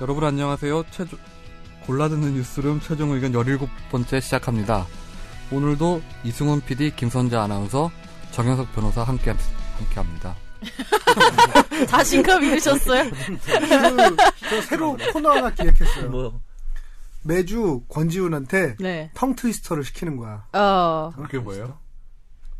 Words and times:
여러분 0.00 0.24
안녕하세요. 0.24 0.84
최종 0.90 1.18
골라듣는 1.86 2.34
뉴스룸 2.34 2.80
최종 2.80 3.10
의견 3.10 3.32
17번째 3.32 4.20
시작합니다. 4.20 4.86
오늘도 5.50 6.00
이승훈 6.24 6.60
PD, 6.62 6.94
김선재 6.96 7.36
아나운서, 7.36 7.90
정현석 8.30 8.72
변호사 8.74 9.02
함께 9.02 9.30
함께 9.76 9.94
합니다. 9.96 10.34
자신감 11.88 12.42
잃으셨어요? 12.44 13.10
그, 13.10 14.16
저 14.48 14.62
새로 14.62 14.96
코너 15.12 15.30
하나 15.30 15.50
기획했어요. 15.50 16.10
뭐 16.10 16.40
매주 17.22 17.82
권지훈한테 17.88 18.76
네. 18.78 19.10
텅 19.14 19.34
트위스터를 19.34 19.84
시키는 19.84 20.16
거야. 20.16 20.44
어, 20.52 21.12
그게 21.16 21.38
뭐예요? 21.38 21.78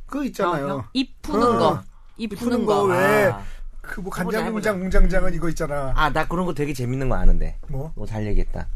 그거 0.07 0.25
있잖아요. 0.25 0.85
입 0.93 1.23
푸는 1.23 1.47
어, 1.47 1.59
거. 1.59 1.83
입 2.17 2.29
푸는 2.37 2.67
거 2.67 2.75
거. 2.75 2.83
왜? 2.85 3.27
아. 3.33 3.43
그 3.91 4.01
뭐 4.01 4.11
간장. 4.11 4.53
공장 4.53 4.79
공장장은 4.79 5.35
이거 5.35 5.49
있잖아. 5.49 5.93
아, 5.97 6.13
나 6.13 6.27
그런 6.29 6.47
거 6.47 6.55
되게 6.55 6.73
재밌는 6.73 7.09
거 7.09 7.17
아는데. 7.17 7.57
뭐? 7.69 7.93
뭐잘 7.97 8.25
얘기했다. 8.27 8.69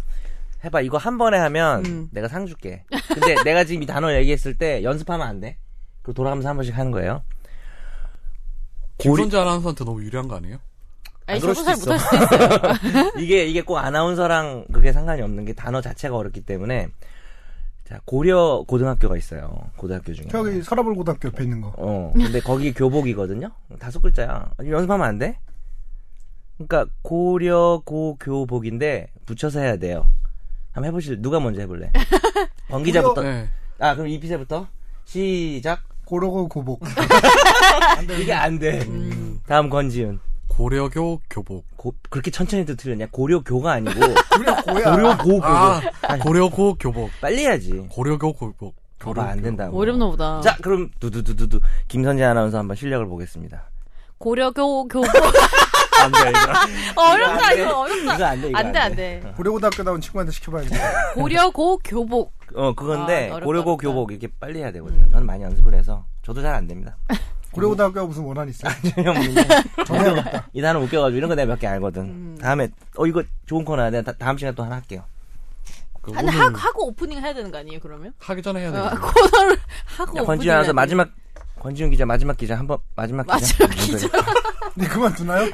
해봐. 0.65 0.81
이거 0.81 0.97
한 0.99 1.19
번에 1.19 1.39
하면 1.39 1.85
음. 1.87 2.09
내가 2.11 2.27
상 2.27 2.47
줄게. 2.47 2.85
근데 3.09 3.35
내가 3.45 3.65
지금 3.65 3.83
이 3.83 3.87
단어 3.87 4.13
얘기했을 4.15 4.55
때 4.55 4.83
연습하면 4.83 5.27
안 5.27 5.41
돼. 5.41 5.57
그리고 6.03 6.15
돌아가면서 6.15 6.49
한 6.49 6.57
번씩 6.57 6.77
하는 6.77 6.91
거예요. 6.91 7.23
김선재 8.99 9.39
아나운서한테 9.39 9.85
너무 9.85 10.03
유리한 10.03 10.29
거 10.29 10.37
아니에요? 10.37 10.59
아니, 11.27 11.37
안 11.37 11.41
그럴 11.41 11.55
저도 11.55 11.65
잘 11.67 11.77
수도 11.77 11.93
못할 11.93 12.07
수도 12.09 12.25
있어요. 12.37 13.13
이게 13.19 13.47
이게 13.47 13.63
꼭 13.63 13.79
아나운서랑 13.79 14.67
그게 14.73 14.93
상관이 14.93 15.23
없는 15.23 15.45
게 15.45 15.53
단어 15.53 15.81
자체가 15.81 16.17
어렵기 16.17 16.43
때문에 16.43 16.89
자 17.85 18.01
고려 18.07 18.65
고등학교가 18.67 19.17
있어요. 19.17 19.71
고등학교 19.77 20.15
중에. 20.15 20.29
저기 20.29 20.63
서라벌 20.63 20.95
고등학교 20.95 21.29
옆에 21.29 21.45
있는 21.45 21.61
거. 21.61 21.73
어. 21.77 22.13
근데 22.15 22.41
거기 22.41 22.73
교복이거든요. 22.73 23.51
다섯 23.79 24.01
글자야. 24.01 24.53
연습하면 24.67 25.07
안 25.07 25.19
돼? 25.19 25.39
그러니까 26.57 26.87
고려 27.03 27.83
고교복인데 27.85 29.09
붙여서 29.27 29.61
해야 29.61 29.77
돼요. 29.77 30.09
한번 30.73 30.89
해보실 30.89 31.21
누가 31.21 31.41
먼저 31.41 31.61
해볼래? 31.61 31.93
권 32.71 32.83
기자부터. 32.83 33.23
네. 33.23 33.49
아 33.79 33.95
그럼 33.95 34.09
이피세부터 34.09 34.67
시작. 35.05 35.83
고로고 36.07 36.49
고복. 36.49 36.83
이게 38.21 38.33
안 38.33 38.59
돼. 38.59 38.83
음, 38.83 39.41
다음 39.47 39.69
권지윤. 39.69 40.21
고려교 40.57 41.21
교복. 41.29 41.65
고, 41.77 41.95
그렇게 42.11 42.31
천천히도 42.31 42.77
틀렸냐? 42.77 43.07
고려교가 43.11 43.73
아니고 43.73 44.01
고려 44.37 44.63
고야. 44.63 44.93
고려고 44.95 45.25
교복. 45.25 45.45
아, 45.45 45.81
고려고 46.23 46.75
교복. 46.75 47.11
빨리 47.21 47.39
해야지. 47.45 47.73
고려교 47.91 48.33
교복. 48.35 48.75
봐봐 49.01 49.23
안 49.31 49.43
된다고. 49.43 49.79
어렵나 49.79 50.07
보다. 50.07 50.41
자, 50.41 50.57
그럼 50.63 50.91
두두두두두 51.01 51.61
김선재 51.89 52.23
아나운서 52.25 52.59
한번 52.59 52.77
실력을 52.77 53.05
보겠습니다. 53.07 53.65
고려교 54.19 54.87
교복. 54.89 55.11
안 56.01 56.13
돼, 56.13 56.31
이거. 56.31 57.01
어렵다, 57.13 57.47
안 57.49 57.57
돼. 57.57 57.63
이거 57.63 57.79
어렵다. 57.81 58.15
이거 58.15 58.25
안 58.25 58.41
돼, 58.41 58.49
이거 58.49 58.59
안 58.59 58.73
돼, 58.73 58.79
안 58.79 58.97
돼. 58.97 59.33
고려 59.37 59.51
고등학교 59.51 59.83
나온 59.83 60.01
친구한테 60.01 60.33
시켜봐야겠다. 60.33 61.13
고려고 61.15 61.79
교복. 61.85 62.33
어, 62.55 62.73
그건데 62.75 63.25
아, 63.31 63.35
어렵다, 63.35 63.45
고려고 63.45 63.71
어렵다. 63.73 63.83
교복 63.89 64.11
이렇게 64.13 64.29
빨리 64.41 64.61
해야 64.61 64.71
되거든요. 64.73 65.11
저는 65.11 65.27
많이 65.27 65.43
연습을 65.43 65.75
해서 65.75 66.05
저도 66.25 66.41
잘 66.43 66.55
안 66.55 66.67
됩니다. 66.67 66.97
고려 67.55 67.69
고등학교가 67.69 68.07
무슨 68.07 68.23
원한 68.25 68.49
있어? 68.49 68.69
전혀 68.95 69.11
없는데 69.11 69.47
전해야겠다. 69.87 70.49
이 70.53 70.61
단어 70.63 70.81
웃겨가지고 70.81 71.17
이런 71.17 71.29
거 71.29 71.35
내가 71.35 71.49
몇 71.55 71.59
개 71.61 71.67
알거든. 71.67 72.03
음. 72.03 72.39
다음에 72.41 72.69
어 72.97 73.07
이거 73.07 73.23
좋은 73.47 73.65
코너야. 73.65 73.91
내가 73.91 74.13
다, 74.13 74.19
다음 74.19 74.37
시간에 74.37 74.55
또 74.55 74.63
하나 74.65 74.77
할게요. 74.77 75.05
그 76.03 76.13
아니, 76.17 76.29
하, 76.29 76.47
하고 76.53 76.89
오프닝 76.89 77.19
해야 77.23 77.33
되는 77.33 77.51
거 77.51 77.57
아니에요, 77.59 77.81
그러면? 77.81 78.13
하기 78.19 78.43
전에 78.43 78.61
해야 78.61 78.69
어, 78.69 78.73
되는 78.73 78.91
코너를 79.01 79.59
하고 79.97 80.11
오프닝. 80.13 80.27
권지윤 80.27 80.53
아나운서 80.53 80.73
마지막 80.75 81.09
권지윤 81.61 81.91
기자 81.91 82.05
마지막 82.05 82.37
기자 82.37 82.59
한번 82.59 82.77
마지막 82.95 83.23
기자. 83.27 83.67
마지막 83.67 83.71
기자. 83.71 84.09
네 84.77 84.87
그만두나요? 84.89 85.49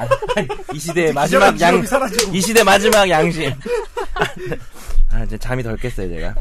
이 0.75 0.78
시대의 0.78 1.12
마지막 1.12 1.60
양. 1.60 1.83
이 2.33 2.41
시대 2.41 2.65
마지막 2.65 3.09
양심. 3.09 3.53
아 5.10 5.22
이제 5.25 5.37
잠이 5.39 5.62
덜 5.62 5.77
깼어요 5.77 6.09
제가. 6.09 6.34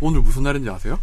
오늘 0.00 0.20
무슨 0.20 0.42
날인지 0.42 0.68
아세요? 0.68 0.98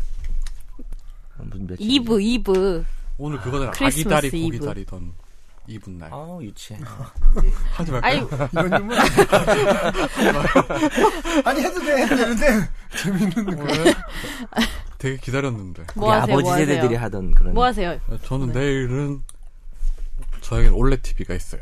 무슨 1.37 1.65
며칠? 1.65 1.77
이브, 1.89 2.21
이브. 2.21 2.85
오늘 3.21 3.39
그거잖아. 3.39 3.71
크리스마스 3.71 4.15
아기 4.15 4.29
다리 4.31 4.45
이브. 4.45 4.57
고기 4.57 4.65
다리던 4.65 5.13
이분 5.67 5.99
날. 5.99 6.09
아 6.11 6.39
유치해. 6.41 6.79
하지 7.73 7.91
말까요? 7.91 8.17
아니, 8.17 8.27
이런 8.51 8.69
질문. 8.71 8.97
아니 11.45 11.61
해도 11.61 11.79
돼 11.81 11.97
해도 12.01 12.15
되는데 12.15 12.67
재밌는 12.97 13.45
거. 13.57 13.63
되게 14.97 15.17
기다렸는데. 15.17 15.83
뭐 15.95 16.11
하세요, 16.11 16.33
아버지 16.33 16.49
뭐 16.49 16.55
세대들이 16.57 16.95
하세요? 16.95 16.99
하던 16.99 17.31
그런. 17.35 17.53
뭐 17.53 17.65
하세요? 17.65 17.95
저는 18.25 18.47
내일은 18.53 19.21
저에겐 20.41 20.73
올레 20.73 20.97
TV가 20.97 21.35
있어요. 21.35 21.61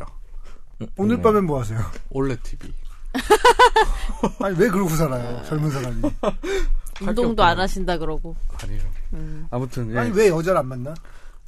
오늘 0.96 1.22
밤엔 1.22 1.44
뭐 1.44 1.60
하세요? 1.60 1.78
올레 2.10 2.38
TV. 2.38 2.74
아니 4.40 4.58
왜 4.58 4.70
그러고 4.70 4.88
살아요? 4.92 5.44
젊은 5.44 5.70
사람이. 5.72 6.02
운동도 7.02 7.44
안 7.44 7.60
하신다 7.60 7.98
그러고. 7.98 8.34
아니에요. 8.64 8.82
음. 9.14 9.46
아무튼 9.52 9.94
예. 9.94 9.98
아니 9.98 10.12
왜 10.12 10.30
여자를 10.30 10.60
안 10.60 10.68
만나? 10.68 10.94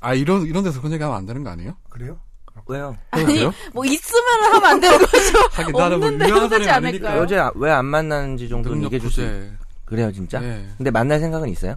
아 0.01 0.13
이런 0.13 0.41
이런 0.43 0.63
데서 0.63 0.79
그런 0.81 0.93
얘기 0.93 1.03
하면 1.03 1.17
안 1.17 1.25
되는 1.25 1.43
거 1.43 1.51
아니에요? 1.51 1.75
그래요? 1.89 2.19
왜요? 2.67 2.95
아니, 3.11 3.23
그러세요? 3.25 3.53
뭐 3.73 3.85
있으면 3.85 4.43
하면 4.43 4.65
안 4.65 4.79
되는 4.79 4.97
거죠. 4.97 5.37
하긴 5.51 5.73
나는 5.75 5.99
뭐 5.99 6.07
없는데 6.07 6.27
유명한 6.29 6.49
사람이 6.49 6.69
않을까요? 6.69 6.87
아니니까요. 6.87 7.21
여자 7.21 7.51
왜안 7.55 7.85
만나는지 7.85 8.49
정도는 8.49 8.77
능력 8.79 8.93
얘기해 8.93 8.99
줄 8.99 9.09
수. 9.11 9.21
부재. 9.21 9.51
그래요 9.85 10.11
진짜? 10.11 10.43
예. 10.43 10.67
근데 10.77 10.91
만날 10.91 11.19
생각은 11.19 11.49
있어요? 11.49 11.75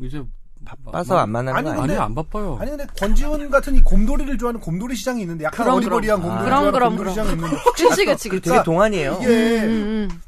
이제 0.00 0.22
바빠서 0.64 1.16
안 1.18 1.30
만나는 1.30 1.56
아니, 1.58 1.64
거 1.64 1.70
아니에요? 1.70 1.82
근데- 1.86 1.94
아니 1.94 2.02
안 2.04 2.14
바빠요. 2.14 2.58
아니 2.60 2.70
근데 2.70 2.86
권지훈 2.98 3.50
같은 3.50 3.74
이 3.74 3.82
곰돌이를 3.82 4.38
좋아하는 4.38 4.60
곰돌이 4.60 4.94
시장이 4.96 5.20
있는데 5.22 5.44
약간 5.44 5.64
그럼, 5.64 5.76
어리버리한 5.78 6.20
그럼. 6.20 6.30
곰돌이 6.36 6.44
그럼, 6.50 6.60
좋아하는 6.60 6.72
그럼, 6.72 6.88
곰돌이 6.96 7.14
그럼. 7.14 7.26
시장이 7.26 7.30
있는데 7.32 7.70
그치, 7.88 8.04
그치, 8.04 8.28
그치. 8.28 8.50
되게 8.50 8.62
동안이에요. 8.64 9.18
이게 9.22 9.28
음, 9.64 10.08
음. 10.10 10.20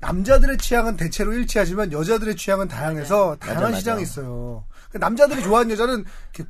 남자들의 0.00 0.58
취향은 0.58 0.96
대체로 0.96 1.32
일치하지만 1.32 1.92
여자들의 1.92 2.36
취향은 2.36 2.68
다양해서 2.68 3.36
다양한 3.40 3.62
맞아, 3.62 3.68
맞아. 3.70 3.78
시장이 3.78 4.02
있어요. 4.02 4.64
그러니까 4.94 4.98
남자들이 5.08 5.42
좋아하는 5.42 5.72
여자는 5.72 6.04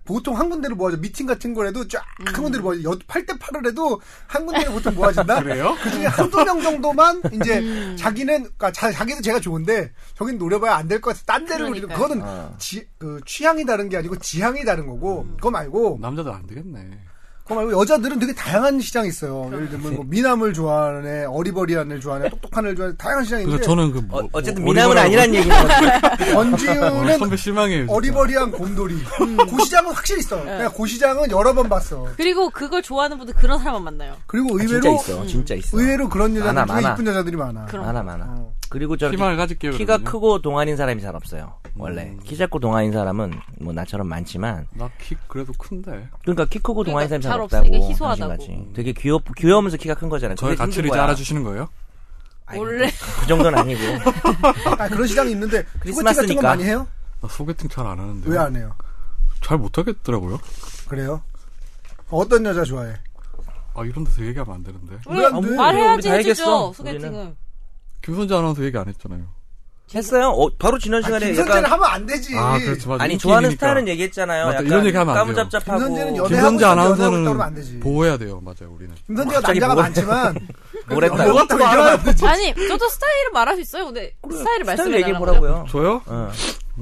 보통 0.04 0.38
한 0.38 0.50
군데를 0.50 0.76
모아줘. 0.76 0.98
미팅 0.98 1.26
같은 1.26 1.54
거라도 1.54 1.88
쫙한 1.88 2.34
군데를 2.42 2.62
모아줘. 2.62 2.90
8대 3.06 3.38
8을 3.38 3.66
해도 3.66 4.00
한 4.26 4.44
군데를 4.44 4.70
보통 4.72 4.94
모아진다? 4.94 5.40
그래요? 5.42 5.74
그 5.82 5.90
중에 5.90 6.04
한두 6.06 6.44
명 6.44 6.60
정도만 6.60 7.22
이제 7.32 7.58
음. 7.60 7.96
자기는, 7.98 8.42
그러니까 8.42 8.70
자, 8.72 8.92
자기도 8.92 9.22
제가 9.22 9.40
좋은데 9.40 9.92
저긴 10.14 10.36
노려봐야 10.38 10.74
안 10.76 10.88
될 10.88 11.00
것 11.00 11.16
같아. 11.16 11.22
딴 11.38 11.46
데를 11.46 11.66
노리는 11.68 11.88
그러니까요. 11.88 12.08
그거는 12.18 12.22
어. 12.26 12.54
지, 12.58 12.86
그 12.98 13.20
취향이 13.26 13.64
다른 13.64 13.88
게 13.88 13.96
아니고 13.96 14.16
지향이 14.18 14.64
다른 14.64 14.86
거고 14.86 15.22
음. 15.22 15.36
그거 15.36 15.50
말고 15.50 15.98
남자들 16.02 16.30
안 16.30 16.46
되겠네. 16.46 17.00
그거 17.44 17.56
말고 17.56 17.78
여자들은 17.78 18.18
되게 18.20 18.32
다양한 18.34 18.80
시장이 18.80 19.08
있어요. 19.08 19.50
예를 19.52 19.68
들면 19.68 19.96
뭐 19.96 20.04
미남을 20.08 20.54
좋아하는 20.54 21.06
애, 21.06 21.24
어리버리한 21.26 21.90
애를 21.90 22.00
좋아하는 22.00 22.26
애, 22.26 22.30
똑똑한 22.30 22.64
애를 22.64 22.74
좋아하는 22.76 22.94
애, 22.94 22.96
다양한 22.96 23.24
시장이 23.24 23.44
그래서 23.44 23.56
있는데 23.56 23.66
저는 23.66 23.92
그 23.92 23.98
뭐, 23.98 24.22
어, 24.22 24.28
어쨌든 24.32 24.64
뭐 24.64 24.72
미남은 24.72 24.96
아니란 24.96 25.34
얘기인 25.34 25.52
것 25.52 25.54
같아요. 25.68 26.00
권지훈은 26.34 27.14
어, 27.14 27.18
선배 27.18 27.36
실망해요. 27.36 27.80
진짜. 27.82 27.92
어리버리한 27.92 28.50
곰돌이. 28.50 28.96
그 29.50 29.64
시장은 29.64 29.92
확실히 29.92 30.20
있어. 30.20 30.42
그냥 30.42 30.72
그 30.74 30.86
시장은 30.86 31.30
여러 31.30 31.52
번 31.52 31.68
봤어. 31.68 32.08
그리고 32.16 32.48
그걸 32.48 32.80
좋아하는 32.80 33.18
분들 33.18 33.34
그런 33.34 33.58
사람만 33.58 33.84
만나요. 33.84 34.16
그리고 34.26 34.54
아, 34.54 34.58
진짜 34.60 34.76
의외로 34.76 34.94
있어. 34.96 35.26
진짜 35.26 35.54
있어. 35.54 35.78
의외로 35.78 36.08
그런 36.08 36.34
여자들 36.36 36.54
많아, 36.54 36.66
중에 36.66 36.74
많아. 36.82 36.94
이쁜 36.94 37.06
여자들이 37.08 37.36
많아. 37.36 37.66
그럼. 37.66 37.84
많아 37.84 38.02
많아. 38.02 38.24
어. 38.26 38.54
그리고 38.70 38.96
저렇게 38.96 39.18
희망을 39.18 39.36
가질게요. 39.36 39.72
키가. 39.72 39.98
크고 39.98 40.40
동안인 40.40 40.78
사람이 40.78 41.02
잘 41.02 41.14
없어요. 41.14 41.56
원래 41.76 42.16
키 42.24 42.36
작고 42.36 42.60
동안인 42.60 42.92
사람은 42.92 43.32
뭐 43.60 43.72
나처럼 43.72 44.06
많지만 44.08 44.66
나 44.74 44.88
키 44.98 45.16
그래도 45.26 45.52
큰데. 45.58 46.08
그러니까 46.22 46.44
키 46.46 46.58
크고 46.60 46.84
동안인 46.84 47.08
그러니까 47.08 47.28
사람이 47.28 47.48
잘잘 47.50 47.66
없다고. 47.68 47.90
희소하다고. 47.90 48.72
되게 48.74 48.92
귀엽 48.92 49.22
귀여우면서 49.36 49.76
키가 49.76 49.94
큰 49.94 50.08
거잖아요. 50.08 50.36
힘든 50.38 50.56
가치를 50.56 50.90
이제. 50.90 50.98
알아주시는 50.98 51.42
거예요? 51.42 51.68
아니, 52.46 52.60
원래 52.60 52.88
그 53.20 53.26
정도는 53.26 53.58
아니고. 53.58 53.80
아, 54.78 54.88
그런 54.88 55.06
시장이 55.06 55.30
있는데 55.32 55.62
소개팅 55.62 55.64
같은 55.64 55.78
거 55.78 55.80
크리스마스니까. 55.80 56.42
많이 56.48 56.64
해요? 56.64 56.86
나 57.20 57.28
소개팅 57.28 57.68
잘 57.68 57.86
안 57.86 57.98
하는데. 57.98 58.30
왜 58.30 58.38
안 58.38 58.54
해요? 58.54 58.74
잘 59.42 59.58
못하겠더라고요. 59.58 60.38
그래요? 60.88 61.22
어떤 62.10 62.44
여자 62.44 62.62
좋아해? 62.64 62.94
아 63.74 63.84
이런 63.84 64.04
데서 64.04 64.24
얘기하면 64.24 64.54
안 64.54 64.62
되는데. 64.62 64.96
왜안 65.08 65.40
돼? 65.40 65.48
우리 65.48 65.56
말해야지 65.56 66.08
다 66.08 66.14
해주죠. 66.14 66.72
소개팅은. 66.74 67.36
김선재 68.02 68.34
아나운서 68.36 68.62
얘기 68.64 68.76
안 68.78 68.86
했잖아요. 68.88 69.24
했어요? 69.94 70.28
어, 70.30 70.48
바로 70.58 70.78
지난 70.78 71.02
아, 71.02 71.06
시간에 71.06 71.26
김선재는 71.26 71.58
약간 71.62 71.72
하면 71.72 71.86
안 71.90 72.06
되지. 72.06 72.36
아 72.36 72.58
그렇지 72.58 72.88
맞아. 72.88 73.04
아니 73.04 73.18
좋아하는 73.18 73.50
있으니까. 73.50 73.66
스타일은 73.66 73.88
얘기했잖아요. 73.88 74.44
맞다, 74.46 74.54
약간 74.56 74.66
이런 74.66 74.86
얘기 74.86 74.96
하면 74.96 75.16
안 75.16 75.26
돼요. 75.26 75.34
까무잡잡하고 75.36 75.78
김선재는 75.78 76.16
연애- 76.16 76.28
김선재 76.28 76.64
아나운서는 76.64 77.22
그러면 77.24 77.42
안 77.46 77.54
되지. 77.54 77.80
보호해야 77.80 78.16
돼요. 78.16 78.40
맞아요. 78.42 78.72
우리는. 78.74 78.94
김선재가 79.06 79.40
남자가 79.40 79.74
뭘- 79.74 79.84
많지만 79.84 80.34
얘기하면 80.90 81.86
안 81.86 82.02
되지. 82.04 82.26
아니, 82.26 82.54
저도 82.68 82.88
스타일을 82.88 83.30
말할 83.32 83.54
수 83.56 83.60
있어요. 83.60 83.84
근데 83.86 84.12
스타일을 84.22 84.38
스타일 84.38 84.64
말씀해 84.64 84.96
얘기해 84.98 85.12
달라고요. 85.12 85.40
보라고요. 85.40 85.66
저요? 85.70 86.02
어. 86.06 86.30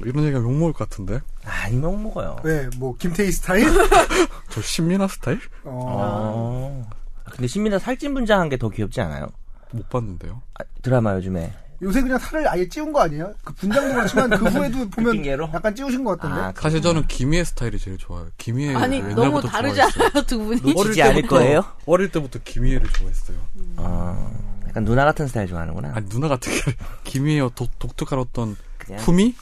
이런 0.05 0.25
얘기가 0.25 0.39
욕 0.41 0.53
먹을 0.53 0.73
것 0.73 0.89
같은데. 0.89 1.21
아니 1.45 1.77
못 1.77 1.93
먹어요. 1.97 2.37
왜? 2.45 2.69
뭐 2.79 2.95
김태희 2.97 3.31
스타일? 3.31 3.67
저 4.49 4.63
신민아 4.63 5.09
스타일? 5.09 5.39
어. 5.65 6.83
어. 6.87 6.91
근데 7.31 7.47
신민아 7.47 7.79
살찐 7.79 8.15
분장한 8.15 8.49
게 8.49 8.57
더 8.57 8.69
귀엽지 8.71 9.01
않아요? 9.03 9.27
못 9.73 9.89
봤는데요. 9.91 10.41
아, 10.59 10.65
드라마 10.83 11.15
요즘에. 11.17 11.53
요새 11.83 12.01
그냥 12.01 12.19
살을 12.19 12.47
아예 12.49 12.69
찌운 12.69 12.93
거 12.93 13.01
아니에요? 13.01 13.35
그 13.43 13.53
분장도 13.55 13.95
그렇지만 13.95 14.31
그 14.31 14.45
후에도 14.47 14.89
보면 14.91 15.13
핑계로? 15.15 15.51
약간 15.53 15.75
찌우신 15.75 16.05
것 16.05 16.19
같던데. 16.19 16.41
아, 16.41 16.53
사실 16.57 16.81
저는 16.81 17.07
김희애 17.09 17.43
스타일이 17.45 17.79
제일 17.79 17.99
좋아요. 17.99 18.29
김희애 18.39 18.75
아니, 18.77 19.01
너무 19.15 19.41
다르지 19.43 19.77
좋아했어요. 19.77 20.05
않아요, 20.11 20.23
두 20.27 20.39
분이? 20.39 20.61
놓치지 20.73 21.03
않을 21.03 21.23
거예요? 21.23 21.65
어릴 21.87 22.11
때부터 22.11 22.39
김희애를 22.45 22.89
좋아했어요. 22.93 23.37
아, 23.79 24.31
약간 24.69 24.85
누나 24.85 25.05
같은 25.05 25.27
스타일 25.27 25.49
좋아하는구나. 25.49 25.93
아니 25.95 26.09
누나 26.09 26.29
같은 26.29 26.53
게 26.53 26.73
김희애 27.05 27.49
독, 27.55 27.77
독특한 27.81 28.19
어떤 28.21 28.57
그냥 28.79 29.01
품위? 29.05 29.35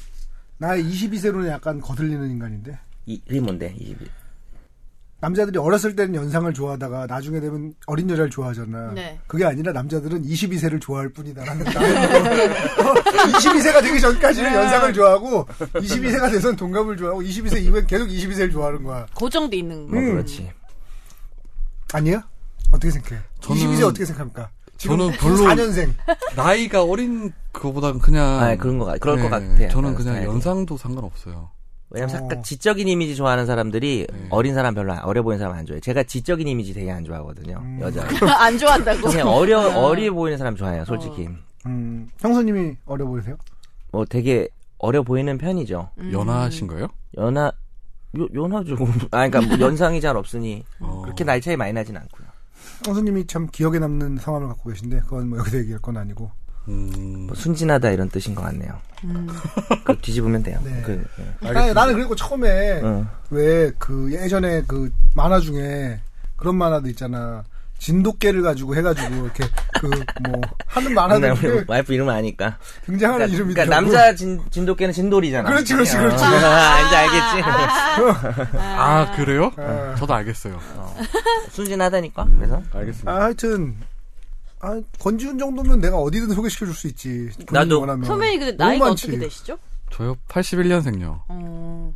나 0.56 0.76
22세로는 0.76 1.48
약간 1.48 1.80
거슬리는 1.80 2.30
인간인데. 2.30 2.78
이, 3.06 3.20
이게 3.28 3.40
뭔데? 3.40 3.74
22. 3.78 4.06
남자들이 5.22 5.58
어렸을 5.58 5.94
때는 5.94 6.14
연상을 6.14 6.52
좋아하다가 6.54 7.06
나중에 7.06 7.40
되면 7.40 7.74
어린 7.86 8.08
여자를 8.08 8.30
좋아하잖아. 8.30 8.92
네. 8.94 9.18
그게 9.26 9.44
아니라 9.44 9.72
남자들은 9.72 10.22
22세를 10.24 10.80
좋아할 10.80 11.10
뿐이다라는 11.10 11.64
22세가 13.34 13.82
되기 13.82 14.00
전까지는 14.00 14.54
연상을 14.54 14.92
좋아하고 14.94 15.44
22세가 15.74 16.30
돼선 16.30 16.56
동갑을 16.56 16.96
좋아하고 16.96 17.22
22세 17.22 17.62
이후엔 17.62 17.86
계속 17.86 18.06
22세를 18.06 18.50
좋아하는 18.52 18.82
거야. 18.82 19.06
고정돼 19.14 19.58
있는 19.58 19.86
거. 19.86 19.92
뭐 19.94 20.00
음. 20.00 20.12
그렇지. 20.12 20.50
아니에요? 21.92 22.22
어떻게 22.72 22.90
생각해? 22.90 23.20
저는- 23.40 23.54
22세 23.56 23.82
어떻게 23.84 24.04
생각합니까? 24.06 24.50
저는 24.78 25.10
별로- 25.12 25.36
4년생. 25.44 25.92
나이가 26.36 26.82
어린 26.82 27.32
그거보다는 27.52 27.98
그냥 27.98 28.40
아, 28.40 28.56
그런 28.56 28.78
거 28.78 28.86
같- 28.86 29.00
그럴 29.00 29.16
것 29.16 29.24
네, 29.24 29.28
같아요. 29.28 29.68
저는 29.68 29.94
그냥 29.94 30.14
스타일이. 30.14 30.26
연상도 30.30 30.78
상관없어요. 30.78 31.50
왜냐면 31.90 32.16
어. 32.16 32.24
약간 32.24 32.42
지적인 32.42 32.86
이미지 32.88 33.16
좋아하는 33.16 33.46
사람들이 33.46 34.06
네. 34.12 34.26
어린 34.30 34.54
사람 34.54 34.74
별로 34.74 34.92
안- 34.92 35.00
어려 35.04 35.22
보이는 35.22 35.38
사람 35.38 35.56
안 35.56 35.66
좋아해요. 35.66 35.80
제가 35.80 36.04
지적인 36.04 36.46
이미지 36.46 36.72
되게 36.72 36.90
안 36.90 37.04
좋아하거든요. 37.04 37.58
음. 37.60 37.78
여자. 37.80 38.06
안 38.40 38.56
좋아한다고. 38.56 39.08
그냥 39.08 39.28
어려 39.28 39.60
어리 39.76 40.08
보이는 40.10 40.38
사람 40.38 40.54
좋아해요. 40.54 40.84
솔직히. 40.84 41.28
음, 41.66 42.08
형수님이 42.20 42.76
어려 42.86 43.04
보이세요? 43.06 43.36
뭐 43.92 44.04
되게 44.04 44.48
어려 44.78 45.02
보이는 45.02 45.36
편이죠. 45.36 45.90
음. 45.98 46.12
연하신 46.12 46.68
거예요? 46.68 46.86
연하 47.16 47.50
요, 48.18 48.26
연하죠. 48.34 48.76
아 49.10 49.28
그러니까 49.28 49.40
뭐 49.42 49.58
연상이 49.60 50.00
잘 50.00 50.16
없으니 50.16 50.64
어. 50.78 51.02
그렇게 51.04 51.24
나이 51.24 51.40
차이 51.40 51.56
많이 51.56 51.72
나진 51.72 51.96
않고요. 51.96 52.26
형수님이 52.86 53.26
참 53.26 53.46
기억에 53.50 53.78
남는 53.78 54.18
성함을 54.18 54.48
갖고 54.48 54.70
계신데 54.70 55.00
그건 55.00 55.28
뭐 55.28 55.38
여기서 55.40 55.58
얘기할 55.58 55.80
건 55.82 55.96
아니고. 55.96 56.30
음, 56.68 57.24
뭐 57.26 57.34
순진하다 57.34 57.90
이런 57.90 58.08
뜻인 58.08 58.34
것 58.34 58.42
같네요. 58.42 58.72
음. 59.04 59.26
그 59.84 59.98
뒤집으면 60.00 60.42
돼요. 60.42 60.60
네. 60.64 60.82
그, 60.84 61.04
예. 61.42 61.52
나는, 61.52 61.74
나는 61.74 61.94
그리고 61.94 62.14
처음에 62.14 62.80
응. 62.82 63.08
왜그 63.30 64.12
예전에 64.12 64.62
그 64.66 64.92
만화 65.14 65.40
중에 65.40 66.00
그런 66.36 66.56
만화도 66.56 66.88
있잖아. 66.88 67.42
진돗개를 67.78 68.42
가지고 68.42 68.76
해가지고 68.76 69.14
이렇게 69.14 69.44
그 69.80 69.88
뭐 70.28 70.38
하는 70.66 70.92
만화들 70.92 71.34
중에 71.36 71.50
우리 71.50 71.64
와이프 71.66 71.94
이름 71.94 72.10
아니까. 72.10 72.58
등장하는 72.84 73.26
그러니까, 73.26 73.36
이름이 73.36 73.54
그러니까 73.54 73.74
남자 73.74 74.14
진, 74.14 74.38
진돗개는 74.50 74.92
진돌이잖아. 74.92 75.48
그렇지, 75.48 75.72
그렇지, 75.72 75.96
그렇지. 75.96 76.22
아, 76.22 76.80
이제 76.86 76.96
알겠지. 76.96 78.58
아 78.58 79.12
그래요? 79.16 79.50
아. 79.56 79.94
저도 79.98 80.12
알겠어요. 80.12 80.60
순진하다니까. 81.52 82.26
그래서 82.36 82.62
알겠습니다. 82.72 83.10
아, 83.10 83.20
하여튼 83.22 83.76
아, 84.60 84.80
권지훈 84.98 85.38
정도면 85.38 85.80
내가 85.80 85.96
어디든 85.98 86.34
소개시켜 86.34 86.66
줄 86.66 86.74
수 86.74 86.86
있지. 86.88 87.30
나도. 87.50 87.80
원하면. 87.80 88.04
선배님 88.06 88.40
근데 88.40 88.56
너무 88.56 88.70
나이가 88.70 88.84
많지. 88.86 89.06
어떻게 89.06 89.18
되시죠? 89.18 89.58
저요 89.90 90.16
81년생요. 90.28 91.22
어. 91.28 91.94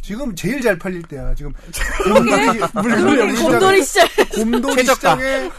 지금 0.00 0.34
제일 0.36 0.60
잘 0.60 0.78
팔릴 0.78 1.02
때야. 1.02 1.34
지금 1.34 1.52
곰돌이 2.04 2.60
물건이 2.74 3.42
곰돌이 3.42 3.84
시절 3.84 4.08
곰돌이. 4.34 4.84
시장에 4.86 5.22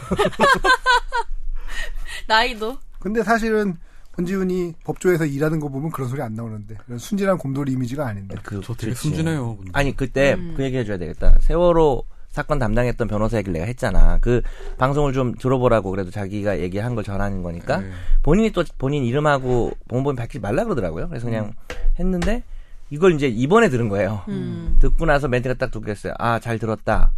나이도 2.28 2.78
근데 3.00 3.22
사실은 3.22 3.76
권지훈이 4.12 4.72
법조에서 4.84 5.26
일하는 5.26 5.60
거 5.60 5.68
보면 5.68 5.90
그런 5.90 6.08
소리 6.08 6.22
안 6.22 6.34
나오는데 6.34 6.76
그런 6.86 6.98
순진한 6.98 7.36
곰돌이 7.38 7.72
이미지가 7.72 8.06
아닌데. 8.06 8.36
그, 8.42 8.60
저 8.64 8.72
되게 8.72 8.86
그렇지. 8.92 9.00
순진해요. 9.02 9.56
근데. 9.56 9.70
아니 9.74 9.94
그때 9.94 10.34
음. 10.34 10.54
그 10.56 10.64
얘기 10.64 10.78
해줘야 10.78 10.96
되겠다. 10.96 11.36
세월호 11.40 12.02
사건 12.36 12.58
담당했던 12.58 13.08
변호사 13.08 13.38
얘기를 13.38 13.54
내가 13.54 13.64
했잖아. 13.64 14.18
그 14.20 14.42
방송을 14.76 15.14
좀 15.14 15.34
들어보라고 15.36 15.90
그래도 15.90 16.10
자기가 16.10 16.60
얘기한 16.60 16.94
걸 16.94 17.02
전하는 17.02 17.42
거니까 17.42 17.78
네. 17.78 17.88
본인이 18.22 18.50
또 18.50 18.62
본인 18.76 19.04
이름하고 19.04 19.72
본본 19.88 20.16
밝히지 20.16 20.40
말라 20.40 20.64
그러더라고요. 20.64 21.08
그래서 21.08 21.24
그냥 21.24 21.54
했는데 21.98 22.42
이걸 22.90 23.14
이제 23.14 23.26
이번에 23.26 23.70
들은 23.70 23.88
거예요. 23.88 24.20
음. 24.28 24.76
듣고 24.80 25.06
나서 25.06 25.28
멘트가 25.28 25.54
딱 25.54 25.70
두겠어요. 25.70 26.12
아 26.18 26.38
잘 26.38 26.58
들었다. 26.58 27.12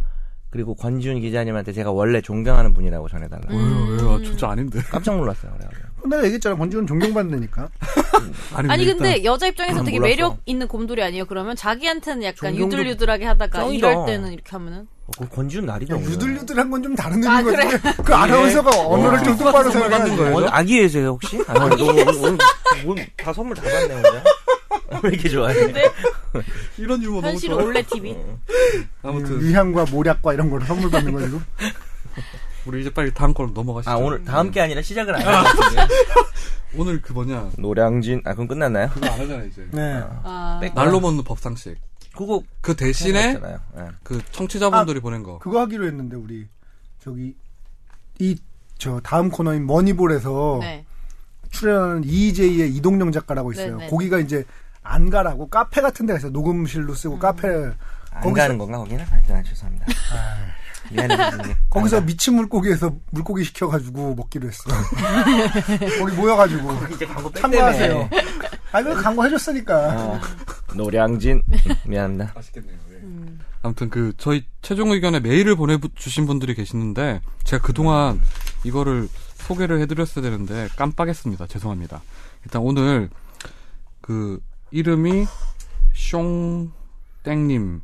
그리고 0.51 0.73
권지훈 0.73 1.19
기자님한테 1.19 1.73
제가 1.73 1.91
원래 1.91 2.21
존경하는 2.21 2.73
분이라고 2.73 3.09
전해달라. 3.09 3.41
고 3.45 3.53
왜요 3.57 3.85
왜요? 3.89 4.11
아, 4.13 4.17
진짜 4.23 4.49
아닌데. 4.49 4.79
깜짝 4.89 5.17
놀랐어요. 5.17 5.51
그래가지고. 5.51 5.88
내가 6.07 6.23
얘기했잖아. 6.25 6.55
권지훈 6.55 6.85
존경받는다니까. 6.87 7.69
아니 8.67 8.83
일단 8.83 8.97
근데 8.97 9.23
여자 9.23 9.47
입장에서 9.47 9.77
난 9.77 9.85
되게 9.85 9.97
몰랐어. 9.99 10.09
매력 10.09 10.37
있는 10.45 10.67
곰돌이 10.67 11.01
아니에요? 11.03 11.25
그러면 11.25 11.55
자기한테는 11.55 12.23
약간 12.23 12.53
존경도- 12.53 12.65
유들유들하게 12.73 13.25
하다가 13.25 13.59
짱이다. 13.59 13.91
이럴 13.91 14.05
때는 14.05 14.31
이렇게 14.33 14.49
하면은 14.51 14.87
어, 15.07 15.11
그 15.17 15.29
권지훈 15.29 15.65
날이다. 15.65 15.95
오늘. 15.95 16.09
유들유들한 16.11 16.69
건 16.69 16.83
좀 16.83 16.95
다른 16.95 17.25
아, 17.27 17.39
의미인? 17.39 17.55
거지. 17.69 18.01
그 18.03 18.13
아나운서가 18.15 18.87
언어를 18.87 19.23
좀 19.23 19.37
똑바로 19.37 19.69
생각하는 19.71 20.15
거예요. 20.17 20.35
오늘 20.35 20.53
아기예세요 20.53 21.09
혹시? 21.09 21.41
아, 21.47 21.53
너 21.53 21.65
오늘, 21.65 22.07
오늘, 22.07 22.37
오늘 22.85 23.07
다 23.17 23.33
선물 23.33 23.55
다 23.55 23.63
받네 23.63 23.93
혼자. 23.95 24.23
왜 25.03 25.09
이렇게 25.11 25.29
좋아해? 25.29 25.55
이런 26.77 27.01
유머 27.03 27.15
너무 27.21 27.27
현실 27.27 27.49
좋아요. 27.49 27.65
올레 27.65 27.81
TV. 27.83 28.15
아무튼 29.03 29.41
위향과 29.41 29.85
모략과 29.91 30.33
이런 30.33 30.49
거를 30.49 30.65
선물 30.65 30.89
받는 30.91 31.13
거 31.13 31.19
지금. 31.21 31.43
우리 32.69 32.81
이제 32.81 32.89
빨리 32.93 33.11
다음 33.13 33.33
걸로 33.33 33.49
넘어가시죠. 33.51 33.89
아 33.91 33.95
오늘 33.97 34.23
다음 34.23 34.51
게 34.51 34.61
아니라 34.61 34.81
시작을 34.81 35.15
안 35.15 35.21
하거든요. 35.45 35.87
오늘 36.77 37.01
그 37.01 37.13
뭐냐 37.13 37.49
노량진 37.57 38.21
아 38.25 38.33
그럼 38.33 38.47
끝났나요? 38.47 38.89
그거 38.93 39.07
안 39.07 39.19
하잖아 39.19 39.43
이제. 39.43 39.67
네. 39.71 40.01
아, 40.23 40.59
백- 40.61 40.73
날로 40.75 40.99
먹는 40.99 41.23
법상식. 41.23 41.77
그거 42.15 42.41
그 42.61 42.75
대신에. 42.75 43.39
예. 43.77 43.83
그 44.03 44.21
청취자분들이 44.31 44.99
보낸 44.99 45.23
거. 45.23 45.39
그거 45.39 45.59
하기로 45.61 45.85
했는데 45.87 46.15
우리 46.15 46.47
저기 46.99 47.35
이 48.19 48.35
저 48.77 48.97
다음 49.01 49.29
코너인 49.29 49.67
머니볼에서 49.67 50.59
네. 50.61 50.85
출연하는 51.51 52.05
EJ의 52.05 52.73
이동영 52.75 53.11
작가라고 53.11 53.51
있어요. 53.51 53.75
네네. 53.75 53.89
거기가 53.89 54.19
이제 54.19 54.45
안 54.83 55.09
가라고 55.09 55.49
카페 55.49 55.81
같은 55.81 56.05
데가 56.05 56.17
있어요. 56.17 56.31
녹음실로 56.31 56.93
쓰고 56.93 57.15
음. 57.15 57.19
카페 57.19 57.49
안 57.49 58.23
거기서- 58.23 58.35
가는 58.35 58.57
건가 58.57 58.77
거기는? 58.77 59.03
하여튼 59.03 59.35
아, 59.35 59.43
죄송합니다. 59.43 59.85
미안해. 60.91 61.15
거기서. 61.69 62.01
미친 62.01 62.35
물고기에서 62.35 62.95
물고기 63.11 63.43
시켜가지고 63.43 64.15
먹기로 64.15 64.47
했어. 64.47 64.63
거기 65.99 66.15
모여가지고 66.15 66.71
이제 66.93 67.05
광고 67.05 67.29
뺐 67.29 67.41
참고하세요. 67.41 68.09
아, 68.71 68.83
그 68.83 69.01
광고 69.01 69.25
해줬으니까. 69.25 69.95
어, 69.97 70.19
노량진 70.75 71.43
미안합니다. 71.85 72.31
맛있겠네요. 72.35 72.77
음. 73.03 73.39
아무튼 73.61 73.89
그 73.89 74.13
저희 74.17 74.45
최종 74.61 74.91
의견에 74.91 75.19
메일을 75.19 75.55
보내주신 75.55 76.25
분들이 76.25 76.53
계시는데 76.55 77.21
제가 77.43 77.61
그동안 77.61 78.21
이거를 78.63 79.07
소개를 79.35 79.81
해드렸어야 79.81 80.23
되는데 80.23 80.67
깜빡했습니다. 80.75 81.47
죄송합니다. 81.47 82.01
일단 82.45 82.61
오늘 82.61 83.09
그 84.01 84.39
이름이 84.71 85.25
숑땡님 85.93 87.81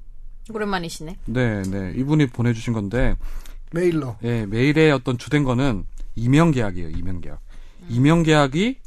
오랜만이시네. 0.54 1.18
네, 1.26 1.62
네 1.64 1.94
이분이 1.96 2.28
보내주신 2.28 2.74
건데 2.74 3.16
메일로. 3.72 4.18
예, 4.24 4.46
메일의 4.46 4.92
어떤 4.92 5.18
주된 5.18 5.44
거는 5.44 5.86
이명 6.16 6.52
계약이에요. 6.52 6.90
이명 6.90 7.22
계약. 7.22 7.40
이명 7.90 8.24
계약이 8.24 8.80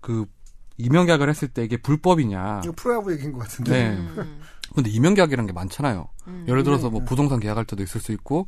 그 0.00 0.26
이명 0.78 1.06
계약을 1.06 1.28
했을 1.28 1.48
때 1.48 1.64
이게 1.64 1.76
불법이냐? 1.76 2.62
이거 2.64 2.72
프로야구 2.76 3.12
얘기인 3.12 3.32
것 3.32 3.40
같은데. 3.40 3.90
네. 3.90 3.96
음. 3.96 4.40
근데 4.74 4.90
이명 4.90 5.14
계약이라는 5.14 5.46
게 5.46 5.52
많잖아요. 5.52 6.08
음. 6.26 6.44
예를 6.48 6.64
들어서 6.64 6.88
네, 6.88 6.90
뭐 6.90 7.00
네. 7.00 7.06
부동산 7.06 7.40
계약할 7.40 7.64
때도 7.64 7.82
있을 7.82 8.00
수 8.00 8.12
있고 8.12 8.46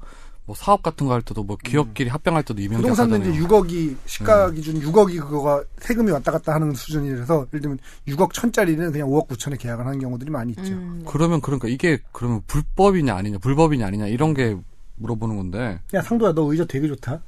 뭐 0.48 0.56
사업 0.56 0.82
같은 0.82 1.06
거 1.06 1.12
할 1.12 1.20
때도 1.20 1.42
뭐 1.44 1.58
기업끼리 1.62 2.08
합병할 2.08 2.42
때도 2.42 2.62
음. 2.62 2.68
부동산도 2.76 3.16
이제 3.16 3.24
계약하잖아요. 3.32 3.62
6억이 3.64 3.96
시가 4.06 4.50
기준 4.52 4.80
6억이 4.80 5.20
그거가 5.20 5.62
세금이 5.80 6.10
왔다 6.10 6.32
갔다 6.32 6.54
하는 6.54 6.72
수준이라서 6.74 7.48
예를 7.52 7.60
들면 7.60 7.78
6억 8.08 8.32
천짜리는 8.32 8.90
그냥 8.90 9.08
5억 9.08 9.28
9천에 9.28 9.58
계약을 9.60 9.84
하는 9.86 9.98
경우들이 10.00 10.30
많이 10.30 10.52
있죠. 10.52 10.72
음. 10.72 11.02
그러면 11.06 11.42
그러니까 11.42 11.68
이게 11.68 11.98
그러면 12.12 12.40
불법이냐 12.46 13.14
아니냐, 13.14 13.36
불법이냐 13.38 13.86
아니냐 13.86 14.06
이런 14.06 14.32
게 14.32 14.56
물어보는 14.96 15.36
건데 15.36 15.80
야 15.92 16.00
상도야 16.00 16.32
너 16.32 16.50
의자 16.50 16.64
되게 16.64 16.88
좋다. 16.88 17.20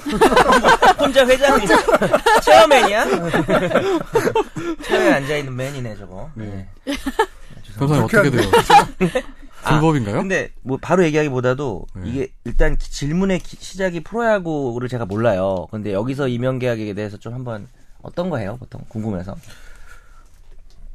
혼자 1.00 1.26
회장이 1.26 1.64
체어맨이야? 2.44 3.04
체어에 4.84 5.12
앉아 5.14 5.36
있는 5.38 5.56
맨이네 5.56 5.96
저거. 5.96 6.30
네. 6.34 6.68
네. 6.84 6.94
변호사님 7.78 8.04
어떻게 8.04 8.30
돼요? 8.30 8.50
아, 9.64 9.70
불법인가요? 9.80 10.16
근데 10.18 10.50
뭐 10.62 10.78
바로 10.80 11.04
얘기하기보다도 11.04 11.86
네. 11.96 12.02
이게 12.08 12.32
일단 12.44 12.76
기- 12.76 12.90
질문의 12.90 13.38
기- 13.40 13.56
시작이 13.60 14.00
프로야구를 14.00 14.88
제가 14.88 15.06
몰라요. 15.06 15.66
근데 15.70 15.92
여기서 15.92 16.28
이명 16.28 16.58
계약에 16.58 16.92
대해서 16.94 17.16
좀 17.18 17.34
한번 17.34 17.68
어떤 18.02 18.30
거예요, 18.30 18.56
보통 18.58 18.80
궁금해서. 18.88 19.36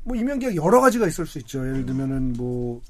뭐 0.03 0.15
임용 0.15 0.39
계약 0.39 0.55
여러 0.55 0.81
가지가 0.81 1.07
있을 1.07 1.25
수 1.25 1.39
있죠. 1.39 1.59
예를 1.67 1.85
들면은 1.85 2.33
뭐 2.33 2.81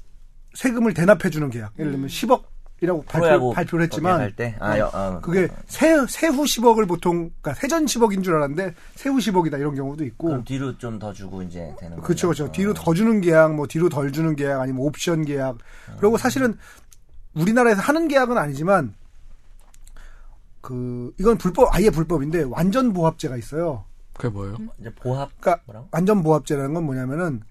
세금을 0.54 0.94
대납해 0.94 1.30
주는 1.30 1.48
계약. 1.50 1.72
예를 1.78 1.92
들면 1.92 2.08
10억 2.08 2.42
이라고 2.82 3.02
발표, 3.04 3.52
발표를 3.52 3.84
했지만 3.84 4.32
아, 4.60 4.78
여, 4.78 4.90
어, 4.92 5.20
그게 5.22 5.48
세, 5.66 5.94
세후 6.06 6.44
10억을 6.44 6.86
보통 6.86 7.30
그러니까 7.40 7.54
세전 7.54 7.86
10억인 7.86 8.22
줄 8.22 8.34
알았는데 8.36 8.74
세후 8.96 9.16
10억이다 9.16 9.58
이런 9.58 9.74
경우도 9.74 10.04
있고 10.04 10.28
그럼 10.28 10.44
뒤로 10.44 10.76
좀 10.76 10.98
더 10.98 11.12
주고 11.12 11.42
이제 11.42 11.74
되는 11.78 11.98
그렇죠. 12.00 12.28
그렇죠. 12.28 12.52
뒤로 12.52 12.74
더 12.74 12.92
주는 12.92 13.20
계약, 13.22 13.54
뭐 13.54 13.66
뒤로 13.66 13.88
덜 13.88 14.12
주는 14.12 14.36
계약, 14.36 14.60
아니면 14.60 14.82
옵션 14.82 15.24
계약. 15.24 15.56
그리고 15.98 16.16
사실은 16.18 16.58
우리나라에서 17.34 17.80
하는 17.80 18.08
계약은 18.08 18.36
아니지만 18.36 18.94
그 20.60 21.14
이건 21.18 21.38
불법 21.38 21.74
아예 21.74 21.90
불법인데 21.90 22.44
완전 22.44 22.92
보합제가 22.92 23.36
있어요. 23.36 23.84
그게 24.14 24.28
뭐예요? 24.28 24.56
이제 24.80 24.90
보합 24.94 25.30
그러니까 25.40 25.62
뭐라고? 25.66 25.88
완전 25.92 26.22
보합제라는 26.22 26.74
건 26.74 26.84
뭐냐면은 26.84 27.42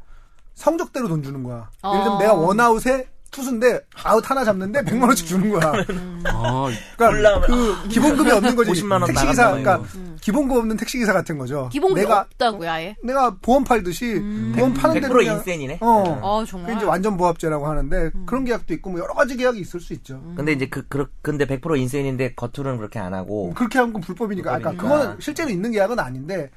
성적대로 0.54 1.08
돈 1.08 1.24
주는 1.24 1.42
거야. 1.44 1.70
어. 1.82 1.92
예를 1.94 2.04
들면 2.04 2.20
내가 2.20 2.34
원아웃에 2.34 3.08
투수인데 3.36 3.82
아웃 4.04 4.30
하나 4.30 4.46
잡는데 4.46 4.82
100만 4.84 5.04
원씩 5.08 5.28
주는 5.28 5.50
거야. 5.50 5.74
아, 6.26 6.68
그러니까 6.98 7.42
그 7.42 7.88
기본급이 7.90 8.32
없는 8.32 8.56
거지. 8.56 8.72
50만 8.72 8.94
원 8.94 9.06
택시기사 9.08 9.48
그러니까 9.50 9.82
기본급 10.22 10.58
없는 10.58 10.78
택시기사 10.78 11.12
같은 11.12 11.38
거죠. 11.38 11.68
기본급이 11.72 12.02
내가 12.02 12.22
없다고요, 12.22 12.70
아예? 12.72 12.96
내가 13.04 13.36
보험 13.42 13.64
팔듯이 13.66 14.20
보험 14.56 14.74
파는 14.74 15.02
대로 15.02 15.14
100% 15.16 15.18
그냥 15.18 15.38
인센이네. 15.38 15.80
어. 15.82 16.20
어, 16.22 16.40
그게 16.40 16.52
정말. 16.52 16.76
이제 16.78 16.86
완전 16.86 17.18
보합제라고 17.18 17.68
하는데 17.68 18.12
그런 18.26 18.46
계약도 18.46 18.74
있고 18.76 18.92
뭐 18.92 19.00
여러 19.02 19.14
가지 19.14 19.36
계약이 19.36 19.60
있을 19.60 19.80
수 19.82 19.94
있죠. 19.94 20.22
근데 20.36 20.54
이제 20.54 20.68
그, 20.68 20.86
그 20.88 21.08
근데 21.22 21.46
100% 21.46 21.78
인센인데 21.78 22.34
겉으로는 22.36 22.78
그렇게 22.78 23.00
안 23.00 23.14
하고 23.14 23.54
그렇게 23.54 23.80
한 23.80 23.92
건 23.92 24.02
불법이니까. 24.02 24.54
불법이니까. 24.54 24.82
그거는 24.84 25.18
실제로 25.20 25.50
있는 25.50 25.72
계약은 25.72 26.00
아닌데 26.00 26.50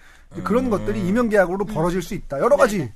그런 0.44 0.70
것들이 0.70 1.06
이명 1.06 1.28
계약으로 1.28 1.64
벌어질 1.64 2.02
수 2.02 2.14
있다. 2.14 2.38
여러 2.38 2.56
가지. 2.56 2.90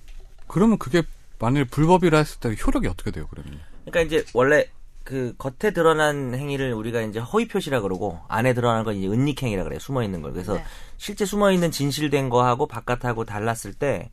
그러면 0.46 0.78
그게 0.78 1.02
만일 1.38 1.64
불법이라 1.64 2.18
했을 2.18 2.38
때 2.40 2.54
효력이 2.64 2.86
어떻게 2.86 3.10
돼요, 3.10 3.26
그러면? 3.30 3.58
그러니까 3.84 4.00
이제 4.02 4.24
원래 4.34 4.66
그 5.04 5.34
겉에 5.38 5.72
드러난 5.72 6.34
행위를 6.34 6.72
우리가 6.74 7.02
이제 7.02 7.18
허위 7.18 7.48
표시라 7.48 7.80
그러고 7.80 8.20
안에 8.28 8.54
드러난 8.54 8.84
건 8.84 8.96
이제 8.96 9.08
은닉 9.08 9.42
행위라 9.42 9.64
그래요. 9.64 9.78
숨어 9.80 10.02
있는 10.02 10.22
걸. 10.22 10.32
그래서 10.32 10.54
네. 10.54 10.64
실제 10.96 11.24
숨어 11.24 11.50
있는 11.52 11.70
진실된 11.70 12.28
거하고 12.28 12.66
바깥하고 12.66 13.24
달랐을 13.24 13.74
때 13.74 14.10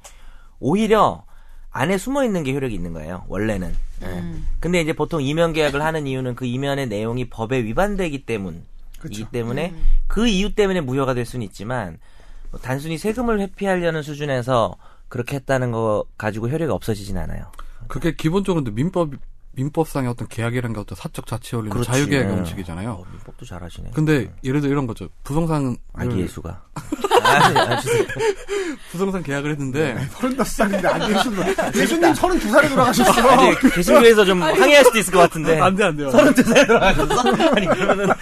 오히려 0.59 1.23
안에 1.71 1.97
숨어 1.97 2.23
있는 2.25 2.43
게 2.43 2.53
효력이 2.53 2.73
있는 2.73 2.93
거예요. 2.93 3.23
원래는. 3.27 3.75
예. 4.01 4.05
음. 4.05 4.47
근데 4.59 4.81
이제 4.81 4.93
보통 4.93 5.21
이면 5.21 5.53
계약을 5.53 5.83
하는 5.83 6.07
이유는 6.07 6.35
그 6.35 6.45
이면의 6.45 6.87
내용이 6.87 7.29
법에 7.29 7.63
위반되기 7.63 8.25
때문. 8.25 8.65
이기 9.05 9.25
때문에 9.31 9.69
음. 9.69 9.83
그 10.07 10.27
이유 10.27 10.53
때문에 10.53 10.81
무효가 10.81 11.13
될 11.13 11.25
수는 11.25 11.45
있지만 11.45 11.99
뭐 12.51 12.59
단순히 12.59 12.97
세금을 12.97 13.39
회피하려는 13.39 14.01
수준에서 14.01 14.75
그렇게 15.07 15.37
했다는 15.37 15.71
거 15.71 16.05
가지고 16.17 16.49
효력이 16.49 16.71
없어지진 16.71 17.17
않아요. 17.17 17.51
그게 17.87 18.13
기본적으로 18.13 18.63
민법, 18.71 19.11
민법상의 19.59 20.09
어떤 20.09 20.27
계약이라는 20.27 20.73
게 20.73 20.79
어떤 20.79 20.95
사적 20.95 21.27
자치 21.27 21.55
원리는 21.55 21.73
그렇지. 21.73 21.91
자유계약 21.91 22.25
예. 22.25 22.29
원칙이잖아요. 22.29 22.91
어, 22.91 23.05
민법도 23.11 23.45
잘하시네. 23.45 23.91
근데 23.93 24.31
예를 24.43 24.61
들어 24.61 24.71
이런 24.71 24.87
거죠. 24.87 25.09
부동산 25.23 25.75
아기 25.93 26.17
예수가. 26.19 26.63
아니, 27.21 27.59
아니, 27.59 27.81
주세요. 27.81 28.05
부동산 28.91 29.21
계약을 29.21 29.51
했는데 29.51 29.97
서른다섯 30.15 30.47
살인데 30.47 30.87
안 30.87 31.11
예수님. 31.11 31.43
예수님 31.75 32.13
서른두 32.13 32.49
살에 32.49 32.69
돌아가셨어. 32.69 33.29
아니, 33.29 33.59
개신교에서 33.59 34.25
좀 34.25 34.41
항의할 34.41 34.85
수도 34.85 34.97
있을 34.97 35.13
것 35.13 35.19
같은데. 35.19 35.59
안 35.59 35.75
돼, 35.75 35.83
안 35.83 35.97
돼요. 35.97 36.09
서른두 36.09 36.41
살에 36.41 36.65
돌아가셨어? 36.65 37.29
아니, 37.55 37.67
그러면은. 37.67 38.15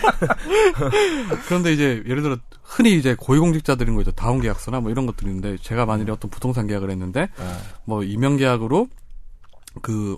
그런데 1.48 1.74
이제 1.74 2.04
예를 2.08 2.24
들어 2.24 2.38
흔히 2.64 2.98
이제 2.98 3.16
고위공직자들인 3.18 3.94
거죠. 3.96 4.12
다운 4.12 4.42
계약서나 4.42 4.80
뭐 4.80 4.90
이런 4.92 5.06
것들인데 5.06 5.58
제가 5.62 5.86
만일에 5.86 6.12
어떤 6.12 6.32
부동산 6.32 6.66
계약을 6.68 6.90
했는데 6.90 7.30
뭐 7.86 8.04
임명 8.04 8.38
계약으로 8.38 8.88
그 9.82 10.18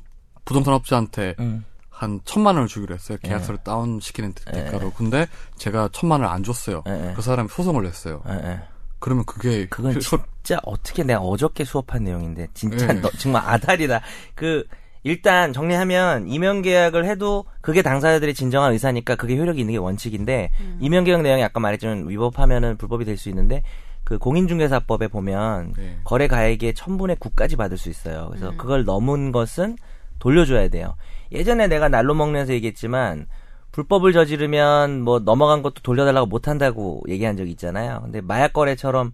부동산 0.49 0.73
업자한테 0.73 1.35
음. 1.39 1.63
한 1.89 2.19
천만 2.25 2.55
원을 2.55 2.67
주기로 2.67 2.95
했어요. 2.95 3.17
계약서를 3.21 3.59
다운 3.63 3.99
시키는 3.99 4.33
대가로. 4.33 4.91
근데 4.91 5.27
제가 5.57 5.89
천만 5.91 6.21
원을 6.21 6.33
안 6.33 6.43
줬어요. 6.43 6.83
예, 6.87 7.09
예. 7.09 7.13
그 7.15 7.21
사람이 7.21 7.49
소송을 7.49 7.83
냈어요. 7.83 8.21
예, 8.29 8.33
예. 8.33 8.59
그러면 8.99 9.25
그게 9.25 9.65
그건 9.67 9.95
효- 9.95 9.99
진짜 9.99 10.59
어떻게 10.63 11.03
내가 11.03 11.19
어저께 11.21 11.63
수업한 11.65 12.03
내용인데 12.03 12.47
진짜 12.53 12.87
예. 12.89 12.93
너 12.99 13.09
정말 13.17 13.43
아다리다. 13.45 14.01
그 14.35 14.65
일단 15.03 15.53
정리하면 15.53 16.27
이면 16.27 16.61
계약을 16.61 17.05
해도 17.05 17.45
그게 17.61 17.81
당사자들의 17.81 18.33
진정한 18.33 18.71
의사니까 18.73 19.15
그게 19.15 19.37
효력이 19.37 19.59
있는 19.61 19.73
게 19.73 19.77
원칙인데 19.77 20.51
이면 20.81 21.03
계약 21.05 21.21
내용이 21.21 21.41
아까 21.43 21.59
말했지만 21.61 22.09
위법하면은 22.09 22.75
불법이 22.77 23.05
될 23.05 23.17
수 23.17 23.29
있는데 23.29 23.61
그 24.05 24.17
공인중개사법에 24.17 25.07
보면 25.09 25.73
네. 25.77 25.99
거래 26.03 26.27
가액의 26.27 26.73
천분의 26.73 27.17
9까지 27.17 27.57
받을 27.57 27.77
수 27.77 27.89
있어요. 27.89 28.27
그래서 28.29 28.51
그걸 28.57 28.83
넘은 28.83 29.31
것은 29.31 29.77
돌려줘야 30.19 30.67
돼요. 30.67 30.95
예전에 31.31 31.67
내가 31.67 31.89
날로 31.89 32.13
먹면서 32.13 32.53
얘기했지만 32.53 33.27
불법을 33.71 34.13
저지르면 34.13 35.01
뭐 35.01 35.19
넘어간 35.19 35.61
것도 35.61 35.81
돌려달라고 35.83 36.27
못한다고 36.27 37.03
얘기한 37.07 37.37
적이 37.37 37.51
있잖아요. 37.51 38.01
근데 38.03 38.21
마약 38.21 38.53
거래처럼 38.53 39.11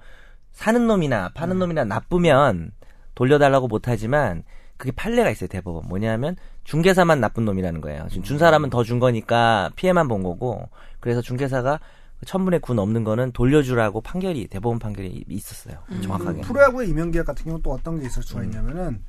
사는 0.51 0.87
놈이나 0.87 1.29
파는 1.33 1.59
놈이나 1.59 1.83
나쁘면 1.83 2.71
돌려달라고 3.15 3.67
못하지만 3.67 4.43
그게 4.77 4.91
판례가 4.91 5.29
있어요 5.29 5.47
대법원 5.47 5.87
뭐냐면 5.87 6.35
중개사만 6.63 7.19
나쁜 7.19 7.45
놈이라는 7.45 7.81
거예요. 7.81 8.07
지금 8.09 8.23
준 8.23 8.37
사람은 8.37 8.69
더 8.69 8.83
준 8.83 8.99
거니까 8.99 9.69
피해만 9.75 10.07
본 10.07 10.23
거고 10.23 10.69
그래서 10.99 11.21
중개사가 11.21 11.79
천분의 12.25 12.61
구 12.61 12.73
넘는 12.73 13.03
거는 13.03 13.33
돌려주라고 13.33 14.01
판결이 14.01 14.47
대법원 14.47 14.79
판결이 14.79 15.25
있었어요. 15.27 15.77
정확하게. 16.01 16.41
프로야구의 16.41 16.89
이명 16.89 17.11
계약 17.11 17.25
같은 17.25 17.43
경우는 17.43 17.61
또 17.61 17.71
어떤 17.71 17.99
게 17.99 18.05
있을 18.07 18.23
수가 18.23 18.43
있냐면은, 18.45 19.03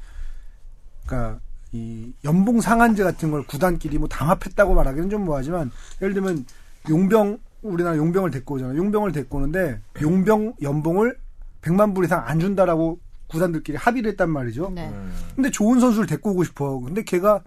그러니까 1.07 1.41
이 1.73 2.13
연봉 2.25 2.61
상한제 2.61 3.03
같은 3.03 3.31
걸 3.31 3.45
구단끼리 3.47 3.99
뭐 3.99 4.09
담합했다고 4.09 4.75
말하기는 4.75 5.11
좀 5.11 5.25
뭐하지만 5.25 5.71
예를 6.01 6.15
들면 6.15 6.47
용병 6.89 7.39
우리나라 7.63 7.97
용병을 7.97 8.31
데리고 8.31 8.55
오잖아요. 8.55 8.77
용병을 8.79 9.13
데리고 9.13 9.39
오는데 9.39 9.81
용병 10.01 10.55
연봉을 10.63 11.19
100만 11.63 11.95
불 11.95 12.05
이상 12.05 12.23
안 12.27 12.39
준다라고 12.39 13.01
구단들끼리 13.27 13.77
합의를 13.77 14.13
했단 14.13 14.31
말이죠. 14.31 14.71
네. 14.73 14.93
근데 15.35 15.51
좋은 15.51 15.81
선수를 15.81 16.07
데리고 16.07 16.31
오고 16.31 16.45
싶어. 16.45 16.79
근데 16.79 17.03
걔가 17.03 17.43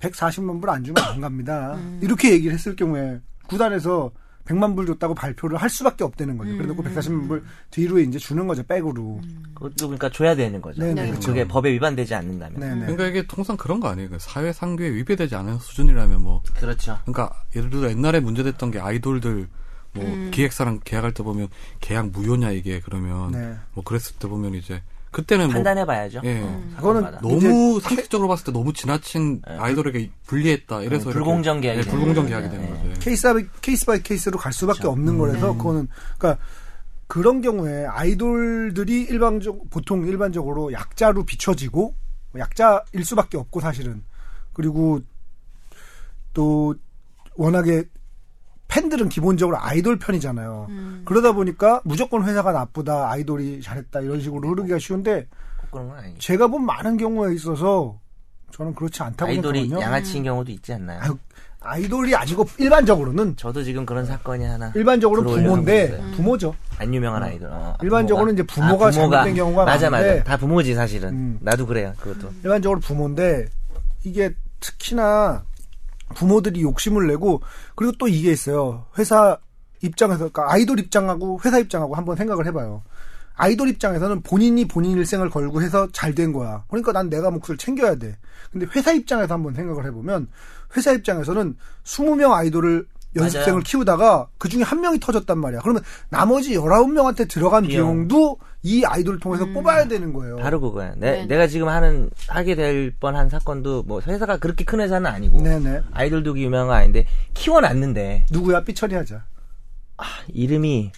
140만 0.00 0.60
불 0.60 0.70
안 0.70 0.84
주면 0.84 1.04
안 1.04 1.20
갑니다. 1.20 1.78
이렇게 2.00 2.32
얘기를 2.32 2.54
했을 2.54 2.74
경우에 2.76 3.20
구단에서 3.48 4.10
100만 4.48 4.74
불 4.74 4.86
줬다고 4.86 5.14
발표를 5.14 5.58
할 5.58 5.68
수밖에 5.68 6.04
없다는 6.04 6.38
거죠. 6.38 6.56
그래놓고 6.56 6.82
140만 6.82 7.28
불 7.28 7.44
뒤로 7.70 7.98
이제 7.98 8.18
주는 8.18 8.46
거죠. 8.46 8.62
백으로. 8.62 9.20
그것도 9.54 9.88
그러니까 9.88 10.10
줘야 10.10 10.34
되는 10.34 10.60
거죠. 10.60 10.80
네네, 10.80 11.02
네. 11.02 11.10
그렇죠. 11.10 11.28
그게 11.28 11.46
법에 11.46 11.70
위반되지 11.72 12.14
않는다면. 12.14 12.60
네네. 12.60 12.80
그러니까 12.80 13.06
이게 13.06 13.26
통상 13.26 13.56
그런 13.56 13.80
거 13.80 13.88
아니에요. 13.88 14.08
그 14.10 14.16
사회 14.18 14.52
상규에 14.52 14.90
위배되지 14.90 15.34
않은 15.34 15.58
수준이라면 15.58 16.22
뭐 16.22 16.42
그렇죠. 16.54 16.98
그러니까 17.04 17.30
예를 17.54 17.70
들어 17.70 17.90
옛날에 17.90 18.20
문제됐던 18.20 18.70
게 18.70 18.80
아이돌들 18.80 19.48
뭐 19.92 20.30
기획사랑 20.30 20.80
계약할 20.84 21.12
때 21.12 21.22
보면 21.22 21.48
계약 21.80 22.10
무효냐 22.10 22.50
이게 22.52 22.80
그러면 22.80 23.32
네. 23.32 23.54
뭐 23.74 23.84
그랬을 23.84 24.16
때 24.18 24.28
보면 24.28 24.54
이제 24.54 24.82
그때는 25.18 25.46
뭐 25.46 25.54
판단해 25.54 25.84
봐야죠. 25.84 26.20
예. 26.22 26.40
그거는 26.76 27.02
사건마다. 27.02 27.20
너무 27.20 27.80
상식적으로 27.80 28.28
봤을 28.28 28.44
때 28.46 28.52
너무 28.52 28.72
지나친 28.72 29.42
아이돌에게 29.44 30.12
불리했다. 30.26 30.82
이래서 30.82 31.06
음, 31.06 31.10
이렇게- 31.10 31.12
불공정 31.12 31.60
계약이 31.60 31.78
예, 31.80 31.82
되는 31.82 31.98
불공정 31.98 32.24
거죠. 32.24 32.36
계약이 32.36 32.50
되는 32.50 32.64
예. 32.84 32.88
거죠. 32.88 33.00
case 33.00 33.32
by, 33.32 33.44
case 33.60 33.84
by 33.86 34.00
case로 34.02 34.38
갈 34.38 34.52
수밖에 34.52 34.78
그렇죠. 34.78 34.92
없는 34.92 35.14
음. 35.14 35.18
거라서 35.18 35.56
그거는 35.56 35.88
그러니까 36.18 36.40
그런 37.08 37.40
경우에 37.40 37.84
아이돌들이 37.86 39.02
일방적 39.02 39.70
보통 39.70 40.06
일반적으로 40.06 40.72
약자로 40.72 41.24
비춰지고 41.24 41.94
약자일 42.38 43.04
수밖에 43.04 43.38
없고 43.38 43.58
사실은 43.60 44.04
그리고 44.52 45.00
또 46.32 46.76
워낙에 47.36 47.84
팬들은 48.68 49.08
기본적으로 49.08 49.56
아이돌 49.60 49.98
편이잖아요. 49.98 50.68
그러다 51.04 51.32
보니까 51.32 51.80
무조건 51.84 52.24
회사가 52.24 52.52
나쁘다, 52.52 53.10
아이돌이 53.10 53.60
잘했다 53.62 54.00
이런 54.00 54.20
식으로 54.20 54.48
흐르기가 54.50 54.78
쉬운데. 54.78 55.26
제가 56.18 56.46
본 56.46 56.64
많은 56.64 56.96
경우에 56.96 57.34
있어서 57.34 57.98
저는 58.52 58.74
그렇지 58.74 59.02
않다고 59.02 59.30
아이돌이 59.30 59.60
생각하거든요. 59.60 59.80
양아치인 59.86 60.24
경우도 60.24 60.50
있지 60.52 60.72
않나요? 60.72 61.00
아유, 61.02 61.18
아이돌이 61.60 62.14
아니고 62.14 62.46
일반적으로는 62.58 63.36
저도 63.36 63.62
지금 63.62 63.84
그런 63.84 64.06
사건이 64.06 64.44
하나 64.44 64.72
일반적으로 64.74 65.22
부모인데. 65.24 66.00
부모죠. 66.16 66.54
안 66.78 66.94
유명한 66.94 67.22
아이돌. 67.22 67.48
어, 67.52 67.76
일반적으로는 67.82 68.34
이제 68.34 68.42
부모가 68.44 68.90
잘못된 68.90 69.34
경우가 69.34 69.64
맞아 69.66 69.90
많은데 69.90 70.12
맞아 70.20 70.24
다 70.24 70.36
부모지 70.38 70.74
사실은. 70.74 71.08
음. 71.10 71.38
나도 71.42 71.66
그래요. 71.66 71.92
그것도. 71.98 72.30
일반적으로 72.44 72.80
부모인데 72.80 73.46
이게 74.04 74.32
특히나 74.60 75.44
부모들이 76.14 76.62
욕심을 76.62 77.06
내고 77.06 77.42
그리고 77.74 77.92
또 77.98 78.08
이게 78.08 78.32
있어요. 78.32 78.86
회사 78.98 79.38
입장에서 79.82 80.30
그러니까 80.30 80.52
아이돌 80.52 80.78
입장하고 80.80 81.40
회사 81.44 81.58
입장하고 81.58 81.94
한번 81.94 82.16
생각을 82.16 82.46
해봐요. 82.46 82.82
아이돌 83.38 83.68
입장에서는 83.68 84.22
본인이 84.22 84.66
본인 84.66 84.98
일생을 84.98 85.30
걸고 85.30 85.62
해서 85.62 85.88
잘 85.92 86.14
된 86.14 86.32
거야. 86.32 86.64
그러니까 86.68 86.92
난 86.92 87.08
내가 87.08 87.30
몫을 87.30 87.56
챙겨야 87.56 87.94
돼. 87.94 88.18
근데 88.50 88.66
회사 88.74 88.92
입장에서 88.92 89.34
한번 89.34 89.54
생각을 89.54 89.86
해보면 89.86 90.28
회사 90.76 90.92
입장에서는 90.92 91.56
20명 91.84 92.32
아이돌을 92.32 92.86
연습생을 93.18 93.52
맞아요. 93.52 93.62
키우다가 93.64 94.28
그 94.38 94.48
중에 94.48 94.62
한 94.62 94.80
명이 94.80 95.00
터졌단 95.00 95.38
말이야. 95.38 95.60
그러면 95.60 95.82
나머지 96.08 96.54
19명한테 96.56 97.28
들어간 97.28 97.64
비용. 97.66 97.86
비용도 98.08 98.38
이 98.62 98.84
아이돌을 98.84 99.20
통해서 99.20 99.46
뽑아야 99.46 99.86
되는 99.88 100.12
거예요. 100.12 100.36
바로 100.36 100.60
그거야. 100.60 100.92
내, 100.96 101.12
네. 101.20 101.26
내가 101.26 101.46
지금 101.46 101.68
하는 101.68 102.10
하게 102.28 102.54
될 102.54 102.92
뻔한 102.98 103.28
사건도 103.28 103.84
뭐 103.84 104.00
회사가 104.06 104.36
그렇게 104.38 104.64
큰 104.64 104.80
회사는 104.80 105.08
아니고 105.10 105.40
네네. 105.42 105.82
아이돌도 105.92 106.38
유명한 106.38 106.66
거 106.68 106.72
아닌데 106.74 107.06
키워놨는데 107.34 108.26
누구야 108.30 108.64
삐처리 108.64 108.94
하자. 108.94 109.24
이름이 110.28 110.92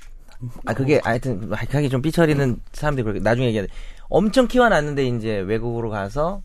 아 0.66 0.74
그게 0.74 1.00
하여튼 1.04 1.50
하기 1.52 1.88
좀 1.90 2.00
삐처리는 2.02 2.60
사람들이 2.72 3.02
그렇게 3.04 3.20
나중에 3.20 3.48
얘기하는데 3.48 3.72
엄청 4.08 4.46
키워놨는데 4.48 5.04
이제 5.06 5.38
외국으로 5.38 5.90
가서 5.90 6.42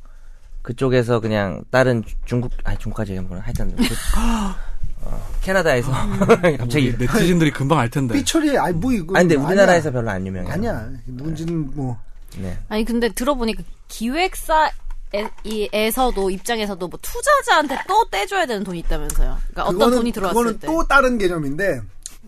그쪽에서 0.62 1.20
그냥 1.20 1.64
다른 1.72 2.04
주- 2.04 2.16
중국 2.26 2.52
아 2.64 2.76
중국까지 2.76 3.12
얘기하면 3.14 3.40
하여튼 3.40 3.76
그, 3.76 3.84
캐나다에서 5.42 5.92
갑자기 6.58 6.90
우리 6.90 6.98
네티즌들이 7.06 7.52
금방 7.52 7.80
알 7.80 7.90
텐데. 7.90 8.14
삐처리 8.16 8.58
아니 8.58 8.74
뭐 8.76 8.92
이거 8.92 9.16
아니 9.18 9.28
근데 9.28 9.36
아니야. 9.36 9.48
우리나라에서 9.48 9.92
별로 9.92 10.10
안 10.10 10.26
유명해요. 10.26 10.52
아니야 10.52 10.90
누군지는 11.06 11.72
뭐 11.76 11.98
네. 12.38 12.58
아니 12.70 12.84
근데 12.84 13.10
들어보니까 13.10 13.64
기획사 13.88 14.72
에서도 15.74 16.30
입장에서도 16.30 16.88
뭐 16.88 17.00
투자자한테 17.02 17.78
또 17.88 18.06
떼줘야 18.10 18.46
되는 18.46 18.64
돈이 18.64 18.80
있다면서요. 18.80 19.38
그러니까 19.52 19.64
어떤 19.64 19.74
그거는 19.74 19.98
돈이 20.00 20.12
들어왔을 20.12 20.34
그거는 20.38 20.60
때. 20.60 20.68
또 20.68 20.86
다른 20.88 21.18
개념인데 21.18 21.82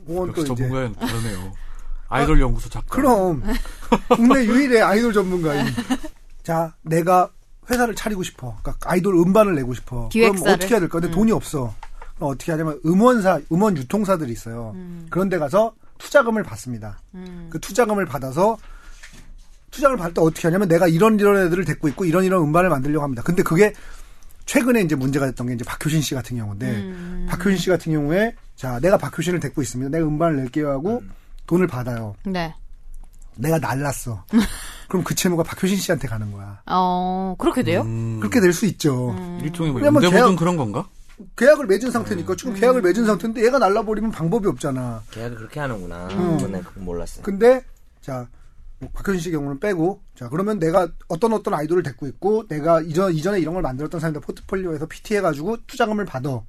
그건 0.06 0.32
또 0.34 0.42
역시 0.42 0.42
이제 0.54 0.56
전문가는 0.56 0.94
다르네요. 0.96 1.54
아이돌 2.08 2.40
연구소 2.40 2.70
작가. 2.70 2.86
그럼 2.96 3.44
국내 4.08 4.46
유일의 4.46 4.82
아이돌 4.82 5.12
전문가인. 5.12 5.66
자, 6.44 6.74
내가 6.84 7.30
회사를 7.70 7.94
차리고 7.96 8.24
싶어. 8.24 8.56
그러니까 8.62 8.90
아이돌 8.90 9.16
음반을 9.16 9.56
내고 9.56 9.74
싶어. 9.74 9.96
그럼 9.96 10.10
기획사를? 10.10 10.54
어떻게 10.54 10.74
해야 10.76 10.80
될까? 10.80 11.00
근데 11.02 11.14
돈이 11.14 11.34
없어. 11.34 11.74
어떻게 12.26 12.52
하냐면 12.52 12.80
음원사, 12.86 13.40
음원 13.52 13.78
유통사들이 13.78 14.32
있어요. 14.32 14.76
그런 15.10 15.30
데 15.30 15.38
가서 15.38 15.74
투자금을 16.00 16.44
받습니다. 16.44 17.00
그 17.50 17.60
투자금을 17.60 18.06
받아서 18.06 18.58
투자금을 19.72 19.98
받을 19.98 20.14
때 20.14 20.22
어떻게 20.22 20.48
하냐면 20.48 20.68
내가 20.68 20.88
이런 20.88 21.20
이런 21.20 21.38
애들을 21.46 21.66
데리고 21.66 21.88
있고 21.90 22.06
이런 22.06 22.24
이런 22.24 22.42
음반을 22.44 22.70
만들려고 22.70 23.04
합니다. 23.04 23.22
근데 23.24 23.44
그게 23.44 23.74
최근에 24.46 24.82
이제 24.82 24.96
문제가 24.96 25.26
됐던 25.26 25.48
게 25.48 25.54
이제 25.54 25.66
박효신 25.66 26.02
씨 26.02 26.16
같은 26.16 26.38
경우인데 26.38 27.26
박효신 27.28 27.58
씨 27.58 27.70
같은 27.70 27.92
경우에 27.92 28.34
자 28.56 28.80
내가 28.80 28.98
박효신을 28.98 29.40
데리고 29.40 29.62
있습니다. 29.62 29.90
내가 29.90 30.08
음반을 30.08 30.38
낼게요 30.38 30.70
하고 30.72 31.04
돈을 31.48 31.68
받아요. 31.68 32.16
네. 32.26 32.56
내가 33.36 33.60
날랐어. 33.60 34.24
그럼 34.88 35.04
그 35.04 35.14
채무가 35.16 35.44
박효신 35.44 35.78
씨한테 35.78 36.08
가는 36.08 36.32
거야. 36.32 36.62
어 36.66 37.36
그렇게 37.38 37.62
돼요? 37.62 37.82
음, 37.82 38.20
그렇게 38.20 38.40
될 38.40 38.54
수 38.54 38.66
있죠. 38.68 39.14
일종의 39.44 39.74
뭐 39.74 39.82
연대보증 39.84 40.36
그런 40.38 40.56
건가? 40.58 40.88
계약을 41.36 41.66
맺은 41.66 41.92
상태니까 41.92 42.36
지금 42.36 42.54
계약을 42.54 42.82
맺은 42.82 43.06
상태인데 43.06 43.44
얘가 43.46 43.58
날라버리면 43.60 44.12
방법이 44.12 44.48
없잖아. 44.48 45.04
계약을 45.12 45.38
그렇게 45.38 45.60
하는구나. 45.60 46.08
음. 46.12 46.38
그거 46.64 46.80
몰랐어요. 46.82 47.24
근데 47.24 47.64
자 48.02 48.28
뭐 48.80 48.90
박효신 48.94 49.20
씨 49.22 49.32
경우는 49.32 49.60
빼고 49.60 50.02
자 50.16 50.30
그러면 50.30 50.60
내가 50.60 50.88
어떤 51.08 51.34
어떤 51.34 51.54
아이돌을 51.54 51.84
데리고 51.84 52.08
있고 52.08 52.48
내가 52.48 52.82
이전 52.82 53.14
이전에 53.14 53.40
이런 53.40 53.54
걸 53.54 53.64
만들었던 53.64 54.00
사람들 54.00 54.22
포트폴리오에서 54.22 54.86
PT 54.86 55.16
해가지고 55.16 55.58
투자금을 55.66 56.06
받아. 56.06 56.42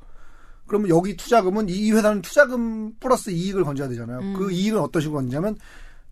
그러면 0.66 0.90
여기 0.90 1.16
투자금은 1.16 1.70
이 1.70 1.90
회사는 1.92 2.20
투자금 2.20 2.92
플러스 3.00 3.30
이익을 3.30 3.64
건져야 3.64 3.88
되잖아요. 3.88 4.34
그 4.36 4.50
이익은 4.52 4.78
어떤 4.78 5.00
식으로 5.00 5.20
건지냐면 5.20 5.56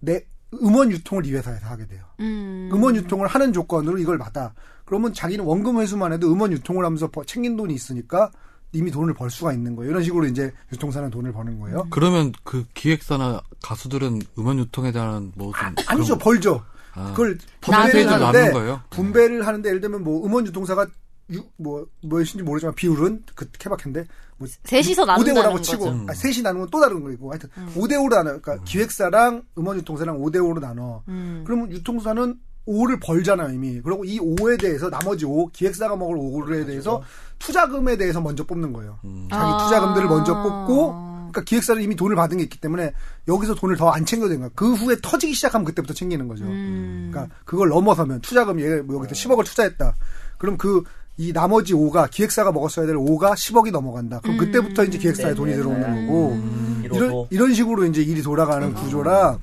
내 0.00 0.24
음원 0.54 0.90
유통을 0.90 1.26
이 1.26 1.34
회사에서 1.34 1.66
하게 1.66 1.86
돼요. 1.86 2.02
음. 2.20 2.70
음원 2.72 2.96
유통을 2.96 3.26
하는 3.26 3.52
조건으로 3.52 3.98
이걸 3.98 4.16
받아. 4.16 4.54
그러면 4.86 5.12
자기는 5.12 5.44
원금 5.44 5.78
회수만 5.80 6.12
해도 6.14 6.32
음원 6.32 6.52
유통을 6.52 6.84
하면서 6.84 7.08
버- 7.08 7.24
챙긴 7.24 7.56
돈이 7.56 7.74
있으니까 7.74 8.30
이미 8.72 8.90
돈을 8.90 9.14
벌 9.14 9.30
수가 9.30 9.52
있는 9.52 9.76
거예요. 9.76 9.90
이런 9.90 10.02
식으로 10.02 10.26
이제 10.26 10.52
유통사는 10.72 11.10
돈을 11.10 11.32
버는 11.32 11.60
거예요. 11.60 11.86
그러면 11.90 12.32
그 12.44 12.64
기획사나 12.74 13.40
가수들은 13.62 14.22
음원 14.38 14.58
유통에 14.58 14.92
대한 14.92 15.32
뭐 15.34 15.52
좀. 15.52 15.74
아 15.86 15.94
니죠, 15.94 16.16
벌죠. 16.18 16.64
아. 16.94 17.10
그걸 17.10 17.36
분배를 17.60 18.10
하는데 18.10 18.52
거예요? 18.52 18.80
분배를 18.90 19.46
하는데 19.46 19.68
예를 19.68 19.80
들면 19.80 20.02
뭐 20.02 20.24
음원 20.24 20.46
유통사가 20.46 20.86
유, 21.32 21.42
뭐 21.56 21.86
무엇인지 22.02 22.44
모르지만 22.44 22.74
비율은 22.76 23.24
그 23.34 23.50
케바케인데 23.50 24.06
뭐 24.38 24.46
셋이서 24.64 25.02
5대 25.02 25.06
나눈다는 25.06 25.42
5라고 25.42 25.52
거죠. 25.52 25.62
치고 25.62 25.88
음. 25.88 26.06
아, 26.08 26.14
셋이 26.14 26.42
나누면 26.42 26.68
또 26.70 26.80
다른 26.80 27.02
거고 27.02 27.30
하여튼 27.32 27.48
5대 27.74 27.92
5로 27.94 28.10
나눠. 28.10 28.38
그러니까 28.40 28.62
기획사랑 28.64 29.42
음원 29.58 29.78
유통사랑 29.78 30.18
5대 30.18 30.36
5로 30.36 30.60
나눠. 30.60 31.02
음. 31.08 31.42
그러면 31.44 31.72
유통사는 31.72 32.38
5를 32.66 32.98
벌잖아요, 33.02 33.52
이미. 33.52 33.80
그리고 33.82 34.04
이 34.04 34.18
5에 34.18 34.60
대해서 34.60 34.90
나머지 34.90 35.24
5, 35.24 35.48
기획사가 35.52 35.96
먹을 35.96 36.16
5에 36.16 36.66
대해서 36.66 37.02
투자금에 37.38 37.96
대해서 37.96 38.20
먼저 38.20 38.44
뽑는 38.44 38.72
거예요. 38.72 38.98
음. 39.04 39.28
자기 39.30 39.44
아. 39.44 39.58
투자금들을 39.64 40.08
먼저 40.08 40.34
뽑고, 40.42 40.92
그러니까 41.30 41.42
기획사는 41.44 41.82
이미 41.82 41.94
돈을 41.96 42.16
받은 42.16 42.38
게 42.38 42.44
있기 42.44 42.60
때문에 42.60 42.92
여기서 43.28 43.54
돈을 43.54 43.76
더 43.76 43.90
안 43.90 44.04
챙겨도 44.04 44.28
되는 44.30 44.40
거야. 44.40 44.50
그 44.54 44.72
후에 44.74 44.96
터지기 45.02 45.34
시작하면 45.34 45.64
그때부터 45.64 45.94
챙기는 45.94 46.26
거죠. 46.28 46.44
음. 46.44 47.10
그러니까 47.12 47.34
그걸 47.44 47.68
넘어서면 47.68 48.20
투자금 48.20 48.60
얘 48.60 48.80
뭐 48.80 48.96
여기서 48.96 49.14
10억을 49.14 49.44
투자했다. 49.44 49.94
그럼 50.38 50.56
그 50.56 50.82
이 51.18 51.32
나머지 51.32 51.72
5가 51.72 52.10
기획사가 52.10 52.52
먹었어야 52.52 52.84
될 52.84 52.94
5가 52.96 53.32
10억이 53.32 53.70
넘어간다. 53.70 54.20
그럼 54.20 54.36
그때부터 54.36 54.84
이제 54.84 54.98
기획사에 54.98 55.32
돈이 55.32 55.52
네, 55.52 55.56
들어오는 55.56 55.80
네. 55.80 56.06
거고 56.06 56.32
음. 56.32 56.82
이런. 56.84 57.26
이런 57.30 57.54
식으로 57.54 57.86
이제 57.86 58.02
일이 58.02 58.22
돌아가는 58.22 58.74
구조라 58.74 59.38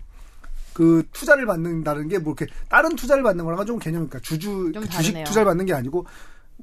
그 0.73 1.03
투자를 1.13 1.45
받는다는 1.45 2.07
게 2.07 2.17
뭐 2.19 2.33
이렇게 2.37 2.51
다른 2.69 2.95
투자를 2.95 3.23
받는 3.23 3.43
거랑은 3.45 3.65
좀 3.65 3.79
개념이 3.79 4.07
그러니까 4.07 4.27
주주 4.27 4.71
좀그 4.73 4.87
주식 4.89 5.03
다르네요. 5.13 5.25
투자를 5.25 5.45
받는 5.45 5.65
게 5.65 5.73
아니고 5.73 6.05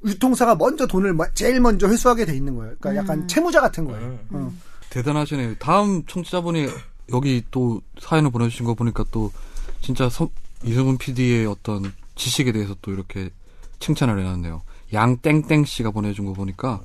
유통사가 0.05 0.55
먼저 0.57 0.87
돈을 0.87 1.13
마- 1.15 1.29
제일 1.35 1.61
먼저 1.61 1.89
회수하게 1.89 2.25
돼 2.25 2.35
있는 2.37 2.55
거예요. 2.57 2.75
그러니까 2.81 3.03
약간 3.03 3.29
채무자 3.29 3.61
같은 3.61 3.85
거예요. 3.85 4.07
음. 4.07 4.19
어. 4.31 4.53
대단하시네요. 4.91 5.57
다음 5.59 6.05
청취자분이 6.07 6.69
여기 7.13 7.45
또 7.51 7.81
사연을 8.01 8.31
보내주신 8.31 8.65
거 8.67 8.75
보니까 8.75 9.05
또 9.11 9.31
진짜 9.81 10.09
서- 10.09 10.29
이승훈 10.65 10.99
PD의 10.99 11.47
어떤 11.47 11.93
지식에 12.17 12.53
대해서 12.53 12.75
또 12.83 12.93
이렇게 12.93 13.31
칭찬을 13.79 14.19
해놨네요. 14.19 14.63
양땡땡 14.93 15.65
씨가 15.65 15.91
보내준 15.93 16.27
거 16.27 16.33
보니까 16.33 16.81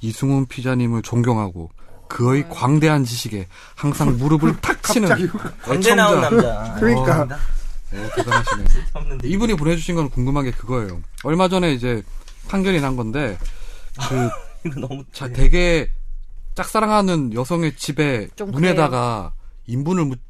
이승훈 0.00 0.46
피자님을 0.46 1.02
존경하고 1.02 1.70
그의 2.08 2.48
광대한 2.48 3.04
지식에 3.04 3.46
항상 3.74 4.16
무릎을 4.16 4.56
탁 4.62 4.82
치는 4.82 5.10
언제 5.66 5.94
나온 5.94 6.20
남자. 6.20 6.76
그러니까. 6.78 7.22
어, 7.22 7.28
어, 7.96 8.10
대단하시네. 8.16 8.64
이분이 9.24 9.54
보내주신 9.56 9.94
건 9.94 10.10
궁금한 10.10 10.44
게 10.44 10.50
그거예요. 10.50 11.00
얼마 11.22 11.48
전에 11.48 11.72
이제 11.72 12.02
판결이 12.48 12.80
난 12.80 12.96
건데 12.96 13.38
그 14.08 14.30
이거 14.68 14.80
너무 14.80 15.04
자, 15.12 15.28
되게 15.28 15.90
짝사랑하는 16.54 17.34
여성의 17.34 17.76
집에 17.76 18.28
좀 18.36 18.50
문에다가 18.50 19.32
인분을 19.66 20.04
묻, 20.04 20.20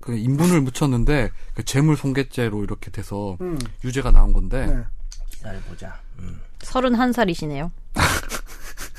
그 0.00 0.16
인분을 0.16 0.60
묻혔는데 0.60 1.30
그 1.54 1.64
재물 1.64 1.96
손괴죄로 1.96 2.62
이렇게 2.64 2.90
돼서 2.90 3.36
음. 3.40 3.58
유죄가 3.84 4.10
나온 4.10 4.32
건데 4.32 4.66
네. 4.66 4.84
기사를 5.30 5.60
보자. 5.62 5.98
음. 6.18 6.40
31살이시네요. 6.60 7.70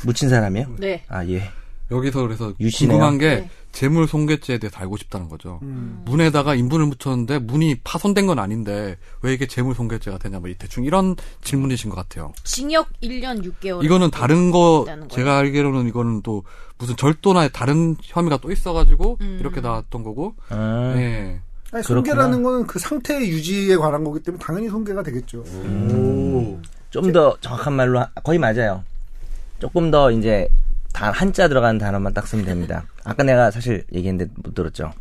묻힌 0.03 0.29
사람이요? 0.29 0.75
네. 0.77 1.03
아 1.07 1.25
예. 1.25 1.51
여기서 1.89 2.21
그래서 2.21 2.53
유시네요. 2.59 2.97
궁금한 2.97 3.17
게 3.17 3.35
네. 3.41 3.49
재물 3.71 4.07
손괴죄에 4.07 4.57
대해서 4.57 4.77
알고 4.79 4.97
싶다는 4.97 5.29
거죠. 5.29 5.59
음. 5.61 6.01
문에다가 6.05 6.55
인분을 6.55 6.85
묻혔는데 6.87 7.39
문이 7.39 7.75
파손된 7.83 8.25
건 8.27 8.39
아닌데 8.39 8.97
왜 9.21 9.33
이게 9.33 9.45
재물 9.47 9.75
손괴죄가 9.75 10.17
되냐 10.17 10.39
뭐 10.39 10.49
대충 10.57 10.83
이런 10.83 11.15
질문이신 11.43 11.89
것 11.89 11.95
같아요. 11.95 12.33
징역 12.43 12.87
1년 13.01 13.43
6개월. 13.43 13.83
이거는 13.83 14.11
다른 14.11 14.51
거. 14.51 14.85
제가 15.09 15.37
알기로는 15.37 15.87
이거는 15.87 16.21
또 16.23 16.43
무슨 16.77 16.95
절도나 16.97 17.47
다른 17.49 17.95
혐의가 18.01 18.37
또 18.37 18.51
있어가지고 18.51 19.17
음. 19.21 19.37
이렇게 19.39 19.61
나왔던 19.61 20.03
거고. 20.03 20.35
아, 20.49 20.93
네. 20.95 21.39
아니. 21.71 21.83
손괴라는 21.83 22.43
거는 22.43 22.67
그 22.67 22.79
상태 22.79 23.19
유지에 23.19 23.75
관한 23.77 24.03
거기 24.03 24.21
때문에 24.21 24.43
당연히 24.43 24.69
손괴가 24.69 25.03
되겠죠. 25.03 25.43
좀더 26.89 27.37
정확한 27.41 27.73
말로 27.73 27.99
하- 27.99 28.09
거의 28.23 28.39
맞아요. 28.39 28.83
조금 29.59 29.91
더 29.91 30.11
이제 30.11 30.47
단 30.97 31.13
한자 31.13 31.47
들어가는 31.47 31.77
단어만 31.77 32.11
딱 32.11 32.25
쓰면 32.25 32.43
됩니다. 32.43 32.83
아까 33.03 33.21
내가 33.21 33.51
사실 33.51 33.85
얘기했는데 33.93 34.33
못 34.37 34.55
들었죠. 34.55 34.91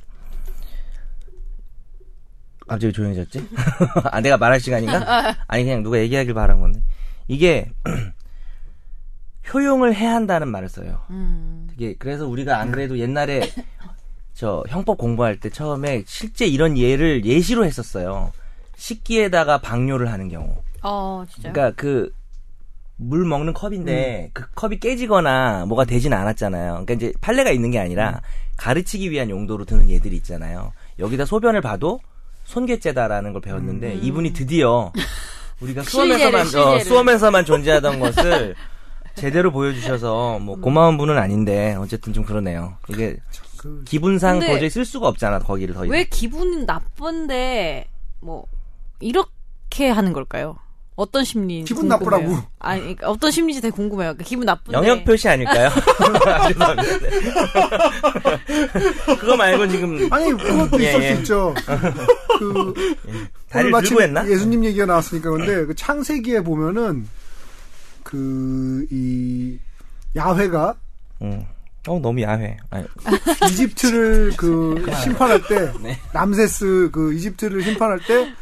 갑자기 2.69 2.93
조용해졌지? 2.93 3.49
아 4.13 4.21
내가 4.21 4.37
말할 4.37 4.61
시간인가? 4.61 5.35
아니 5.47 5.65
그냥 5.65 5.83
누가 5.83 5.99
얘기하길 5.99 6.35
바란 6.35 6.61
건데 6.61 6.83
이게 7.29 7.71
효용을 9.55 9.95
해야 9.95 10.15
한다는 10.15 10.49
말을 10.49 10.69
써요. 10.69 11.01
음. 11.09 11.67
이게 11.75 11.95
그래서 11.99 12.27
우리가 12.29 12.59
안 12.59 12.73
그래도 12.73 12.99
옛날에 12.99 13.51
저 14.35 14.65
형법 14.69 14.99
공부할 14.99 15.41
때 15.41 15.49
처음에 15.49 16.05
실제 16.07 16.45
이런 16.45 16.77
예를 16.77 17.25
예시로 17.25 17.65
했었어요. 17.65 18.33
식기에다가 18.77 19.63
방뇨를 19.63 20.13
하는 20.13 20.29
경우. 20.29 20.63
어, 20.83 21.25
진짜요? 21.33 21.55
그러니까 21.55 21.81
그 21.81 22.13
물 22.97 23.25
먹는 23.25 23.53
컵인데 23.53 24.31
그 24.33 24.45
컵이 24.55 24.79
깨지거나 24.81 25.67
뭐가 25.67 25.85
되진 25.85 26.13
않았잖아요. 26.13 26.85
그러니까 26.85 26.95
이제 26.95 27.13
판례가 27.21 27.51
있는 27.51 27.71
게 27.71 27.79
아니라 27.79 28.23
가르치기 28.57 29.11
위한 29.11 29.29
용도로 29.29 29.65
드는 29.67 29.91
예들이 29.91 30.17
있잖아요. 30.17 30.73
여기다 30.99 31.27
소변을 31.27 31.61
봐도 31.61 32.01
손괴죄다라는 32.45 33.33
걸 33.33 33.43
배웠는데 33.43 33.95
이분이 33.97 34.33
드디어 34.33 34.93
우리가 35.61 35.83
수험에서만 35.83 36.45
실제를, 36.45 36.67
어. 36.67 36.79
수험에서만 36.81 37.45
존재하던 37.45 38.01
것을 38.01 38.55
제대로 39.15 39.51
보여주셔서 39.51 40.39
뭐 40.39 40.57
고마운 40.57 40.97
분은 40.97 41.19
아닌데 41.19 41.75
어쨌든 41.79 42.13
좀 42.13 42.25
그러네요. 42.25 42.77
이게 42.89 43.17
그 43.59 43.83
기분상 43.85 44.41
도저히 44.41 44.71
쓸 44.71 44.85
수가 44.85 45.09
없잖아 45.09 45.39
거기를 45.41 45.75
더왜 45.75 46.01
이상. 46.01 46.07
기분이 46.11 46.65
나쁜데 46.65 47.89
뭐 48.21 48.47
이렇게 49.01 49.91
하는 49.91 50.13
걸까요? 50.13 50.57
어떤 50.97 51.25
심리인지 51.25 51.73
기분 51.75 51.89
궁금해요. 51.89 52.19
나쁘라고. 52.21 52.43
아니 52.59 52.81
그러니까 52.81 53.09
어떤 53.11 53.31
심리인지 53.31 53.61
되게 53.63 53.75
궁금해요. 53.75 54.09
그러니까 54.15 54.25
기분 54.25 54.47
나쁜데 54.47 54.77
영역 54.79 55.05
표시 55.05 55.29
아닐까요? 55.29 55.71
그거 59.21 59.37
말고 59.37 59.69
지금 59.69 60.13
아니 60.13 60.31
그것도 60.33 60.83
예, 60.83 60.89
있을 60.91 61.03
예. 61.03 61.15
수 61.15 61.21
있죠. 61.21 61.55
그 62.39 62.75
다리를 63.51 63.67
오늘 63.67 63.71
마침 63.71 63.89
들고 63.91 64.03
했나? 64.03 64.29
예수님 64.29 64.65
얘기가 64.65 64.87
나왔으니까 64.87 65.31
근데 65.31 65.67
그 65.67 65.75
창세기에 65.75 66.41
보면은 66.43 67.07
그 68.03 68.87
이 68.91 69.59
야훼가 70.17 70.75
음. 71.23 71.45
어 71.89 71.99
너무 72.01 72.21
야해. 72.23 72.57
아니, 72.71 72.85
이집트를 73.51 74.33
그 74.37 74.85
심판할 75.03 75.41
때 75.47 75.73
네. 75.83 75.99
남세스 76.13 76.91
그 76.93 77.13
이집트를 77.15 77.63
심판할 77.63 78.01
때 78.07 78.33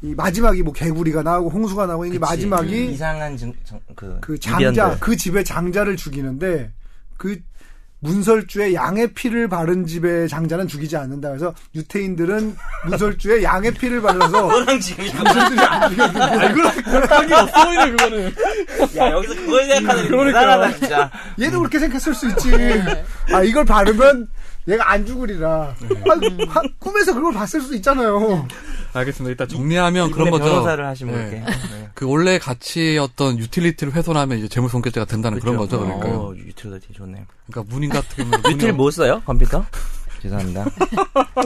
이 0.00 0.14
마지막이 0.14 0.62
뭐 0.62 0.72
개구리가 0.72 1.22
나오고 1.22 1.50
홍수가 1.50 1.86
나오고 1.86 2.04
이게. 2.06 2.18
마지막이 2.18 2.92
이상한 2.92 3.36
정, 3.36 3.52
정, 3.64 3.80
그, 3.96 4.18
그 4.20 4.38
장자 4.38 4.70
이변들. 4.70 5.00
그 5.00 5.16
집의 5.16 5.44
장자를 5.44 5.96
죽이는데 5.96 6.70
그 7.16 7.40
문설주에 8.00 8.74
양의 8.74 9.12
피를 9.12 9.48
바른 9.48 9.84
집의 9.84 10.28
장자는 10.28 10.68
죽이지 10.68 10.96
않는다. 10.96 11.30
그래서 11.30 11.52
유태인들은 11.74 12.54
문설주에 12.86 13.42
양의 13.42 13.74
피를 13.74 14.00
발라서 14.00 14.30
너랑 14.46 14.78
지금 14.78 15.04
이거 15.04 15.24
당신들이 15.24 15.60
안 15.66 15.90
죽여도 15.90 16.12
딱이 17.08 17.32
없어 17.32 17.64
보이네 17.64 17.90
그거는. 17.90 18.34
야 18.98 19.10
여기서 19.10 19.34
그걸 19.34 19.64
생각하는 19.66 20.02
게 20.04 20.08
그러니까. 20.10 20.40
대단하다 20.40 20.76
진짜. 20.78 21.10
얘도 21.40 21.58
그렇게 21.58 21.78
생각했을 21.80 22.14
수 22.14 22.28
있지. 22.28 22.52
아 23.32 23.42
이걸 23.42 23.64
바르면 23.64 24.28
얘가 24.68 24.92
안 24.92 25.04
죽으리라. 25.04 25.48
아, 25.50 25.74
하- 26.50 26.62
꿈에서 26.78 27.12
그걸 27.14 27.32
봤을 27.32 27.60
수도 27.60 27.74
있잖아요. 27.74 28.46
알겠습니다. 28.92 29.30
일단 29.30 29.48
정리하면 29.48 30.10
그런 30.10 30.30
거죠. 30.30 30.44
변호사를 30.44 30.84
하시면 30.86 31.14
네. 31.14 31.44
네. 31.44 31.88
그 31.94 32.06
원래 32.08 32.38
가치였던 32.38 33.38
utility를 33.38 33.92
훼손하면 33.94 34.38
이제 34.38 34.48
재물손괴죄가 34.48 35.06
된다는 35.06 35.40
그런 35.40 35.56
거죠. 35.56 35.80
그러니까. 35.80 36.08
어, 36.08 36.34
utility 36.36 36.92
좋네요. 36.94 37.24
그러니까 37.46 37.72
문인 37.74 37.90
같은 37.90 38.30
경우는 38.30 38.50
util 38.52 38.72
뭐 38.72 38.90
써요? 38.90 39.22
컴퓨터? 39.24 39.64
죄송합니다. 40.22 40.66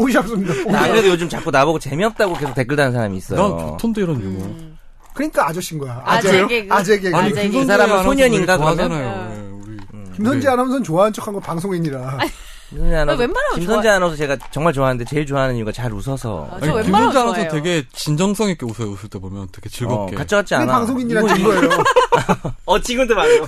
오셨습니다. 0.01 0.73
나 0.73 0.89
그래도 0.89 1.09
요즘 1.09 1.29
자꾸 1.29 1.51
나보고 1.51 1.79
재미없다고 1.79 2.35
계속 2.35 2.55
댓글 2.55 2.77
다는 2.77 2.93
사람이 2.93 3.19
있어요. 3.19 3.57
난 3.57 3.67
보통도 3.71 4.01
이런 4.01 4.21
유머. 4.21 4.45
음. 4.45 4.79
그러니까 5.15 5.47
아저씨인 5.49 5.79
거야. 5.79 6.01
아재 6.05 6.29
아재 6.29 6.47
개그. 6.47 6.75
아재 6.75 7.01
개그. 7.01 7.17
아니 7.17 7.51
그 7.51 7.65
사람은 7.67 8.03
소년인가, 8.05 8.57
그러면? 8.57 8.77
좋아하잖아요. 8.79 9.33
예, 9.35 9.51
우리 9.51 9.77
김선재 10.17 10.47
네. 10.47 10.53
아나운서는 10.53 10.83
좋아하는 10.85 11.13
척한 11.13 11.35
거 11.35 11.41
방송인이라. 11.41 12.19
김선재 12.73 12.97
아나운서, 12.97 13.21
웬만하면 13.21 13.59
김선재 13.59 13.89
좋아- 13.89 13.95
아나운서 13.97 14.17
제가 14.17 14.37
정말 14.51 14.73
좋아하는데 14.73 15.05
제일 15.05 15.27
좋아하는 15.27 15.57
이유가 15.57 15.73
잘 15.73 15.93
웃어서. 15.93 16.49
아, 16.51 16.55
아니, 16.57 16.67
저 16.67 16.75
웬만하면 16.75 17.11
김선재 17.11 17.19
아나운서. 17.41 17.49
되게 17.57 17.85
진정성 17.93 18.49
있게 18.51 18.65
웃어요. 18.67 18.89
웃을 18.91 19.09
때 19.11 19.19
보면 19.19 19.49
되게 19.53 19.69
어, 19.69 19.71
즐겁게. 19.71 20.17
가짜 20.17 20.37
같지 20.37 20.55
그게 20.55 20.63
않아. 20.63 20.73
방송인이란 20.73 21.25
이거- 21.25 21.35
증거예요. 21.37 21.71
어, 22.65 22.81
지금도 22.81 23.15
맞아요. 23.15 23.47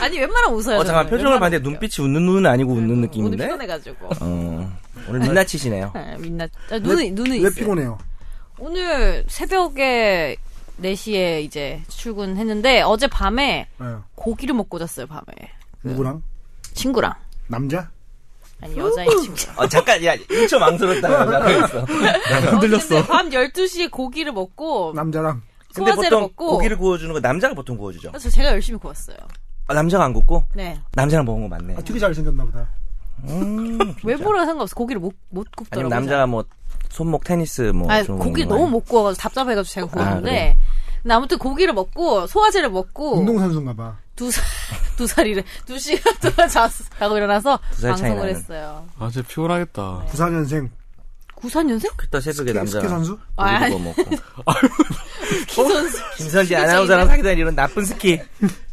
아니 0.00 0.18
웬만하면 0.18 0.58
웃어요. 0.58 0.78
어, 0.78 0.84
잠깐, 0.84 1.04
저는. 1.06 1.10
표정을 1.18 1.38
봤는데 1.40 1.56
웃겨요. 1.62 1.70
눈빛이 1.70 2.04
웃는 2.06 2.22
눈은 2.26 2.50
아니고 2.50 2.72
웃는 2.72 2.90
오늘 2.90 3.00
느낌인데? 3.02 3.36
피곤해가지고. 3.44 4.08
어, 4.20 4.78
오늘 5.08 5.20
민낯이시네요. 5.20 5.92
네, 5.94 6.16
민낯. 6.18 6.50
아, 6.70 6.78
눈은 6.78 7.14
눈은 7.14 7.30
왜 7.32 7.36
있어요. 7.38 7.50
피곤해요? 7.54 7.98
오늘 8.58 9.24
새벽에 9.28 10.36
4시에 10.82 11.42
이제 11.42 11.82
출근했는데 11.88 12.82
어제 12.82 13.06
밤에 13.06 13.68
예. 13.80 13.84
고기를 14.16 14.54
먹고 14.56 14.78
잤어요 14.80 15.06
밤에 15.06 15.22
누구랑? 15.84 16.22
친구랑 16.72 17.14
남자? 17.46 17.90
아니 18.64 18.76
여자인 18.78 19.08
친구랑 19.10 19.58
어, 19.58 19.68
잠깐, 19.68 20.04
야, 20.04 20.16
1초 20.16 20.58
망설였다가 20.58 21.26
잠깐 21.30 21.64
있어. 21.64 21.80
흔들렸어. 22.50 22.98
어, 22.98 23.02
밤 23.04 23.28
12시에 23.28 23.90
고기를 23.90 24.32
먹고 24.32 24.92
남자랑? 24.94 25.42
근데 25.74 25.90
소화제를 25.90 26.10
보통 26.10 26.20
먹고 26.22 26.50
고기를 26.52 26.78
구워주는 26.78 27.12
거 27.12 27.20
남자가 27.20 27.54
보통 27.54 27.76
구워주죠. 27.76 28.10
그래서 28.10 28.30
제가 28.30 28.50
열심히 28.50 28.78
구웠어요 28.78 29.16
아, 29.66 29.74
남자가 29.74 30.04
안 30.04 30.12
굽고? 30.12 30.44
네 30.54 30.80
남자랑 30.92 31.24
먹은 31.24 31.42
거 31.42 31.48
맞네. 31.48 31.74
아, 31.76 31.80
되게 31.82 31.98
잘생겼나 31.98 32.44
보다. 32.44 32.68
음. 33.24 33.78
외모랑 34.04 34.46
상관없어 34.46 34.74
고기를 34.74 35.00
못, 35.00 35.14
못 35.30 35.46
굽더라고요 35.56 35.86
아니면 35.86 35.90
남자가 35.90 36.26
뭐 36.26 36.44
손목 36.90 37.24
테니스 37.24 37.62
뭐 37.74 37.90
아니, 37.90 38.04
좀 38.04 38.18
고기 38.18 38.44
너무 38.44 38.64
거못 38.66 38.86
구워가지고 38.86 39.20
답답해가지고 39.20 39.72
제가 39.72 39.86
구웠는데 39.88 40.22
그래? 40.30 40.56
근데 41.02 41.14
아무튼 41.14 41.38
고기를 41.38 41.74
먹고 41.74 42.26
소화제를 42.26 42.70
먹고 42.70 43.18
운동선수인가 43.18 43.74
봐. 43.74 43.96
두, 44.16 44.30
살, 44.30 44.44
두 44.96 45.06
살이래 45.06 45.42
두 45.66 45.78
시간 45.78 46.14
동안 46.20 46.48
잤, 46.48 46.70
자고 46.98 47.16
일어나서 47.16 47.58
두살 47.72 47.96
차이 47.96 48.10
방송을 48.10 48.16
나는. 48.32 48.34
했어요 48.40 48.86
아, 48.98 49.10
진짜 49.10 49.28
피곤하겠다. 49.28 50.06
94년생 50.12 50.68
94년생? 51.36 51.92
그때 51.96 52.20
새벽에 52.20 52.52
남자 52.52 52.78
스키 52.80 52.88
선수? 52.88 53.18
아, 53.36 53.66
구워 53.68 53.78
먹고 53.80 54.02
기선수 55.48 55.98
김선지 56.16 56.56
아나운서랑 56.56 57.06
사귀다니 57.08 57.40
이런 57.40 57.54
나쁜 57.54 57.84
스키 57.84 58.18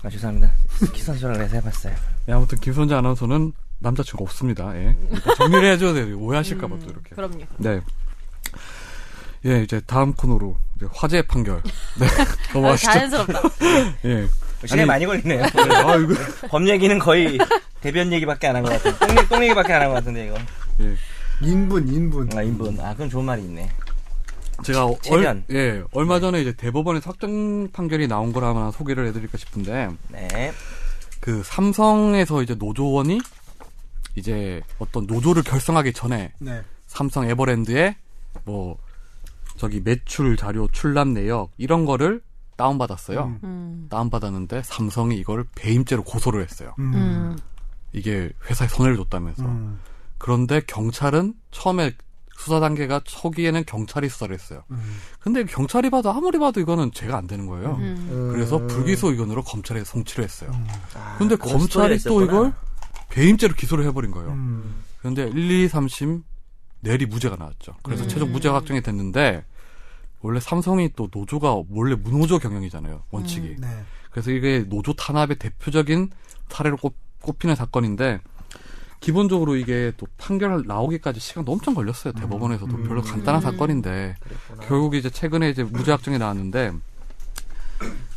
아 0.03 0.09
죄송합니다 0.09 0.53
스키 0.77 1.01
선수랑 1.01 1.41
해서 1.41 1.55
해봤어요 1.55 1.93
예, 2.29 2.33
아무튼 2.33 2.59
김선재 2.59 2.93
아나운서는 2.95 3.51
남자친구 3.79 4.23
없습니다. 4.25 4.75
예. 4.77 4.95
그러니까 5.07 5.33
정리를 5.35 5.71
해줘야 5.71 5.93
돼요. 5.93 6.15
오해하실까봐 6.19 6.75
또 6.81 6.85
이렇게. 6.85 7.15
그럼요 7.15 7.45
네. 7.57 7.81
예, 9.43 9.63
이제 9.63 9.81
다음 9.87 10.13
코너로 10.13 10.55
이제 10.75 10.85
화재 10.93 11.23
판결. 11.23 11.63
네. 11.99 12.05
아, 12.05 12.53
넘어가시죠. 12.53 12.91
자연스럽다 12.91 13.41
예. 14.05 14.27
시간이 14.67 14.81
아니, 14.81 14.87
많이 14.87 15.05
걸리네요 15.05 15.43
아, 15.43 15.95
이거. 15.97 16.13
법 16.49 16.67
얘기는 16.67 16.97
거의 16.99 17.37
대변 17.81 18.11
얘기밖에 18.13 18.47
안 18.47 18.55
한 18.55 18.63
것 18.63 18.71
같아요 18.71 18.95
똥, 18.99 19.17
얘기- 19.17 19.29
똥 19.29 19.43
얘기밖에 19.43 19.73
안 19.73 19.81
한 19.81 19.89
것 19.89 19.95
같은데 19.95 20.27
이거 20.27 20.35
예. 20.81 20.95
인분, 21.41 21.87
인분. 21.87 22.29
아 22.37 22.41
인분 22.43 22.79
아 22.79 22.93
그럼 22.93 23.09
좋은 23.09 23.25
말이 23.25 23.41
있네 23.43 23.69
제가 24.63 24.85
얼. 25.09 25.43
예, 25.51 25.81
얼마 25.91 26.19
전에 26.19 26.39
이제 26.41 26.53
대법원의 26.53 27.01
확정 27.03 27.67
판결이 27.71 28.07
나온 28.07 28.31
걸 28.31 28.43
하나 28.43 28.69
소개를 28.71 29.07
해드릴까 29.07 29.37
싶은데 29.37 29.89
네 30.09 30.51
그 31.19 31.43
삼성에서 31.45 32.41
이제 32.41 32.55
노조원이 32.55 33.19
이제 34.15 34.59
어떤 34.79 35.05
노조를 35.05 35.43
결성하기 35.43 35.93
전에 35.93 36.31
네. 36.39 36.61
삼성 36.87 37.29
에버랜드에 37.29 37.95
뭐 38.43 38.77
저기 39.57 39.81
매출 39.83 40.35
자료 40.35 40.67
출납 40.71 41.09
내역 41.09 41.51
이런 41.59 41.85
거를 41.85 42.21
다운받았어요. 42.61 43.23
음. 43.23 43.39
음. 43.43 43.87
다운받았는데 43.89 44.61
삼성이 44.63 45.17
이걸 45.17 45.45
배임죄로 45.55 46.03
고소를 46.03 46.43
했어요. 46.43 46.75
음. 46.79 46.93
음. 46.93 47.37
이게 47.91 48.31
회사에 48.49 48.67
손해를 48.67 48.97
줬다면서. 48.97 49.43
음. 49.43 49.79
그런데 50.17 50.61
경찰은 50.65 51.33
처음에 51.49 51.93
수사 52.37 52.59
단계가 52.59 53.01
초기에는 53.03 53.63
경찰이 53.65 54.09
수사를 54.09 54.33
했어요. 54.33 54.63
음. 54.71 54.97
근데 55.19 55.43
경찰이 55.43 55.89
봐도 55.89 56.11
아무리 56.11 56.39
봐도 56.39 56.59
이거는 56.59 56.91
죄가 56.91 57.17
안 57.17 57.27
되는 57.27 57.45
거예요. 57.47 57.75
음. 57.79 58.29
그래서 58.31 58.57
불기소 58.67 59.11
의견으로 59.11 59.43
검찰에 59.43 59.83
송치를 59.83 60.23
했어요. 60.23 60.51
아, 60.95 61.15
근데 61.17 61.35
검찰이 61.35 61.99
또. 61.99 62.23
이걸 62.23 62.53
배임죄로 63.09 63.53
기소를 63.55 63.85
해버린 63.85 64.11
거예요. 64.11 64.31
음. 64.31 64.75
그런데 64.99 65.27
1, 65.27 65.51
2, 65.51 65.67
3심 65.67 66.23
내리 66.79 67.05
무죄가 67.05 67.35
나왔죠. 67.35 67.75
그래서 67.83 68.03
음. 68.03 68.07
최종 68.07 68.31
무죄가 68.31 68.55
확정이 68.55 68.81
됐는데 68.81 69.43
원래 70.21 70.39
삼성이 70.39 70.91
또 70.95 71.09
노조가 71.13 71.63
원래 71.69 71.95
무노조 71.95 72.39
경영이잖아요. 72.39 73.03
원칙이. 73.11 73.55
네. 73.59 73.67
그래서 74.11 74.31
이게 74.31 74.65
노조 74.67 74.93
탄압의 74.93 75.37
대표적인 75.37 76.09
사례로 76.49 76.77
꼽, 76.77 76.95
꼽히는 77.21 77.55
사건인데 77.55 78.19
기본적으로 78.99 79.55
이게 79.55 79.91
또 79.97 80.05
판결 80.17 80.63
나오기까지 80.67 81.19
시간도 81.19 81.51
엄청 81.51 81.73
걸렸어요. 81.73 82.13
대법원에서도 82.13 82.75
음. 82.75 82.83
별로 82.87 83.01
간단한 83.01 83.41
음. 83.41 83.43
사건인데 83.43 84.15
결국 84.67 84.93
이제 84.95 85.09
최근에 85.09 85.49
이제 85.49 85.63
무죄 85.63 85.91
확정이 85.91 86.19
나왔는데 86.19 86.71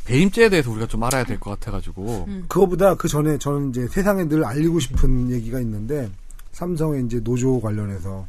배임죄에 0.04 0.50
대해서 0.50 0.70
우리가 0.70 0.86
좀 0.86 1.02
알아야 1.04 1.24
될 1.24 1.38
것 1.40 1.50
같아가지고 1.50 2.26
음. 2.28 2.44
그거보다 2.48 2.96
그 2.96 3.08
전에 3.08 3.38
저는 3.38 3.70
이제 3.70 3.86
세상에 3.86 4.28
늘 4.28 4.44
알리고 4.44 4.78
싶은 4.78 5.30
얘기가 5.30 5.58
있는데 5.60 6.10
삼성의 6.52 7.06
이제 7.06 7.20
노조 7.20 7.60
관련해서 7.62 8.26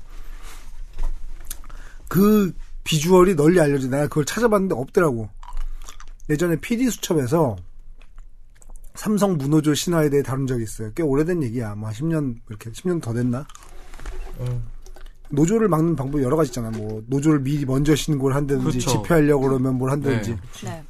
그 2.07 2.53
비주얼이 2.85 3.35
널리 3.35 3.59
알려져 3.59 3.89
내가 3.89 4.07
그걸 4.07 4.23
찾아봤는데 4.23 4.75
없더라고. 4.75 5.29
예전에 6.29 6.55
PD 6.55 6.89
수첩에서 6.89 7.57
삼성 8.93 9.37
무노조 9.37 9.73
신화에 9.73 10.09
대해 10.09 10.23
다룬 10.23 10.47
적이 10.47 10.63
있어요. 10.63 10.91
꽤 10.95 11.03
오래된 11.03 11.43
얘기야. 11.43 11.75
뭐 11.75 11.89
10년 11.89 12.37
이렇게 12.47 12.71
10년 12.71 13.01
더 13.01 13.13
됐나? 13.13 13.45
노조를 15.29 15.67
막는 15.67 15.95
방법이 15.95 16.23
여러 16.23 16.37
가지 16.37 16.49
있잖아. 16.49 16.69
뭐 16.69 17.03
노조를 17.07 17.41
미리 17.41 17.65
먼저 17.65 17.95
신고를 17.95 18.35
한다든지 18.35 18.79
그렇죠. 18.79 18.89
집회하려고 18.91 19.47
그러면 19.47 19.75
뭘 19.75 19.91
한다든지. 19.91 20.31
네. 20.63 20.69
네. 20.69 20.83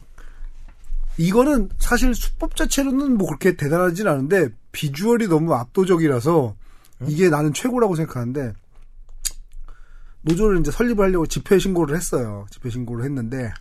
이거는 1.17 1.69
사실 1.79 2.13
수법 2.13 2.55
자체로는 2.55 3.17
뭐 3.17 3.27
그렇게 3.27 3.55
대단하진 3.55 4.07
않은데 4.07 4.49
비주얼이 4.73 5.27
너무 5.27 5.53
압도적이라서 5.53 6.55
이게 7.07 7.29
나는 7.29 7.53
최고라고 7.53 7.95
생각하는데 7.95 8.53
노조를 10.25 10.59
이제 10.59 10.71
설립을 10.71 11.05
하려고 11.05 11.27
집회 11.27 11.59
신고를 11.59 11.95
했어요. 11.95 12.47
집회 12.49 12.69
신고를 12.71 13.05
했는데 13.05 13.53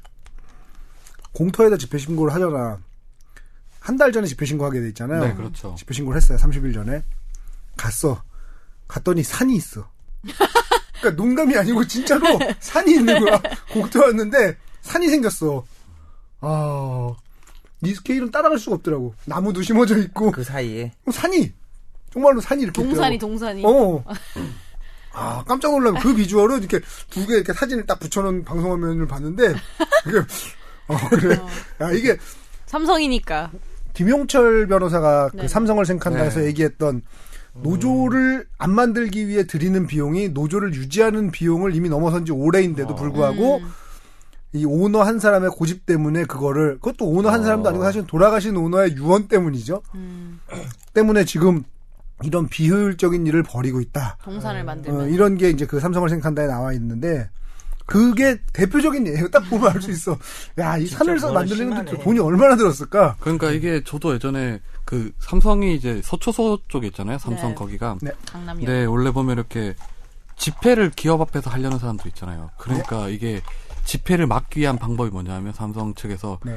공터에다 1.32 1.76
집회 1.76 1.98
신고를 1.98 2.32
하잖아. 2.32 2.78
한달 3.80 4.12
전에 4.12 4.26
집회 4.26 4.46
신고하게 4.46 4.80
돼 4.80 4.88
있잖아요. 4.88 5.20
네 5.24 5.34
그렇죠. 5.34 5.74
집회 5.78 5.92
신고를 5.92 6.16
했어요. 6.16 6.38
30일 6.38 6.72
전에 6.72 7.02
갔어. 7.76 8.22
갔더니 8.88 9.22
산이 9.22 9.54
있어. 9.56 9.86
그러니까 11.00 11.22
농담이 11.22 11.54
아니고 11.56 11.86
진짜로 11.86 12.22
산이 12.60 12.94
있는 12.94 13.20
거야. 13.20 13.40
공터 13.70 14.00
왔는데 14.00 14.56
산이 14.80 15.08
생겼어. 15.08 15.64
아, 16.40 17.10
이 17.82 17.94
스케일은 17.94 18.30
따라갈 18.30 18.58
수가 18.58 18.76
없더라고. 18.76 19.14
나무도 19.26 19.60
심어져 19.60 19.98
있고 19.98 20.30
그 20.30 20.42
사이에 20.44 20.92
산이 21.12 21.52
정말로 22.10 22.40
산이 22.40 22.62
이렇게 22.62 22.82
동산이 22.82 23.16
있더라고. 23.16 23.32
동산이 23.38 23.62
어. 23.66 24.04
아, 25.14 25.44
깜짝 25.46 25.70
놀라면 25.72 26.02
그 26.02 26.14
비주얼은 26.14 26.58
이렇게 26.58 26.80
두 27.10 27.26
개 27.26 27.34
이렇게 27.36 27.52
사진을 27.52 27.86
딱 27.86 28.00
붙여놓은 28.00 28.44
방송화면을 28.44 29.06
봤는데, 29.06 29.54
이게, 30.08 30.18
어, 30.88 30.96
그래. 31.10 31.40
야, 31.80 31.90
이게, 31.92 32.16
삼성이니까 32.66 33.50
김용철 33.92 34.66
변호사가 34.66 35.28
그 35.30 35.36
네네. 35.36 35.48
삼성을 35.48 35.84
생각한다에서 35.86 36.40
네. 36.40 36.46
얘기했던 36.46 37.02
노조를 37.62 38.46
안 38.58 38.72
만들기 38.72 39.28
위해 39.28 39.46
들이는 39.46 39.86
비용이 39.86 40.30
노조를 40.30 40.74
유지하는 40.74 41.30
비용을 41.30 41.76
이미 41.76 41.88
넘어선 41.88 42.24
지 42.26 42.32
오래인데도 42.32 42.94
어. 42.94 42.96
불구하고 42.96 43.58
음. 43.58 43.72
이 44.54 44.64
오너 44.64 45.02
한 45.02 45.20
사람의 45.20 45.50
고집 45.50 45.86
때문에 45.86 46.24
그거를 46.24 46.74
그것도 46.80 47.06
오너 47.08 47.28
한 47.30 47.40
어. 47.40 47.44
사람도 47.44 47.68
아니고 47.68 47.84
사실 47.84 48.04
돌아가신 48.06 48.56
오너의 48.56 48.96
유언 48.96 49.28
때문이죠. 49.28 49.82
음. 49.94 50.40
때문에 50.94 51.24
지금 51.24 51.62
이런 52.22 52.48
비효율적인 52.48 53.26
일을 53.26 53.42
벌이고 53.42 53.80
있다. 53.80 54.18
동산을 54.22 54.60
어, 54.60 54.64
만들면 54.64 55.10
이런 55.10 55.36
게 55.36 55.50
이제 55.50 55.66
그 55.66 55.80
삼성을 55.80 56.08
생각한다에 56.08 56.46
나와 56.46 56.72
있는데 56.74 57.28
그게 57.86 58.38
대표적인 58.52 59.06
예예요. 59.08 59.28
딱 59.28 59.40
보면 59.50 59.72
알 59.72 59.82
수 59.82 59.90
있어. 59.90 60.16
야, 60.58 60.78
이 60.78 60.86
산을 60.86 61.18
만들려는데 61.20 61.56
심하네. 61.90 61.98
돈이 62.02 62.18
얼마나 62.18 62.56
들었을까? 62.56 63.16
그러니까 63.20 63.50
이게 63.50 63.82
저도 63.84 64.14
예전에 64.14 64.60
그 64.84 65.12
삼성이 65.18 65.74
이제 65.74 66.00
서초소 66.02 66.60
쪽에 66.68 66.86
있잖아요. 66.88 67.18
삼성 67.18 67.50
네. 67.50 67.54
거기가. 67.54 67.98
강남역. 68.26 68.64
네, 68.64 68.84
원래 68.86 69.10
보면 69.10 69.36
이렇게 69.36 69.74
집회를 70.36 70.90
기업 70.90 71.20
앞에서 71.20 71.50
하려는 71.50 71.78
사람도 71.78 72.08
있잖아요. 72.10 72.50
그러니까 72.56 73.08
이게 73.08 73.42
집회를 73.84 74.26
막기 74.26 74.60
위한 74.60 74.78
방법이 74.78 75.10
뭐냐면 75.10 75.52
삼성 75.52 75.94
측에서 75.94 76.38
네. 76.44 76.56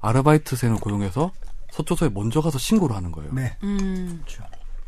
아르바이트생을 0.00 0.78
고용해서 0.78 1.32
서초소에 1.72 2.08
먼저 2.08 2.40
가서 2.40 2.58
신고를 2.58 2.96
하는 2.96 3.12
거예요. 3.12 3.32
네. 3.32 3.56
음. 3.62 4.22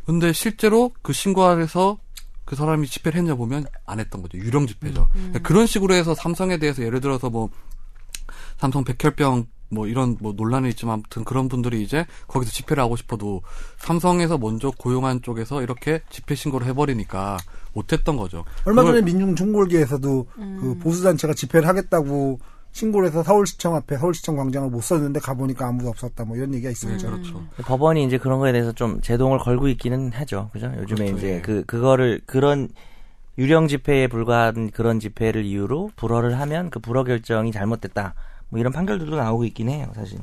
근데 0.08 0.32
실제로 0.32 0.90
그 1.02 1.12
신고해서 1.12 1.98
그 2.46 2.56
사람이 2.56 2.86
집회를 2.88 3.18
했냐 3.20 3.34
보면 3.34 3.66
안 3.84 4.00
했던 4.00 4.22
거죠. 4.22 4.38
유령 4.38 4.66
집회죠. 4.66 5.06
그러니까 5.12 5.40
그런 5.40 5.66
식으로 5.66 5.92
해서 5.92 6.14
삼성에 6.14 6.56
대해서 6.56 6.82
예를 6.82 7.02
들어서 7.02 7.28
뭐 7.28 7.50
삼성 8.56 8.84
백혈병 8.84 9.46
뭐 9.68 9.86
이런 9.86 10.16
뭐 10.18 10.32
논란이 10.34 10.70
있지만 10.70 10.94
아무튼 10.94 11.24
그런 11.24 11.50
분들이 11.50 11.82
이제 11.82 12.06
거기서 12.26 12.50
집회를 12.52 12.82
하고 12.82 12.96
싶어도 12.96 13.42
삼성에서 13.80 14.38
먼저 14.38 14.70
고용한 14.70 15.20
쪽에서 15.20 15.60
이렇게 15.60 16.00
집회 16.08 16.34
신고를 16.34 16.66
해버리니까 16.68 17.36
못했던 17.74 18.16
거죠. 18.16 18.46
얼마 18.64 18.80
전에 18.80 19.00
그걸- 19.00 19.02
민중 19.02 19.36
총궐기에서도 19.36 20.26
그 20.34 20.78
보수단체가 20.82 21.34
집회를 21.34 21.68
하겠다고 21.68 22.40
신고를 22.78 23.08
해서 23.08 23.24
서울시청 23.24 23.74
앞에 23.74 23.96
서울시청 23.96 24.36
광장을 24.36 24.70
못 24.70 24.80
썼는데 24.82 25.18
가보니까 25.18 25.66
아무도 25.66 25.88
없었다 25.88 26.24
뭐 26.24 26.36
이런 26.36 26.54
얘기가 26.54 26.68
네, 26.68 26.72
있었죠. 26.72 27.10
그렇죠. 27.10 27.44
법원이 27.64 28.04
이제 28.04 28.18
그런 28.18 28.38
거에 28.38 28.52
대해서 28.52 28.70
좀 28.70 29.00
제동을 29.00 29.38
걸고 29.38 29.66
있기는 29.68 30.12
하죠. 30.12 30.48
그죠? 30.52 30.72
요즘에 30.78 31.06
그렇죠, 31.06 31.16
이제 31.16 31.34
예. 31.34 31.40
그, 31.40 31.64
그거를, 31.64 32.20
그런 32.24 32.68
유령 33.36 33.66
집회에 33.66 34.06
불과한 34.06 34.70
그런 34.70 35.00
집회를 35.00 35.44
이유로 35.44 35.90
불허를 35.96 36.38
하면 36.38 36.70
그 36.70 36.78
불허 36.78 37.02
결정이 37.02 37.50
잘못됐다. 37.50 38.14
뭐 38.48 38.60
이런 38.60 38.72
판결들도 38.72 39.16
나오고 39.16 39.44
있긴 39.46 39.70
해요, 39.70 39.90
사실. 39.94 40.20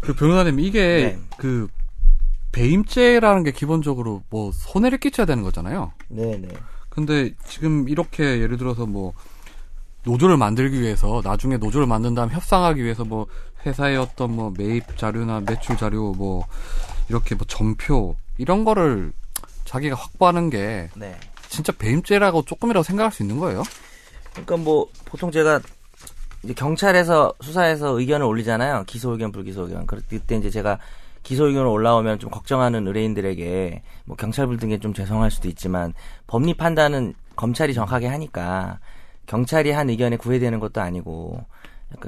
그 0.00 0.14
변호사님 0.14 0.60
이게 0.60 1.16
네. 1.16 1.18
그 1.38 1.68
배임죄라는 2.52 3.44
게 3.44 3.52
기본적으로 3.52 4.22
뭐 4.28 4.52
손해를 4.52 4.98
끼쳐야 4.98 5.24
되는 5.24 5.42
거잖아요. 5.42 5.92
네 6.08 6.36
네. 6.36 6.48
근데 6.90 7.34
지금 7.46 7.88
이렇게 7.88 8.40
예를 8.40 8.58
들어서 8.58 8.84
뭐 8.84 9.14
노조를 10.04 10.36
만들기 10.36 10.80
위해서 10.80 11.20
나중에 11.24 11.56
노조를 11.56 11.86
만든 11.86 12.14
다음 12.14 12.30
협상하기 12.30 12.82
위해서 12.82 13.04
뭐 13.04 13.26
회사의 13.64 13.96
어떤 13.96 14.34
뭐 14.34 14.52
매입 14.56 14.96
자료나 14.96 15.40
매출 15.40 15.76
자료 15.76 16.12
뭐 16.12 16.46
이렇게 17.08 17.34
뭐 17.34 17.46
전표 17.46 18.16
이런 18.38 18.64
거를 18.64 19.12
자기가 19.64 19.96
확보하는 19.96 20.50
게 20.50 20.88
네. 20.94 21.16
진짜 21.48 21.72
배임죄라고 21.72 22.42
조금이라도 22.42 22.82
생각할 22.82 23.12
수 23.12 23.22
있는 23.22 23.38
거예요? 23.38 23.62
그러니까 24.32 24.56
뭐 24.56 24.86
보통 25.04 25.30
제가 25.30 25.60
이제 26.42 26.54
경찰에서 26.54 27.34
수사해서 27.40 27.98
의견을 27.98 28.26
올리잖아요. 28.26 28.84
기소 28.86 29.12
의견, 29.12 29.30
불기소 29.30 29.62
의견. 29.62 29.86
그럴 29.86 30.02
때 30.02 30.18
그때 30.18 30.36
이제 30.36 30.50
제가 30.50 30.78
기소 31.22 31.46
의견을 31.46 31.68
올라오면 31.68 32.18
좀 32.18 32.30
걱정하는 32.30 32.86
의뢰인들에게 32.88 33.82
뭐 34.06 34.16
경찰분 34.16 34.56
등에 34.56 34.78
좀 34.78 34.92
죄송할 34.92 35.30
수도 35.30 35.48
있지만 35.48 35.94
법리 36.26 36.54
판단은 36.54 37.14
검찰이 37.36 37.74
정확하게 37.74 38.08
하니까 38.08 38.80
경찰이 39.26 39.70
한 39.70 39.90
의견에 39.90 40.16
구애되는 40.16 40.60
것도 40.60 40.80
아니고 40.80 41.44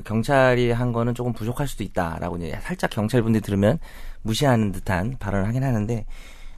경찰이 0.05 0.71
한 0.71 0.93
거는 0.93 1.15
조금 1.15 1.33
부족할 1.33 1.69
수도 1.69 1.85
있다라고 1.85 2.37
이제 2.39 2.59
살짝 2.63 2.91
경찰분들이 2.91 3.43
들으면 3.43 3.79
무시하는 4.23 4.73
듯한 4.73 5.17
발언을 5.19 5.47
하긴 5.49 5.63
하는데 5.63 6.07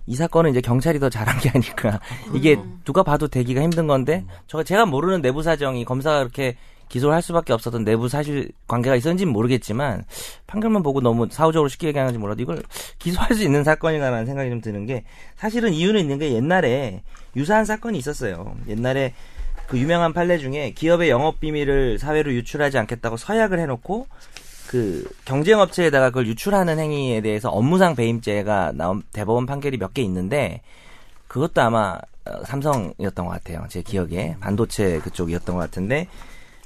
이 0.06 0.14
사건은 0.14 0.52
이제 0.52 0.60
경찰이 0.60 1.00
더 1.00 1.08
잘한 1.10 1.38
게 1.40 1.50
아닐까. 1.50 2.00
이게 2.32 2.56
누가 2.84 3.02
봐도 3.02 3.26
되기가 3.28 3.60
힘든 3.60 3.86
건데, 3.86 4.24
저 4.46 4.62
제가 4.62 4.86
모르는 4.86 5.20
내부 5.20 5.42
사정이 5.42 5.84
검사가 5.84 6.20
이렇게 6.20 6.56
기소를 6.88 7.12
할 7.12 7.22
수밖에 7.22 7.52
없었던 7.52 7.84
내부 7.84 8.08
사실 8.08 8.52
관계가 8.68 8.94
있었는지는 8.94 9.32
모르겠지만, 9.32 10.04
판결만 10.46 10.84
보고 10.84 11.00
너무 11.00 11.26
사후적으로 11.28 11.68
쉽게 11.68 11.88
얘기하는지 11.88 12.18
몰라도 12.20 12.40
이걸 12.40 12.62
기소할 13.00 13.34
수 13.34 13.42
있는 13.42 13.64
사건이다라는 13.64 14.26
생각이 14.26 14.48
좀 14.48 14.60
드는 14.60 14.86
게, 14.86 15.02
사실은 15.34 15.72
이유는 15.72 16.00
있는 16.00 16.20
게 16.20 16.32
옛날에 16.32 17.02
유사한 17.34 17.64
사건이 17.64 17.98
있었어요. 17.98 18.54
옛날에 18.68 19.12
그 19.68 19.78
유명한 19.78 20.12
판례 20.12 20.38
중에 20.38 20.72
기업의 20.72 21.10
영업 21.10 21.40
비밀을 21.40 21.98
사회로 21.98 22.32
유출하지 22.32 22.78
않겠다고 22.78 23.16
서약을 23.16 23.58
해놓고 23.60 24.06
그 24.68 25.08
경쟁업체에다가 25.24 26.10
그걸 26.10 26.26
유출하는 26.26 26.78
행위에 26.78 27.20
대해서 27.20 27.50
업무상 27.50 27.94
배임죄가 27.94 28.72
나온 28.74 29.02
대법원 29.12 29.46
판결이 29.46 29.76
몇 29.78 29.92
개 29.94 30.02
있는데 30.02 30.62
그것도 31.28 31.60
아마 31.62 31.98
어, 32.24 32.44
삼성이었던 32.44 33.26
것 33.26 33.28
같아요. 33.28 33.64
제 33.68 33.82
기억에 33.82 34.36
반도체 34.40 34.98
그쪽이었던 35.00 35.54
것 35.54 35.60
같은데 35.60 36.08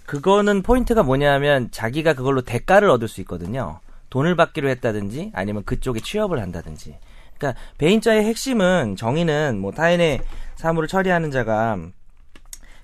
그거는 0.07 0.63
포인트가 0.63 1.03
뭐냐면 1.03 1.71
자기가 1.71 2.15
그걸로 2.15 2.41
대가를 2.43 2.91
얻을 2.91 3.09
수 3.09 3.21
있거든요. 3.23 3.81
돈을 4.11 4.35
받기로 4.37 4.69
했다든지 4.69 5.31
아니면 5.35 5.63
그쪽에 5.65 6.01
취업을 6.01 6.41
한다든지. 6.41 6.97
그러니까 7.39 7.61
배임자의 7.79 8.25
핵심은 8.25 8.97
정의는 8.97 9.59
뭐 9.59 9.71
타인의 9.73 10.21
사물을 10.57 10.89
처리하는 10.89 11.31
자가 11.31 11.79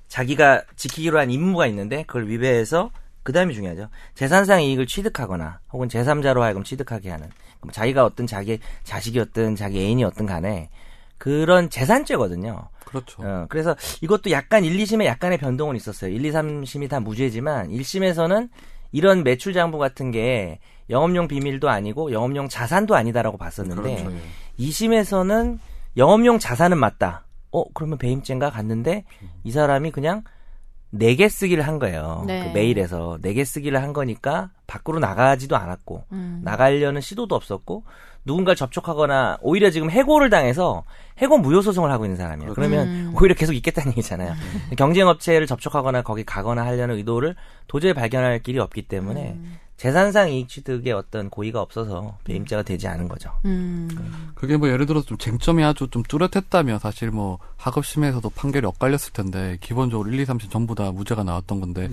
자기가 0.09 0.63
지키기로 0.77 1.19
한 1.19 1.31
임무가 1.31 1.67
있는데 1.67 2.05
그걸 2.05 2.29
위배해서 2.29 2.91
그 3.23 3.33
다음이 3.33 3.55
중요하죠. 3.55 3.89
재산상 4.15 4.63
이익을 4.63 4.87
취득하거나 4.87 5.61
혹은 5.73 5.89
제3자로 5.89 6.41
하여금 6.41 6.63
취득하게 6.63 7.11
하는 7.11 7.29
자기가 7.73 8.05
어떤 8.05 8.27
자기 8.27 8.61
자식이었든 8.85 9.57
자기 9.57 9.81
애인이었든 9.81 10.27
간에 10.27 10.71
그런 11.19 11.69
재산죄거든요. 11.71 12.69
그렇죠. 12.85 13.23
어, 13.23 13.47
그래서 13.49 13.75
이것도 14.01 14.31
약간 14.31 14.65
1, 14.65 14.77
2심에 14.79 15.07
약간의 15.07 15.39
변동은 15.39 15.75
있었어요. 15.75 16.13
1, 16.13 16.25
2, 16.25 16.31
3심이 16.31 16.89
다 16.89 17.01
무죄지만 17.01 17.71
1심에서는 17.71 18.49
이런 18.93 19.25
매출 19.25 19.53
장부 19.53 19.79
같은 19.79 20.13
게 20.13 20.61
영업용 20.89 21.27
비밀도 21.27 21.69
아니고 21.69 22.13
영업용 22.13 22.49
자산도 22.49 22.95
아니다라고 22.95 23.37
봤었는데 23.37 23.83
그렇죠. 23.83 24.13
예. 24.13 24.65
2심에서는 24.65 25.59
영업용 25.97 26.39
자산은 26.39 26.79
맞다. 26.79 27.26
어, 27.59 27.65
그러면 27.75 27.99
배임죄인가 27.99 28.51
갔는데 28.51 29.05
이 29.45 29.51
사람이 29.51 29.91
그냥 29.93 30.23
네 30.91 31.15
개 31.17 31.29
쓰기를 31.29 31.67
한 31.67 31.79
거예요. 31.79 32.25
네. 32.27 32.45
그 32.45 32.55
메일에서 32.57 33.19
네 33.21 33.35
개 33.35 33.45
쓰기를 33.45 33.83
한 33.83 33.93
거니까 33.93 34.51
밖으로 34.67 34.99
나가지도 34.99 35.57
않았고 35.57 36.05
음. 36.13 36.41
나가려는 36.45 37.01
시도도 37.01 37.35
없었고 37.35 37.85
누군가를 38.25 38.57
접촉하거나 38.57 39.39
오히려 39.41 39.71
지금 39.71 39.91
해고를 39.91 40.31
당해서 40.31 40.85
해고 41.19 41.39
무효 41.39 41.61
소송을 41.63 41.91
하고 41.91 42.05
있는 42.05 42.17
사람이에요. 42.17 42.55
그러면 42.55 42.89
음. 42.89 43.15
오히려 43.21 43.35
계속 43.35 43.53
있겠다는 43.53 43.93
얘기잖아요. 43.93 44.35
경쟁업체를 44.77 45.47
접촉하거나 45.47 46.03
거기 46.03 46.25
가거나 46.25 46.65
하려는 46.65 46.97
의도를 46.97 47.37
도저히 47.67 47.93
발견할 47.95 48.41
길이 48.43 48.59
없기 48.59 48.83
때문에 48.83 49.33
음. 49.33 49.59
재산상 49.77 50.31
이익 50.31 50.49
취득의 50.49 50.93
어떤 50.93 51.29
고의가 51.29 51.61
없어서 51.61 52.17
배임죄가 52.25 52.63
되지 52.63 52.89
않은 52.89 53.09
거죠. 53.09 53.31
음. 53.45 54.33
그게 54.35 54.57
뭐 54.57 54.69
예를 54.69 54.87
들어서 54.87 55.07
좀 55.07 55.19
쟁점이 55.19 55.63
아주 55.65 55.89
좀 55.89 56.03
뚜렷했다면 56.03 56.79
사실 56.79 57.11
뭐 57.11 57.39
학업심에서도 57.57 58.29
판결이 58.31 58.67
엇갈렸을 58.67 59.13
텐데 59.13 59.59
기본적으로 59.61 60.11
1, 60.11 60.19
2, 60.19 60.25
3심 60.25 60.51
전부 60.51 60.75
다 60.75 60.91
무죄가 60.91 61.25
나왔던 61.25 61.61
건데 61.61 61.91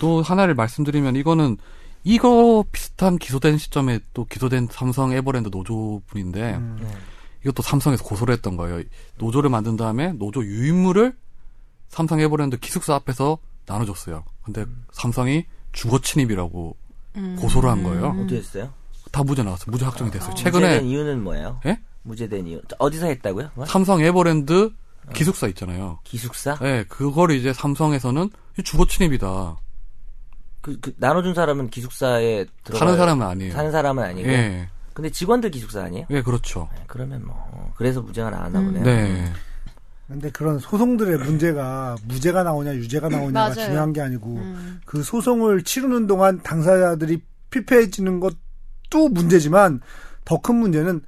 또 0.00 0.20
하나를 0.20 0.54
말씀드리면 0.54 1.14
이거는 1.16 1.58
이거 2.04 2.64
비슷한 2.72 3.18
기소된 3.18 3.58
시점에 3.58 4.00
또 4.12 4.24
기소된 4.24 4.68
삼성 4.72 5.12
에버랜드 5.12 5.50
노조 5.50 6.02
분인데 6.08 6.54
음. 6.54 6.78
네. 6.82 6.88
이것도 7.42 7.62
삼성에서 7.62 8.02
고소를 8.04 8.34
했던 8.34 8.56
거예요. 8.56 8.82
노조를 9.18 9.50
만든 9.50 9.76
다음에 9.76 10.12
노조 10.12 10.44
유인물을 10.44 11.14
삼성 11.88 12.20
에버랜드 12.20 12.58
기숙사 12.58 12.94
앞에서 12.94 13.38
나눠줬어요. 13.66 14.24
근데 14.42 14.64
삼성이 14.92 15.46
주거 15.72 16.00
침입이라고 16.00 16.76
음. 17.16 17.36
고소를 17.40 17.68
한 17.70 17.82
거예요. 17.82 18.16
어떻게 18.18 18.36
했어요? 18.36 18.72
다 19.10 19.22
무죄 19.22 19.42
나왔어요. 19.42 19.70
무죄 19.70 19.84
확정이 19.84 20.10
됐어요. 20.10 20.30
무죄된 20.30 20.52
최근에 20.52 20.80
이유는 20.80 21.22
뭐예요? 21.22 21.60
예? 21.66 21.78
무죄된 22.02 22.46
이유. 22.46 22.60
어디서 22.78 23.06
했다고요? 23.06 23.50
뭐? 23.54 23.66
삼성 23.66 24.00
에버랜드 24.00 24.70
기숙사 25.14 25.48
있잖아요. 25.48 25.98
기숙사? 26.04 26.58
예, 26.62 26.84
그걸 26.88 27.32
이제 27.32 27.52
삼성에서는 27.52 28.30
이 28.58 28.62
주거 28.62 28.86
침입이다. 28.86 29.56
그, 30.60 30.78
그 30.80 30.94
나눠준 30.96 31.34
사람은 31.34 31.70
기숙사에 31.70 32.46
들어가 32.64 32.78
사는 32.78 32.96
사람은 32.96 33.26
아니에요. 33.26 33.52
사는 33.52 33.72
사람은 33.72 34.02
아니고. 34.02 34.28
예, 34.28 34.68
근데 34.94 35.10
직원들 35.10 35.50
기숙사 35.50 35.82
아니에요? 35.82 36.06
예, 36.10 36.22
그렇죠. 36.22 36.68
네, 36.74 36.84
그러면 36.86 37.26
뭐 37.26 37.34
어, 37.36 37.72
그래서 37.76 38.00
무죄가 38.00 38.30
나왔나 38.30 38.60
보네요. 38.60 38.84
네. 38.84 39.32
근데 40.08 40.30
그런 40.30 40.58
소송들의 40.58 41.18
문제가 41.18 41.96
무죄가 42.06 42.42
나오냐 42.42 42.74
유죄가 42.74 43.08
나오냐가 43.08 43.48
맞아요. 43.54 43.66
중요한 43.66 43.92
게 43.92 44.00
아니고 44.02 44.28
음. 44.36 44.80
그 44.84 45.02
소송을 45.02 45.62
치르는 45.62 46.06
동안 46.06 46.40
당사자들이 46.42 47.22
피폐해지는 47.50 48.20
것 48.20 48.34
그것도 48.92 49.08
문제지만 49.08 49.80
더 50.24 50.38
큰 50.38 50.56
문제는 50.56 51.00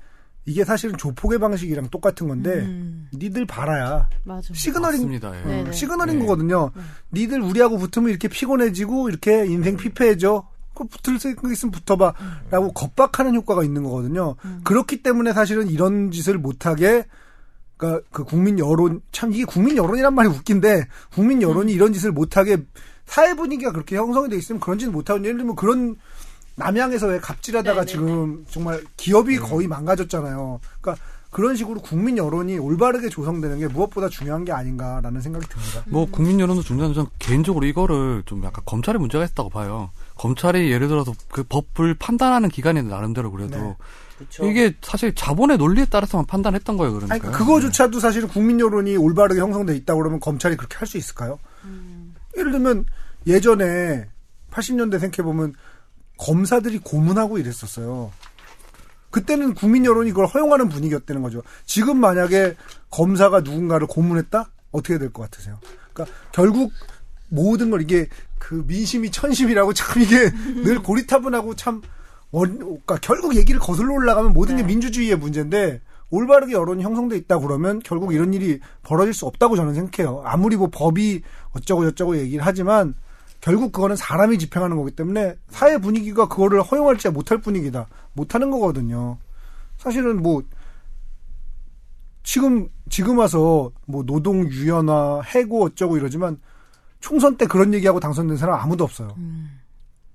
이게 0.46 0.64
사실은 0.64 0.96
조폭의 0.98 1.38
방식이랑 1.38 1.88
똑같은 1.90 2.28
건데 2.28 2.61
음, 2.61 3.09
니들 3.14 3.46
봐라야 3.46 4.09
맞아. 4.24 4.52
시그널인 4.52 5.00
맞습니다. 5.00 5.38
예. 5.38 5.44
네, 5.44 5.64
네. 5.64 5.72
시그널인 5.72 6.18
네. 6.18 6.24
거거든요. 6.24 6.70
니들 7.12 7.40
우리하고 7.40 7.78
붙으면 7.78 8.11
이렇게 8.11 8.28
피곤해지고 8.28 9.09
이렇게 9.11 9.46
인생 9.46 9.76
피폐해져. 9.76 10.48
그 10.74 10.85
붙을 10.85 11.20
생각 11.20 11.50
있으면 11.52 11.70
붙어봐. 11.70 12.14
라고 12.50 12.72
겁박하는 12.72 13.35
효과가 13.37 13.62
있는 13.64 13.85
거거든요. 13.85 14.35
그렇기 14.64 15.02
때문에 15.04 15.33
사실은 15.33 15.68
이런 15.68 16.11
짓을 16.11 16.37
못하게, 16.37 17.07
그니까 17.76 18.00
그 18.10 18.24
국민 18.24 18.58
여론, 18.58 19.00
참 19.12 19.32
이게 19.32 19.44
국민 19.44 19.76
여론이란 19.76 20.14
말이 20.14 20.28
웃긴데, 20.28 20.87
국민 21.12 21.42
여론이 21.42 21.72
이런 21.72 21.92
짓을 21.92 22.12
못하게 22.12 22.58
사회 23.06 23.34
분위기가 23.34 23.72
그렇게 23.72 23.96
형성이 23.96 24.28
돼 24.28 24.37
있으면 24.37 24.60
그런 24.60 24.78
짓을 24.78 24.92
못하고, 24.92 25.20
예를 25.24 25.38
들면 25.38 25.56
그런 25.56 25.96
남양에서 26.56 27.08
왜 27.08 27.18
갑질하다가 27.18 27.84
네네네. 27.84 27.90
지금 27.90 28.46
정말 28.48 28.82
기업이 28.96 29.38
거의 29.38 29.66
망가졌잖아요. 29.66 30.60
그러니까 30.80 31.04
그런 31.30 31.56
식으로 31.56 31.80
국민 31.80 32.16
여론이 32.16 32.58
올바르게 32.58 33.08
조성되는 33.08 33.58
게 33.58 33.66
무엇보다 33.66 34.08
중요한 34.08 34.44
게 34.44 34.52
아닌가라는 34.52 35.20
생각이 35.20 35.44
듭니다. 35.48 35.82
뭐 35.87 36.06
국민 36.08 36.38
여론도 36.38 36.62
중요한데 36.62 36.94
전 36.94 37.06
개인적으로 37.18 37.66
이거를 37.66 38.22
좀 38.24 38.44
약간 38.44 38.62
검찰의 38.64 39.00
문제가 39.00 39.24
있다고 39.24 39.50
봐요. 39.50 39.90
검찰이 40.14 40.70
예를 40.70 40.87
들어서 40.87 41.12
그 41.28 41.42
법을 41.42 41.94
판단하는 41.94 42.48
기관이 42.50 42.84
나름대로 42.84 43.32
그래도 43.32 43.56
네. 43.56 43.74
그쵸. 44.18 44.44
이게 44.46 44.74
사실 44.83 45.14
자본의 45.14 45.57
논리에 45.59 45.87
따라서만 45.87 46.27
판단했던 46.27 46.77
거예요. 46.77 46.94
아니, 46.96 47.07
그러니까. 47.20 47.31
그거조차도 47.33 47.98
사실은 48.00 48.29
국민 48.29 48.61
여론이 48.61 48.96
올바르게 48.96 49.40
형성돼 49.40 49.74
있다 49.77 49.94
그러면 49.96 50.20
검찰이 50.20 50.57
그렇게 50.57 50.77
할 50.77 50.87
수 50.87 50.96
있을까요? 50.98 51.38
예를 52.37 52.53
들면 52.53 52.87
예전에 53.27 54.09
80년대 54.50 55.00
생각해 55.00 55.24
보면 55.24 55.55
검사들이 56.18 56.79
고문하고 56.79 57.38
이랬었어요. 57.38 58.12
그때는 59.11 59.55
국민 59.55 59.85
여론이 59.85 60.11
그걸 60.11 60.27
허용하는 60.27 60.68
분위기였다는 60.68 61.22
거죠. 61.22 61.42
지금 61.66 61.98
만약에 61.98 62.55
검사가 62.90 63.40
누군가를 63.40 63.87
고문했다? 63.87 64.50
어떻게 64.72 64.98
될 64.98 65.11
것 65.12 65.22
같으세요? 65.31 65.59
그러니까 65.92 66.16
결국 66.33 66.72
모든 67.29 67.70
걸 67.70 67.81
이게 67.83 68.09
그 68.38 68.64
민심이 68.66 69.11
천심이라고 69.11 69.72
참 69.72 70.03
이게 70.03 70.31
늘 70.64 70.83
고리타분하고 70.83 71.55
참 71.57 71.81
원, 72.35 72.59
그러니까 72.59 72.97
결국 73.01 73.37
얘기를 73.37 73.61
거슬러 73.61 73.94
올라가면 73.94 74.33
모든 74.33 74.57
게 74.57 74.62
네. 74.62 74.66
민주주의의 74.66 75.16
문제인데 75.16 75.81
올바르게 76.11 76.53
여론이 76.53 76.83
형성돼 76.83 77.16
있다 77.16 77.38
그러면 77.38 77.81
결국 77.85 78.12
이런 78.12 78.35
일이 78.35 78.59
벌어질 78.83 79.14
수 79.14 79.27
없다고 79.27 79.55
저는 79.55 79.75
생각해요. 79.75 80.20
아무리 80.25 80.57
뭐 80.57 80.68
법이 80.70 81.23
어쩌고 81.53 81.85
저쩌고 81.85 82.16
얘기를 82.18 82.44
하지만 82.44 82.94
결국 83.40 83.70
그거는 83.70 83.94
사람이 83.94 84.38
집행하는 84.38 84.77
거기 84.77 84.90
때문에 84.90 85.37
사회 85.49 85.79
분위기가 85.79 86.27
그거를 86.27 86.61
허용할지 86.61 87.09
못할 87.11 87.38
분위기다. 87.38 87.87
못하는 88.14 88.51
거거든요. 88.51 89.18
사실은 89.77 90.20
뭐 90.20 90.42
지금 92.25 92.68
지금 92.90 93.18
와서 93.18 93.70
뭐 93.87 94.03
노동 94.05 94.51
유연화 94.51 95.20
해고 95.23 95.66
어쩌고 95.66 95.99
이러지만 95.99 96.40
총선 96.99 97.37
때 97.37 97.47
그런 97.47 97.73
얘기하고 97.75 98.01
당선된 98.01 98.38
사람 98.38 98.59
아무도 98.59 98.83
없어요. 98.83 99.14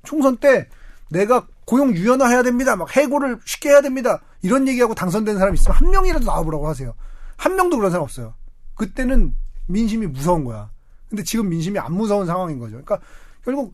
총선 0.04 0.36
때 0.36 0.68
내가 1.10 1.48
고용 1.70 1.94
유연화해야 1.94 2.42
됩니다. 2.42 2.76
막 2.76 2.96
해고를 2.98 3.38
쉽게 3.46 3.70
해야 3.70 3.82
됩니다. 3.82 4.22
이런 4.42 4.68
얘기하고 4.68 4.96
당선된 4.96 5.38
사람 5.38 5.54
있으면 5.54 5.78
한 5.78 5.92
명이라도 5.92 6.26
나와보라고 6.26 6.68
하세요. 6.68 6.96
한 7.38 7.56
명도 7.56 7.78
그런 7.78 7.92
사람 7.92 8.04
없어요. 8.04 8.34
그때는 8.74 9.36
민심이 9.68 10.08
무서운 10.08 10.46
거야. 10.46 10.72
근데 11.10 11.24
지금 11.24 11.48
민심이 11.50 11.78
안 11.78 11.94
무서운 11.94 12.26
상황인 12.26 12.58
거죠. 12.58 12.72
그러니까 12.72 13.00
결국 13.46 13.74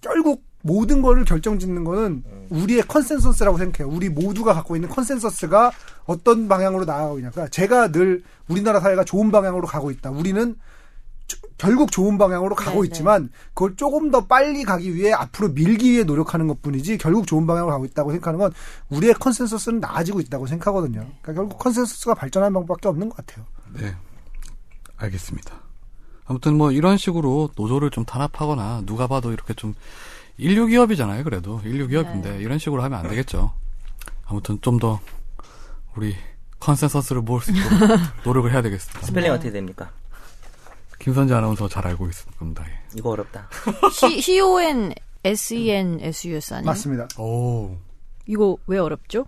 결국 0.00 0.44
모든 0.62 1.02
거를 1.02 1.24
결정짓는 1.24 1.82
거는 1.82 2.22
우리의 2.50 2.82
consensus라고 2.82 3.58
생각해요. 3.58 3.92
우리 3.92 4.08
모두가 4.08 4.54
갖고 4.54 4.76
있는 4.76 4.88
consensus가 4.88 5.72
어떤 6.06 6.46
방향으로 6.46 6.84
나아가고 6.84 7.18
있냐. 7.18 7.30
그러니까 7.30 7.50
제가 7.50 7.90
늘 7.90 8.22
우리나라 8.48 8.78
사회가 8.78 9.02
좋은 9.02 9.32
방향으로 9.32 9.66
가고 9.66 9.90
있다. 9.90 10.10
우리는 10.10 10.54
조- 10.54 10.58
결국 11.58 11.90
좋은 11.90 12.18
방향으로 12.18 12.54
가고 12.54 12.82
네, 12.82 12.88
있지만 12.88 13.30
그걸 13.54 13.74
조금 13.76 14.10
더 14.10 14.26
빨리 14.26 14.62
가기 14.64 14.94
위해 14.94 15.12
앞으로 15.12 15.48
밀기 15.48 15.90
위해 15.90 16.04
노력하는 16.04 16.46
것 16.46 16.62
뿐이지 16.62 16.98
결국 16.98 17.26
좋은 17.26 17.46
방향으로 17.46 17.72
가고 17.72 17.84
있다고 17.84 18.12
생각하는 18.12 18.38
건 18.38 18.52
우리의 18.90 19.14
consensus는 19.14 19.80
나아지고 19.80 20.20
있다고 20.20 20.46
생각하거든요. 20.46 21.00
그러니까 21.00 21.32
결국 21.32 21.58
consensus가 21.58 22.14
발전하는 22.14 22.52
방법밖에 22.54 22.88
없는 22.88 23.08
것 23.08 23.16
같아요. 23.16 23.44
네. 23.74 23.94
알겠습니다. 24.96 25.54
아무튼 26.26 26.56
뭐 26.56 26.70
이런 26.72 26.96
식으로 26.96 27.50
노조를 27.56 27.90
좀 27.90 28.04
탄압하거나 28.04 28.82
누가 28.86 29.06
봐도 29.06 29.32
이렇게 29.32 29.54
좀 29.54 29.74
일류 30.36 30.66
기업이잖아요. 30.66 31.24
그래도 31.24 31.60
일류 31.64 31.88
기업인데 31.88 32.38
이런 32.38 32.58
식으로 32.58 32.82
하면 32.82 32.98
안 33.00 33.08
되겠죠. 33.08 33.52
아무튼 34.26 34.58
좀 34.60 34.78
더 34.78 35.00
우리 35.96 36.14
consensus를 36.60 37.22
모을 37.22 37.40
수 37.40 37.50
있도록 37.50 37.98
노력을 38.24 38.52
해야 38.52 38.62
되겠습니다. 38.62 39.06
스펠링 39.06 39.32
어떻게 39.32 39.50
됩니까? 39.50 39.90
김선재 40.98 41.34
아나운서 41.34 41.68
잘 41.68 41.86
알고 41.86 42.08
있을 42.08 42.26
겁니다. 42.38 42.64
예. 42.68 42.72
이거 42.96 43.10
어렵다. 43.10 43.48
C, 43.92 44.20
C-O-N, 44.20 44.92
S-E-N, 45.24 45.98
S-U-S 46.02 46.54
아니에요? 46.54 46.66
맞습니다. 46.66 47.08
오. 47.18 47.76
이거 48.26 48.56
왜 48.66 48.78
어렵죠? 48.78 49.26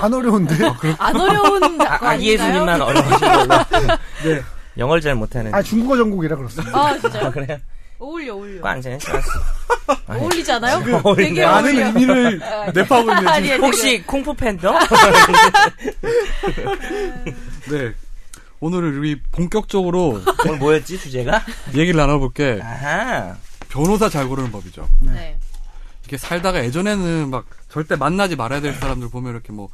안 0.00 0.12
어려운데. 0.12 0.54
안 0.98 1.16
어려운 1.16 1.78
거 1.78 1.84
아? 1.88 2.14
이해수님만 2.14 2.80
어려우신 2.80 3.18
걸로. 3.18 3.46
네. 4.24 4.42
영어를 4.78 5.00
잘 5.00 5.14
못하는. 5.14 5.52
아 5.54 5.62
중국어 5.62 5.96
전공이라 5.96 6.36
그렇습니다. 6.36 6.78
아, 6.78 6.98
진짜요? 6.98 7.30
그래요? 7.32 7.58
어울려, 7.98 8.34
어울려. 8.34 8.60
쏘았어. 9.00 9.30
어울리지 10.06 10.52
않아요? 10.52 10.76
어울리네. 11.02 11.28
되게 11.30 11.44
어울려. 11.44 11.86
의미를 11.86 12.38
내파고 12.74 13.00
있는 13.10 13.28
아니, 13.28 13.52
아니, 13.52 13.62
혹시 13.62 14.02
콩푸 14.02 14.34
팬더? 14.34 14.70
네. 17.70 17.94
오늘 18.60 18.98
우리 18.98 19.20
본격적으로 19.32 20.20
오늘 20.46 20.58
뭐였지 20.58 20.98
주제가? 20.98 21.42
얘기를 21.74 21.98
나눠볼 21.98 22.32
게 22.32 22.60
아하. 22.62 23.36
변호사 23.68 24.08
잘 24.08 24.28
고르는 24.28 24.50
법이죠. 24.50 24.88
네. 25.00 25.38
이렇게 26.02 26.16
살다가 26.16 26.64
예전에는 26.64 27.30
막 27.30 27.46
절대 27.68 27.96
만나지 27.96 28.36
말아야 28.36 28.60
될 28.60 28.74
사람들 28.74 29.10
보면 29.10 29.32
이렇게 29.32 29.52
뭐 29.52 29.68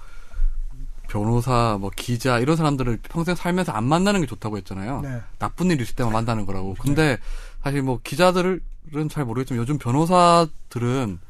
변호사, 1.09 1.77
뭐 1.79 1.91
기자 1.95 2.39
이런 2.39 2.57
사람들을 2.57 3.01
평생 3.03 3.35
살면서 3.35 3.73
안 3.73 3.85
만나는 3.85 4.23
게 4.23 4.27
좋다고 4.27 4.57
했잖아요. 4.57 5.03
네. 5.03 5.21
나쁜 5.39 5.71
일 5.71 5.81
있을 5.81 5.95
때만 5.95 6.13
만나는 6.13 6.47
거라고. 6.47 6.75
근데 6.81 7.19
사실 7.63 7.83
뭐 7.83 8.01
기자들은 8.03 8.61
잘 9.11 9.25
모르겠지만 9.27 9.61
요즘 9.61 9.79
변호사들은 9.79 11.21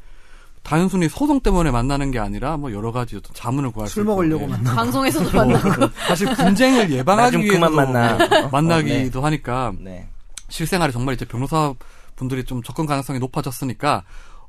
단순히 0.63 1.09
소송 1.09 1.41
때문에 1.41 1.71
만나는 1.71 2.11
게 2.11 2.19
아니라 2.19 2.55
뭐 2.57 2.71
여러 2.71 2.91
가지 2.91 3.17
어떤 3.17 3.33
자문을 3.35 3.71
구할 3.71 3.89
수술 3.89 4.03
있고, 4.03 4.11
먹으려고 4.13 4.43
예. 4.45 4.47
만나. 4.47 4.73
방송에서도 4.75 5.37
만나고. 5.37 5.89
사실 6.07 6.33
분쟁을 6.33 6.87
나 6.89 6.95
예방하기 6.95 7.31
좀 7.33 7.41
위해서 7.43 7.69
만나. 7.69 8.17
만나기도 8.51 9.21
하니까 9.25 9.73
네. 9.79 10.07
실생활에 10.49 10.91
정말 10.93 11.15
이제 11.15 11.25
변호사 11.25 11.73
분들이 12.15 12.43
좀 12.45 12.63
접근 12.63 12.85
가능성이 12.85 13.19
높아졌으니까 13.19 14.03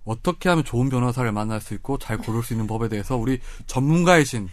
어떻게 0.05 0.49
하면 0.51 0.65
좋은 0.65 0.89
변호사를 0.89 1.31
만날 1.33 1.61
수 1.61 1.75
있고 1.75 1.99
잘 1.99 2.17
고를 2.19 2.43
수 2.43 2.53
있는 2.53 2.67
법에 2.67 2.89
대해서 2.89 3.17
우리 3.17 3.41
전문가이신 3.67 4.49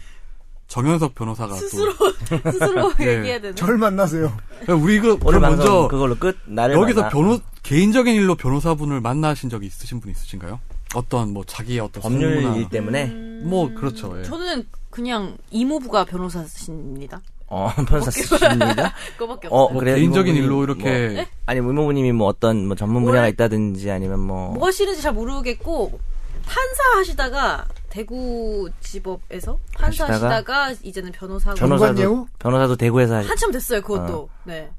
정현석 0.66 1.14
변호사가 1.14 1.54
스스로, 1.54 1.92
스스로 2.50 2.92
예. 3.00 3.18
얘기해야 3.18 3.40
되는. 3.40 3.54
절 3.54 3.76
만나세요. 3.76 4.32
또 4.66 4.74
우리 4.76 4.98
그 4.98 5.18
먼저 5.22 5.86
그걸로 5.88 6.16
끝. 6.16 6.38
나를 6.46 6.74
여기서 6.76 7.02
만나. 7.02 7.10
변호 7.12 7.38
개인적인 7.62 8.14
일로 8.14 8.34
변호사분을 8.34 9.00
만나신 9.02 9.50
적이 9.50 9.66
있으신 9.66 10.00
분 10.00 10.10
있으신가요? 10.10 10.58
어떤 10.94 11.32
뭐 11.32 11.44
자기의 11.46 11.80
어떤 11.80 12.02
법률 12.02 12.42
성무나 12.42 12.56
일 12.56 12.68
때문에 12.68 13.06
뭐 13.42 13.72
그렇죠. 13.74 14.18
예. 14.18 14.22
저는 14.24 14.66
그냥 14.90 15.36
이모부가 15.50 16.04
변호사십니다. 16.04 17.20
어 17.48 17.70
변호사십니다. 17.88 18.94
그거밖에 19.18 19.48
어, 19.48 19.62
없어요. 19.62 19.72
뭐 19.74 19.80
그래요? 19.80 19.96
개인적인 19.96 20.34
일로 20.36 20.56
뭐- 20.56 20.64
이렇게 20.64 21.26
아니 21.46 21.58
의모부님이 21.60 22.12
뭐 22.12 22.26
어떤 22.28 22.66
뭐 22.66 22.76
전문 22.76 23.04
분야가 23.04 23.28
있다든지 23.28 23.90
아니면 23.90 24.20
뭐뭐 24.20 24.66
하시는지 24.66 25.02
잘 25.02 25.12
모르겠고 25.12 25.98
판사 26.44 26.98
하시다가 26.98 27.66
대구 27.96 28.70
지법에서 28.80 29.58
판사 29.74 30.04
하시다가 30.06 30.34
하시다가 30.36 30.72
이제는 30.82 31.12
변호사고 31.12 31.56
변호사도 31.56 31.94
전관예우? 31.94 32.26
변호사도 32.38 32.76
대구에서 32.76 33.16
하시. 33.16 33.28
한참 33.28 33.52
됐어요 33.52 33.82
그것도 33.82 34.30
네 34.44 34.70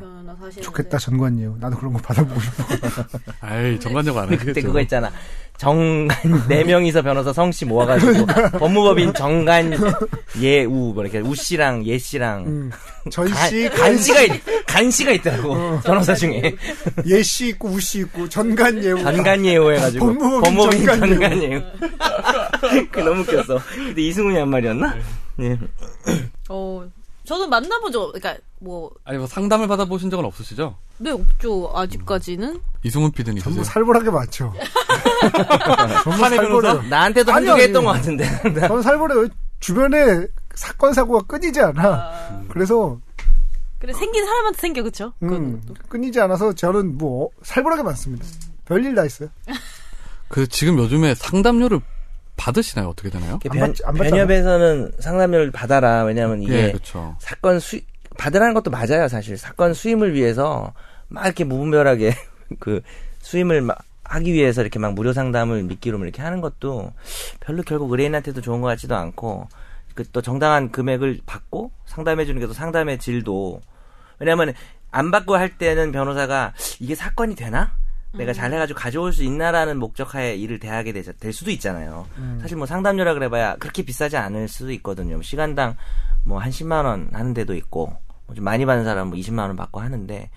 변호사 0.00 0.32
하시는데 0.46 0.62
좋겠다 0.62 0.96
전관예우. 0.96 1.56
나도 1.60 1.76
그런 1.76 1.92
거 1.92 1.98
받아보고 2.00 2.40
싶어. 2.40 2.64
아이 3.42 3.78
정관적 3.78 4.16
안 4.16 4.28
그때 4.30 4.40
하겠죠. 4.48 4.66
그거 4.68 4.80
있잖아. 4.80 5.12
정간 5.58 6.16
네 6.48 6.64
명이서 6.64 7.02
변호사 7.02 7.32
성씨 7.32 7.64
모아가지고 7.66 8.26
법무법인 8.58 9.12
정간 9.14 9.72
예우 10.40 10.92
뭐 10.94 11.04
이렇게 11.04 11.20
우 11.20 11.34
씨랑 11.34 11.86
예 11.86 11.96
씨랑 11.98 12.44
음. 12.46 12.70
전씨, 13.10 13.68
간, 13.68 13.78
간씨가 13.92 14.22
있, 14.22 14.32
간씨가 14.66 15.12
있더라고 15.12 15.78
변호사 15.84 16.14
중에 16.14 16.56
예 17.06 17.22
씨 17.22 17.48
있고 17.50 17.68
우 17.68 17.78
씨 17.78 17.98
있고 18.00 18.26
전관예우. 18.28 19.02
전간 19.02 19.44
예우 19.44 19.70
해가지고 19.70 20.06
법무법인 20.06 20.40
법무법인 20.42 20.86
전간 20.86 21.42
예우. 21.42 21.60
그 22.90 23.00
너무 23.00 23.22
웃겼어 23.22 23.58
근데 23.74 24.02
이승훈이 24.02 24.38
한 24.38 24.48
말이었나? 24.48 24.94
예. 25.40 25.58
어 26.48 26.86
저는 27.24 27.48
만나본 27.48 27.90
적 27.92 28.12
그러니까 28.12 28.42
뭐, 28.60 28.90
아니 29.04 29.18
뭐 29.18 29.26
상담을 29.26 29.66
받아보신 29.66 30.10
적은 30.10 30.24
없으시죠? 30.26 30.76
네, 30.98 31.10
없죠. 31.10 31.70
아직까지는. 31.74 32.60
이승훈 32.82 33.12
PD는 33.12 33.40
전부 33.42 33.60
있으세요? 33.60 33.72
살벌하게 33.72 34.10
많죠. 34.10 34.52
전부 36.04 36.18
사내? 36.18 36.36
살벌해요. 36.36 36.82
나한테도 36.82 37.32
아니, 37.32 37.46
한두 37.46 37.56
개 37.56 37.62
아니. 37.62 37.62
했던 37.68 37.84
것 37.84 37.92
같은데. 37.92 38.24
저는 38.68 38.82
살벌해요. 38.82 39.28
주변에 39.60 40.26
사건 40.54 40.92
사고가 40.92 41.26
끊이지 41.26 41.60
않아. 41.60 42.44
그래서 42.48 42.98
그래, 43.78 43.92
생긴 43.92 44.24
사람한테 44.24 44.60
생겨, 44.60 44.82
그쵸? 44.82 45.12
음, 45.22 45.60
그것도. 45.62 45.74
끊이지 45.88 46.20
않아서 46.20 46.52
저는 46.54 46.96
뭐 46.96 47.30
살벌하게 47.42 47.82
많습니다. 47.82 48.24
별일 48.66 48.94
다 48.94 49.04
있어요. 49.04 49.28
그 50.28 50.46
지금 50.46 50.78
요즘에 50.78 51.14
상담료를 51.14 51.80
받으시나요? 52.36 52.88
어떻게 52.88 53.10
되나요? 53.10 53.34
안 53.34 53.38
변, 53.58 53.60
받지- 53.72 53.82
안. 53.84 53.94
변협에서는 53.94 54.92
상담료를 54.98 55.50
받아라. 55.52 56.04
왜냐면 56.04 56.42
이게 56.42 56.54
예, 56.66 56.72
그렇죠. 56.72 57.16
사건 57.20 57.60
수 57.60 57.78
받으라는 58.18 58.54
것도 58.54 58.70
맞아요, 58.70 59.08
사실. 59.08 59.36
사건 59.36 59.74
수임을 59.74 60.14
위해서 60.14 60.72
막 61.08 61.24
이렇게 61.26 61.44
무분별하게 61.44 62.14
그 62.60 62.80
수임을 63.20 63.60
막 63.62 63.78
하기 64.04 64.32
위해서 64.32 64.60
이렇게 64.60 64.78
막 64.78 64.92
무료 64.94 65.12
상담을 65.12 65.62
미끼로 65.64 65.98
이렇게 66.04 66.20
하는 66.22 66.40
것도 66.40 66.92
별로 67.40 67.62
결국 67.62 67.90
의뢰인한테도 67.90 68.40
좋은 68.42 68.60
것 68.60 68.68
같지도 68.68 68.94
않고 68.96 69.48
그 69.94 70.04
또 70.12 70.20
정당한 70.22 70.70
금액을 70.72 71.20
받고 71.24 71.70
상담해 71.86 72.24
주는 72.26 72.40
게 72.40 72.46
또 72.46 72.52
상담의 72.52 72.98
질도 72.98 73.60
왜냐하면 74.18 74.52
안 74.90 75.10
받고 75.10 75.36
할 75.36 75.56
때는 75.56 75.92
변호사가 75.92 76.52
이게 76.80 76.94
사건이 76.94 77.34
되나? 77.36 77.72
내가 78.16 78.32
잘해가지고 78.32 78.78
가져올 78.78 79.12
수 79.12 79.22
있나라는 79.24 79.78
목적하에 79.78 80.36
일을 80.36 80.58
대하게 80.58 80.92
되, 80.92 81.02
될 81.02 81.32
수도 81.32 81.50
있잖아요. 81.50 82.06
사실 82.40 82.56
뭐 82.56 82.66
상담료라 82.66 83.14
그래봐야 83.14 83.56
그렇게 83.56 83.82
비싸지 83.82 84.16
않을 84.16 84.48
수도 84.48 84.72
있거든요. 84.72 85.20
시간당 85.22 85.76
뭐 86.24 86.38
한 86.38 86.50
10만 86.50 86.84
원 86.84 87.08
하는 87.12 87.34
데도 87.34 87.54
있고 87.54 87.86
뭐 88.26 88.34
좀 88.34 88.44
많이 88.44 88.64
받는 88.64 88.84
사람 88.84 89.08
뭐 89.08 89.18
20만 89.18 89.40
원 89.40 89.56
받고 89.56 89.80
하는데 89.80 90.30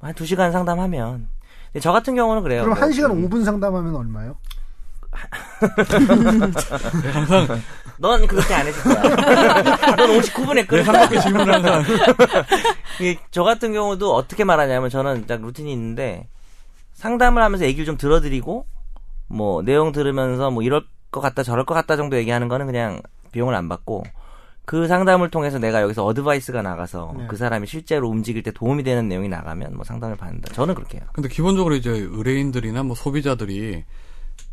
한 0.00 0.14
2시간 0.14 0.52
상담하면 0.52 1.28
근데 1.66 1.80
저 1.80 1.92
같은 1.92 2.14
경우는 2.14 2.42
그래요. 2.42 2.62
그럼 2.62 2.78
뭐, 2.78 2.88
1시간 2.88 3.10
음, 3.10 3.28
5분 3.28 3.44
상담하면 3.44 3.94
얼마요? 3.96 4.36
넌 7.98 8.26
그렇게 8.26 8.54
안 8.54 8.66
해줄 8.66 8.82
거야. 8.82 9.02
넌 9.96 10.20
59분 10.20 10.58
했거든. 10.58 10.84
삼각대 10.84 11.20
질문을 11.20 11.54
항상 11.54 11.84
저 13.30 13.42
같은 13.44 13.72
경우도 13.72 14.14
어떻게 14.14 14.44
말하냐면 14.44 14.90
저는 14.90 15.26
딱 15.26 15.40
루틴이 15.40 15.72
있는데 15.72 16.28
상담을 16.94 17.42
하면서 17.42 17.64
얘기를 17.64 17.84
좀 17.84 17.96
들어드리고 17.96 18.66
뭐 19.28 19.62
내용 19.62 19.92
들으면서 19.92 20.50
뭐 20.50 20.62
이럴 20.62 20.84
것 21.10 21.20
같다 21.20 21.42
저럴 21.42 21.64
것 21.64 21.74
같다 21.74 21.96
정도 21.96 22.16
얘기하는 22.16 22.48
거는 22.48 22.66
그냥 22.66 23.00
비용을 23.32 23.54
안 23.54 23.68
받고 23.68 24.04
그 24.66 24.88
상담을 24.88 25.30
통해서 25.30 25.58
내가 25.58 25.82
여기서 25.82 26.04
advice가 26.06 26.62
나가서 26.62 27.14
네. 27.18 27.26
그 27.28 27.36
사람이 27.36 27.66
실제로 27.66 28.08
움직일 28.08 28.42
때 28.42 28.50
도움이 28.50 28.82
되는 28.82 29.08
내용이 29.08 29.28
나가면 29.28 29.74
뭐 29.74 29.84
상담을 29.84 30.16
받는다. 30.16 30.54
저는 30.54 30.74
그렇게 30.74 30.98
해요. 30.98 31.06
근데 31.12 31.28
기본적으로 31.28 31.74
이제 31.74 31.90
의뢰인들이나 31.90 32.82
뭐 32.82 32.96
소비자들이 32.96 33.84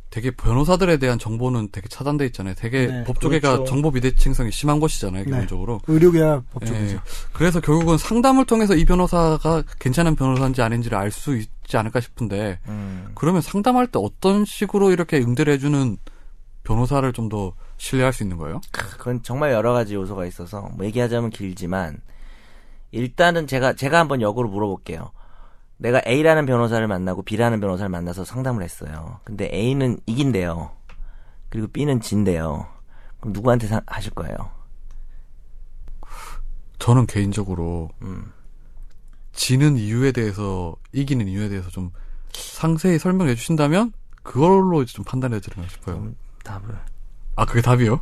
되게 0.10 0.30
변호사들에 0.32 0.98
대한 0.98 1.18
정보는 1.18 1.70
되게 1.72 1.88
차단돼 1.88 2.26
있잖아요. 2.28 2.54
되게 2.58 2.88
네, 2.88 3.04
법조계가 3.06 3.52
그렇죠. 3.54 3.64
정보 3.64 3.92
비대칭성이 3.92 4.52
심한 4.52 4.82
곳이잖아요, 4.82 5.24
네. 5.24 5.32
기본적으로. 5.32 5.80
의료계와 5.88 6.52
법조계죠. 6.52 6.96
예. 6.96 7.00
그래서 7.32 7.62
결국은 7.62 7.98
상담을 7.98 8.44
통해서 8.44 8.76
이 8.76 8.84
변호사가 8.84 9.64
괜찮은 9.80 10.16
변호사인지 10.18 10.62
아닌지를 10.62 10.98
알 10.98 11.12
수 11.12 11.40
있지 11.72 11.78
않을까 11.78 12.02
싶은데 12.02 12.60
음. 12.68 13.12
그러면 13.16 13.42
상담할 13.42 13.88
때 13.88 13.98
어떤 14.04 14.44
식으로 14.44 14.92
이렇게 14.92 15.18
응대를 15.20 15.54
해주는 15.54 15.98
변호사를 16.64 17.12
좀 17.14 17.30
더 17.30 17.54
신뢰할 17.78 18.12
수 18.14 18.22
있는 18.24 18.38
거예요? 18.38 18.60
그건 18.72 19.24
정말 19.24 19.54
여러 19.54 19.72
가지 19.74 19.96
요소가 19.96 20.26
있어서 20.26 20.70
뭐 20.76 20.86
얘기하자면 20.86 21.30
길지만 21.32 22.00
일단은 22.92 23.48
제가 23.48 23.74
제가 23.74 24.00
한번 24.00 24.22
역으로 24.22 24.50
물어볼게요. 24.50 25.12
내가 25.78 26.02
A라는 26.06 26.46
변호사를 26.46 26.86
만나고 26.88 27.24
B라는 27.24 27.60
변호사를 27.62 27.90
만나서 27.90 28.26
상담을 28.26 28.62
했어요. 28.64 29.20
근데 29.24 29.50
A는 29.52 29.98
이긴대요. 30.06 30.72
그리고 31.50 31.68
B는 31.70 32.02
진대요. 32.02 32.68
그럼 33.20 33.34
누구한테 33.34 33.68
사- 33.68 33.82
하실 33.88 34.12
거예요? 34.14 34.36
저는 36.80 37.06
개인적으로 37.08 37.90
음. 38.02 38.32
지는 39.34 39.78
이유에 39.78 40.12
대해서 40.12 40.76
이기는 40.92 41.28
이유에 41.28 41.50
대해서 41.50 41.70
좀 41.70 41.92
상세히 42.34 43.00
설명해 43.00 43.36
주신다면 43.36 43.94
그걸로 44.24 44.82
이제 44.82 44.94
좀 44.94 45.04
판단해 45.06 45.40
드리나 45.40 45.68
싶어요. 45.68 45.98
음, 45.98 46.16
답을. 46.44 46.76
아 47.36 47.46
그게 47.46 47.62
답이요? 47.62 48.00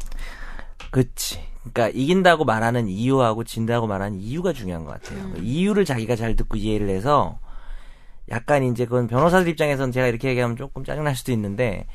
그치. 0.91 1.39
그러니까 1.59 1.89
이긴다고 1.89 2.45
말하는 2.45 2.87
이유하고 2.87 3.43
진다고 3.43 3.87
말하는 3.87 4.19
이유가 4.19 4.53
중요한 4.53 4.85
것 4.85 4.91
같아요. 4.91 5.31
그 5.33 5.39
이유를 5.39 5.85
자기가 5.85 6.15
잘 6.15 6.35
듣고 6.35 6.57
이해를 6.57 6.89
해서 6.89 7.39
약간 8.29 8.63
이제 8.63 8.85
그건 8.85 9.07
변호사들 9.07 9.47
입장에서는 9.49 9.91
제가 9.91 10.07
이렇게 10.07 10.29
얘기하면 10.29 10.55
조금 10.55 10.83
짜증날 10.83 11.15
수도 11.15 11.31
있는데 11.31 11.87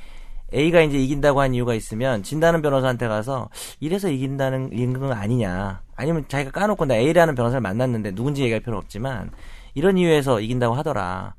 A가 0.55 0.81
이제 0.83 0.99
이긴다고 0.99 1.41
한 1.41 1.55
이유가 1.55 1.75
있으면 1.75 2.23
진다는 2.23 2.63
변호사한테 2.63 3.09
가서 3.09 3.49
이래서 3.81 4.09
이긴다는 4.09 4.73
이긴 4.73 4.99
건 4.99 5.13
아니냐. 5.13 5.83
아니면 5.97 6.25
자기가 6.29 6.51
까놓고 6.51 6.87
나 6.87 6.95
A라는 6.95 7.35
변호사를 7.35 7.61
만났는데 7.61 8.15
누군지 8.15 8.43
얘기할 8.43 8.61
필요 8.61 8.77
없지만 8.79 9.31
이런 9.75 9.99
이유에서 9.99 10.41
이긴다고 10.41 10.75
하더라. 10.75 11.35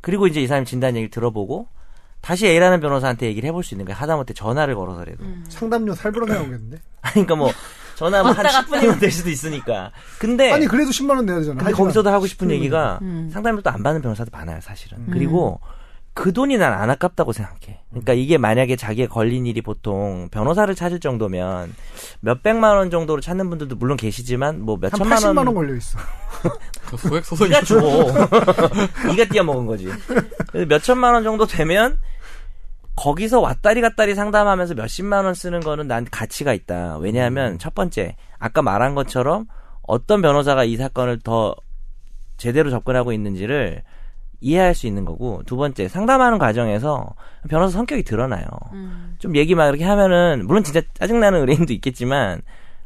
그리고 0.00 0.26
이제 0.26 0.40
이 0.40 0.46
사람이 0.46 0.66
진다는 0.66 0.96
얘기를 0.96 1.10
들어보고 1.10 1.68
다시 2.20 2.46
A라는 2.46 2.80
변호사한테 2.80 3.26
얘기를 3.26 3.48
해볼 3.48 3.64
수 3.64 3.74
있는 3.74 3.86
거야. 3.86 3.96
하다못해 3.96 4.34
전화를 4.34 4.74
걸어서라도. 4.74 5.24
상담료 5.48 5.94
살벌하게 5.94 6.32
나오겠는데? 6.34 6.78
아니, 7.02 7.12
그러니까 7.12 7.34
뭐 7.36 7.50
전화 7.96 8.22
뭐한 8.22 8.46
10분이면 8.46 9.00
될 9.00 9.10
수도 9.10 9.30
있으니까. 9.30 9.90
근데 10.18 10.50
아니 10.52 10.66
그래도 10.66 10.90
10만 10.90 11.16
원 11.16 11.26
내야 11.26 11.38
되잖아. 11.38 11.58
근데. 11.62 11.72
거기서도 11.72 12.10
하고 12.10 12.26
싶은 12.26 12.50
얘기가 12.50 12.98
음. 13.02 13.30
상담료 13.32 13.60
또안 13.62 13.82
받는 13.82 14.00
변호사도 14.02 14.30
많아요, 14.32 14.60
사실은. 14.60 15.06
그리고 15.10 15.60
그 16.12 16.32
돈이 16.32 16.58
난 16.58 16.72
안 16.72 16.90
아깝다고 16.90 17.32
생각해. 17.32 17.80
그러니까 17.90 18.12
이게 18.12 18.36
만약에 18.36 18.76
자기의 18.76 19.08
걸린 19.08 19.46
일이 19.46 19.62
보통 19.62 20.28
변호사를 20.30 20.72
찾을 20.74 21.00
정도면 21.00 21.74
몇 22.20 22.42
백만 22.42 22.76
원 22.76 22.90
정도로 22.90 23.20
찾는 23.20 23.48
분들도 23.48 23.76
물론 23.76 23.96
계시지만 23.96 24.60
뭐몇한 24.60 24.98
천만 24.98 25.18
80만 25.18 25.36
원원 25.38 25.54
걸려 25.54 25.74
있어. 25.76 25.98
그 26.86 26.96
소액 26.96 27.24
소송이 27.24 27.52
줘. 27.64 27.76
네가 29.06 29.24
띄어먹은 29.30 29.66
거지. 29.66 29.86
그래서 30.48 30.66
몇 30.68 30.82
천만 30.82 31.14
원 31.14 31.22
정도 31.22 31.46
되면 31.46 31.98
거기서 32.96 33.40
왔다리 33.40 33.80
갔다리 33.80 34.14
상담하면서 34.14 34.74
몇십만 34.74 35.24
원 35.24 35.34
쓰는 35.34 35.60
거는 35.60 35.86
난 35.88 36.06
가치가 36.10 36.52
있다. 36.52 36.98
왜냐하면 36.98 37.58
첫 37.58 37.74
번째 37.74 38.16
아까 38.38 38.62
말한 38.62 38.94
것처럼 38.94 39.46
어떤 39.82 40.20
변호사가 40.22 40.64
이 40.64 40.76
사건을 40.76 41.20
더 41.20 41.54
제대로 42.36 42.70
접근하고 42.70 43.12
있는지를 43.12 43.82
이해할 44.40 44.74
수 44.74 44.86
있는 44.86 45.04
거고 45.04 45.42
두 45.46 45.56
번째 45.56 45.88
상담하는 45.88 46.38
과정에서 46.38 47.14
변호사 47.48 47.76
성격이 47.78 48.02
드러나요. 48.04 48.46
음. 48.72 49.14
좀 49.18 49.36
얘기 49.36 49.54
막 49.54 49.68
이렇게 49.68 49.84
하면은 49.84 50.46
물론 50.46 50.64
진짜 50.64 50.80
짜증나는 50.94 51.40
의뢰인도 51.40 51.72
있겠지만 51.74 52.42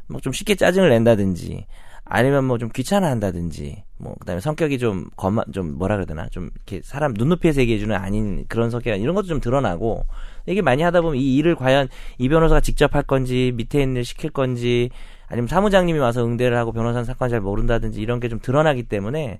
뭐 0.07 0.19
좀 0.21 0.33
쉽게 0.33 0.55
짜증을 0.55 0.89
낸다든지 0.89 1.65
아니면 2.03 2.43
뭐 2.45 2.57
좀 2.59 2.69
귀찮아한다든지 2.69 3.83
뭐 3.97 4.13
그다음에 4.19 4.39
성격이 4.41 4.77
좀 4.77 5.05
거만 5.15 5.45
좀 5.53 5.77
뭐라 5.77 5.95
그래야 5.95 6.05
되나 6.05 6.27
좀 6.29 6.49
이렇게 6.55 6.81
사람 6.83 7.13
눈높이에서 7.17 7.61
얘기해주는 7.61 7.95
아닌 7.95 8.45
그런 8.47 8.69
성격 8.69 8.99
이런 8.99 9.15
것도 9.15 9.27
좀 9.27 9.39
드러나고 9.39 10.03
얘기 10.47 10.61
많이 10.61 10.83
하다 10.83 11.01
보면 11.01 11.15
이 11.17 11.35
일을 11.37 11.55
과연 11.55 11.87
이 12.19 12.29
변호사가 12.29 12.59
직접 12.61 12.93
할 12.93 13.01
건지 13.03 13.51
밑에 13.55 13.81
있는 13.81 13.97
일 13.97 14.05
시킬 14.05 14.29
건지 14.29 14.89
아니면 15.27 15.47
사무장님이 15.47 15.97
와서 15.97 16.23
응대를 16.23 16.55
하고 16.55 16.71
변호사는 16.71 17.05
사건 17.05 17.29
잘 17.29 17.41
모른다든지 17.41 17.99
이런 17.99 18.19
게 18.19 18.27
좀 18.29 18.39
드러나기 18.39 18.83
때문에 18.83 19.39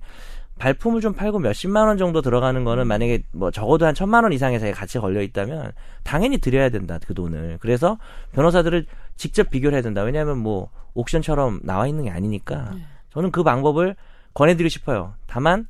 발품을 0.58 1.00
좀 1.00 1.12
팔고 1.12 1.38
몇십만 1.38 1.86
원 1.86 1.98
정도 1.98 2.22
들어가는 2.22 2.64
거는 2.64 2.86
만약에 2.86 3.24
뭐 3.32 3.50
적어도 3.50 3.86
한 3.86 3.94
천만 3.94 4.24
원 4.24 4.32
이상의 4.32 4.72
가치 4.72 4.98
걸려 4.98 5.20
있다면 5.20 5.72
당연히 6.02 6.38
드려야 6.38 6.70
된다 6.70 6.98
그 7.06 7.14
돈을. 7.14 7.58
그래서 7.60 7.98
변호사들을 8.32 8.86
직접 9.16 9.50
비교를 9.50 9.74
해야 9.74 9.82
된다. 9.82 10.02
왜냐하면 10.02 10.38
뭐 10.38 10.70
옥션처럼 10.94 11.60
나와 11.62 11.86
있는 11.86 12.04
게 12.04 12.10
아니니까 12.10 12.72
저는 13.10 13.30
그 13.30 13.42
방법을 13.42 13.96
권해드리고 14.34 14.68
싶어요. 14.68 15.14
다만 15.26 15.66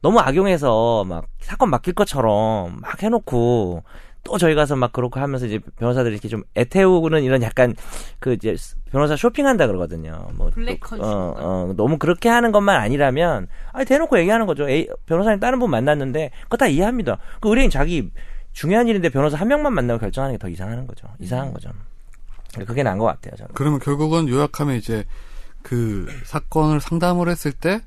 너무 0.00 0.20
악용해서 0.20 1.04
막 1.04 1.26
사건 1.40 1.70
맡길 1.70 1.94
것처럼 1.94 2.78
막 2.80 3.02
해놓고 3.02 3.82
또 4.28 4.36
저희 4.36 4.54
가서 4.54 4.76
막 4.76 4.92
그렇고 4.92 5.20
하면서 5.20 5.46
이제 5.46 5.58
변호사들이 5.78 6.12
이렇게 6.12 6.28
좀 6.28 6.42
애태우는 6.56 7.22
이런 7.22 7.42
약간 7.42 7.74
그 8.18 8.34
이제 8.34 8.54
변호사 8.90 9.16
쇼핑한다 9.16 9.66
그러거든요. 9.66 10.28
뭐 10.34 10.50
블랙 10.50 10.80
또, 10.80 10.88
컨슈머. 10.88 11.10
어, 11.10 11.34
어, 11.38 11.74
너무 11.76 11.96
그렇게 11.98 12.28
하는 12.28 12.52
것만 12.52 12.76
아니라면 12.76 13.48
아니 13.72 13.86
대놓고 13.86 14.18
얘기하는 14.18 14.46
거죠. 14.46 14.68
에이, 14.68 14.86
변호사님 15.06 15.40
다른 15.40 15.58
분 15.58 15.70
만났는데 15.70 16.30
그거 16.44 16.56
다 16.58 16.66
이해합니다. 16.66 17.18
그 17.40 17.48
의뢰인 17.48 17.70
자기 17.70 18.10
중요한 18.52 18.86
일인데 18.88 19.08
변호사 19.08 19.36
한 19.38 19.48
명만 19.48 19.72
만나고 19.72 20.00
결정하는 20.00 20.34
게 20.34 20.38
더 20.38 20.48
이상한 20.48 20.86
거죠. 20.86 21.06
이상한 21.18 21.52
거죠. 21.52 21.70
그게 22.66 22.82
나은 22.82 22.98
것 22.98 23.06
같아요. 23.06 23.34
저는. 23.36 23.50
그러면 23.54 23.78
결국은 23.78 24.28
요약하면 24.28 24.76
이제 24.76 25.04
그 25.62 26.06
사건을 26.24 26.80
상담을 26.80 27.28
했을 27.28 27.52
때, 27.52 27.80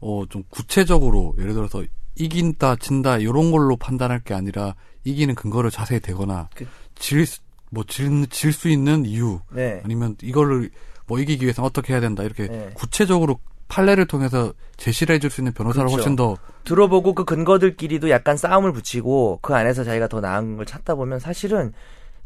어, 0.00 0.24
좀 0.28 0.42
구체적으로, 0.48 1.34
예를 1.38 1.54
들어서 1.54 1.82
이긴다, 2.14 2.76
진다, 2.76 3.18
이런 3.18 3.50
걸로 3.50 3.76
판단할 3.76 4.20
게 4.20 4.32
아니라, 4.32 4.74
이기는 5.06 5.34
근거를 5.34 5.70
자세히 5.70 6.00
대거나, 6.00 6.48
그- 6.54 6.66
질, 6.96 7.24
수- 7.26 7.40
뭐, 7.70 7.84
질, 7.86 8.26
질수 8.28 8.68
있는 8.68 9.06
이유, 9.06 9.40
네. 9.52 9.80
아니면 9.84 10.16
이거를 10.22 10.70
뭐 11.06 11.18
이기기 11.20 11.44
위해서 11.44 11.62
어떻게 11.62 11.92
해야 11.92 12.00
된다, 12.00 12.24
이렇게 12.24 12.48
네. 12.48 12.70
구체적으로 12.74 13.38
판례를 13.68 14.06
통해서 14.06 14.52
제시를 14.76 15.14
해줄 15.16 15.30
수 15.30 15.40
있는 15.40 15.52
변호사를 15.52 15.86
그렇죠. 15.86 15.96
훨씬 15.96 16.16
더 16.16 16.36
들어보고 16.64 17.14
그 17.14 17.24
근거들끼리도 17.24 18.10
약간 18.10 18.36
싸움을 18.36 18.72
붙이고 18.72 19.38
그 19.42 19.54
안에서 19.54 19.82
자기가 19.84 20.08
더 20.08 20.20
나은 20.20 20.56
걸 20.56 20.66
찾다 20.66 20.94
보면 20.94 21.18
사실은 21.18 21.72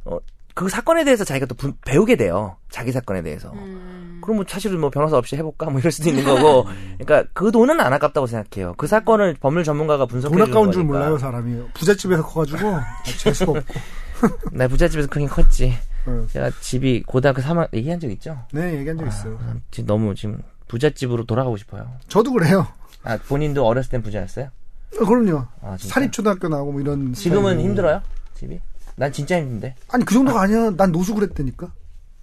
어, 0.04 0.18
그 0.60 0.68
사건에 0.68 1.04
대해서 1.04 1.24
자기가 1.24 1.46
또 1.46 1.54
부- 1.54 1.72
배우게 1.86 2.16
돼요. 2.16 2.56
자기 2.68 2.92
사건에 2.92 3.22
대해서. 3.22 3.50
음. 3.52 4.18
그럼 4.22 4.36
뭐 4.36 4.44
사실은 4.46 4.78
뭐 4.78 4.90
변호사 4.90 5.16
없이 5.16 5.34
해볼까 5.34 5.70
뭐 5.70 5.80
이럴 5.80 5.90
수도 5.90 6.10
있는 6.10 6.22
거고. 6.22 6.66
그러니까 7.00 7.30
그 7.32 7.50
돈은 7.50 7.80
안 7.80 7.90
아깝다고 7.94 8.26
생각해요. 8.26 8.74
그 8.76 8.86
사건을 8.86 9.36
법률 9.40 9.64
전문가가 9.64 10.04
분석해 10.04 10.36
돈 10.36 10.44
주는 10.44 10.52
아까운 10.52 10.70
줄. 10.72 10.84
몰라요 10.84 11.16
사람이 11.16 11.62
부잣집에서 11.72 12.22
커가지고 12.22 12.58
재수가 13.18 13.52
없고 13.52 13.64
나 14.52 14.68
부잣집에서 14.68 15.08
크긴 15.08 15.28
컸지. 15.28 15.72
어. 16.04 16.26
제가 16.30 16.50
집이 16.60 17.04
고등학교 17.06 17.40
3학 17.40 17.72
얘기한 17.72 17.98
적 17.98 18.10
있죠? 18.10 18.36
네 18.52 18.74
얘기한 18.76 18.98
적 18.98 19.06
있어요 19.06 19.38
아, 19.42 19.54
지금 19.70 19.86
너무 19.86 20.14
지금 20.14 20.42
부잣집으로 20.68 21.24
돌아가고 21.24 21.56
싶어요. 21.56 21.90
저도 22.08 22.32
그래요 22.34 22.66
아 23.02 23.16
본인도 23.16 23.66
어렸을 23.66 23.90
땐 23.92 24.02
부자였어요? 24.02 24.48
어, 25.00 25.04
그럼요 25.06 25.46
아, 25.62 25.78
진짜? 25.78 25.94
사립 25.94 26.12
초등학교 26.12 26.48
나오고 26.48 26.72
뭐 26.72 26.80
이런 26.82 27.14
지금은 27.14 27.42
스타일이고. 27.52 27.62
힘들어요? 27.66 28.02
집이? 28.34 28.60
난 28.96 29.12
진짜 29.12 29.36
힘든데. 29.38 29.74
아니 29.88 30.04
그 30.04 30.14
정도가 30.14 30.42
아니야 30.42 30.70
난 30.76 30.92
노숙을 30.92 31.22
했다니까 31.24 31.72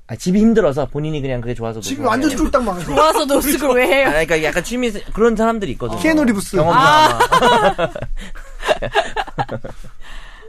아 0.10 0.16
집이 0.16 0.40
힘들어서 0.40 0.86
본인이 0.88 1.22
그냥 1.22 1.42
그게 1.42 1.54
좋아서 1.54 1.82
집이 1.82 2.02
노숙을 2.02 2.08
완전. 2.08 2.30
쫄딱 2.38 2.64
망해서 2.64 2.96
좋아서 2.96 3.26
노숙을 3.26 3.70
왜 3.76 3.84
아, 3.84 3.88
해요? 3.88 4.06
그러니까 4.10 4.44
약간 4.44 4.64
취미 4.64 4.90
그런 4.92 5.36
사람들이 5.36 5.72
있거든요. 5.74 6.00
키아누 6.00 6.24
리브스. 6.26 6.56
경험 6.56 6.74
아. 6.78 7.18
드라마. 7.20 7.90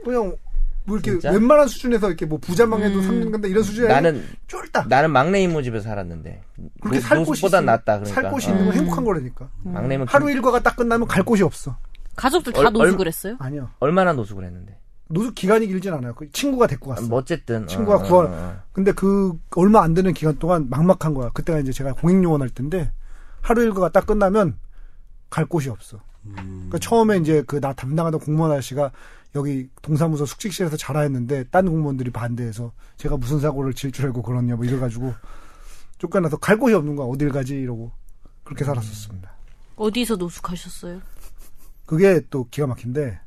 그냥 0.05 0.37
뭐 0.85 0.97
이렇게 0.97 1.11
진짜? 1.11 1.31
웬만한 1.33 1.69
수준에서 1.69 2.07
이렇게 2.09 2.25
뭐 2.25 2.39
부자 2.39 2.58
망해도 2.58 3.03
사는 3.03 3.31
건데 3.31 3.49
이런 3.49 3.63
수준이 3.63 3.89
나는 3.89 4.25
쫄딱 4.47 4.89
나는 4.89 5.11
막내 5.11 5.43
이모 5.43 5.61
집에서 5.61 5.85
살았는데 5.85 6.41
그렇게 6.81 7.01
노- 7.01 7.07
살 7.07 7.25
곳이 7.25 7.45
있으면- 7.47 7.65
낫다 7.65 7.99
그러니까. 7.99 8.21
살 8.23 8.31
곳이 8.31 8.49
어. 8.49 8.53
있는 8.53 8.67
건 8.67 8.75
행복한 8.75 9.05
거라니까 9.05 9.49
막내 9.65 9.97
이모 9.97 10.07
하루 10.09 10.27
김- 10.27 10.37
일과가 10.37 10.61
딱 10.61 10.77
끝나면 10.77 11.07
갈 11.07 11.23
곳이 11.25 11.43
없어 11.43 11.77
가족들 12.17 12.53
다 12.55 12.61
얼- 12.61 12.73
노숙을 12.73 13.01
얼- 13.03 13.07
했어요? 13.09 13.37
아니요 13.41 13.69
얼마나 13.81 14.13
노숙을 14.15 14.45
했는데. 14.45 14.78
노숙 15.09 15.35
기간이 15.35 15.67
길진 15.67 15.93
않아요. 15.95 16.15
그 16.15 16.31
친구가 16.33 16.67
데리고 16.67 16.91
갔어 16.91 17.07
뭐 17.07 17.19
어쨌든. 17.19 17.67
친구가 17.67 17.97
어, 17.97 18.03
구할- 18.03 18.27
어, 18.27 18.31
어. 18.31 18.63
근데 18.73 18.93
그 18.93 19.39
얼마 19.57 19.83
안 19.83 19.95
되는 19.95 20.13
기간 20.13 20.39
동안 20.39 20.69
막막한 20.69 21.15
거야. 21.15 21.31
그때가 21.31 21.59
이제 21.61 21.73
제가 21.73 21.95
공익 21.95 22.23
요원 22.25 22.43
할 22.43 22.51
때인데 22.51 22.93
하루 23.41 23.63
일과가 23.63 23.91
딱 23.91 24.07
끝나면 24.07 24.59
갈 25.31 25.47
곳이 25.47 25.71
없어. 25.71 26.01
그러니까 26.35 26.79
처음에 26.79 27.17
이제 27.19 27.43
그 27.47 27.59
나 27.61 27.73
담당하던 27.73 28.21
공무원 28.21 28.53
아저씨가 28.53 28.91
여기 29.35 29.69
동사무소 29.83 30.27
숙직실에서 30.27 30.77
자라했는데 30.77 31.45
딴 31.45 31.67
공무원들이 31.67 32.11
반대해서 32.11 32.73
제가 32.97 33.17
무슨 33.17 33.41
사고를 33.41 33.73
칠줄 33.73 34.07
알고 34.07 34.23
그러냐 34.23 34.57
뭐 34.57 34.65
이래가지고 34.65 35.15
쫓겨나서 35.99 36.37
갈 36.39 36.59
곳이 36.59 36.75
없는 36.75 36.97
거야. 36.97 37.07
어딜 37.07 37.31
가지 37.31 37.55
이러고 37.57 37.93
그렇게 38.45 38.65
살았었습니다. 38.65 39.31
어디서 39.77 40.17
노숙하셨어요? 40.17 41.01
그게 41.87 42.21
또 42.31 42.47
기가 42.51 42.67
막힌데 42.67 43.21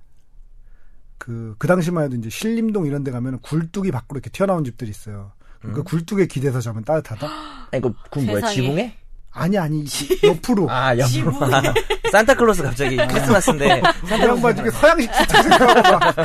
그, 1.21 1.53
그 1.59 1.67
당시만 1.67 2.05
해도 2.05 2.15
이제 2.15 2.31
신림동 2.31 2.87
이런 2.87 3.03
데 3.03 3.11
가면 3.11 3.41
굴뚝이 3.41 3.91
밖으로 3.91 4.17
이렇게 4.17 4.31
튀어나온 4.31 4.63
집들이 4.63 4.89
있어요. 4.89 5.33
그 5.61 5.83
굴뚝에 5.83 6.25
기대서 6.25 6.59
자면 6.61 6.83
따뜻하다? 6.83 7.27
아니 7.71 7.81
그, 7.83 7.93
그 8.09 8.17
뭐야. 8.19 8.47
지붕에? 8.47 8.95
아니, 9.29 9.55
아니, 9.59 9.81
이- 9.81 10.19
옆으로. 10.23 10.65
아 10.71 10.97
옆으로 10.97 11.31
산타클로스 12.11 12.63
갑자기 12.63 12.97
크리스마스인데 12.97 13.81
그 14.01 14.19
양반 14.19 14.57
이게 14.57 14.71
서양식 14.71 15.13
진짜 15.13 15.41
생각하고 15.43 15.81
막. 15.99 16.17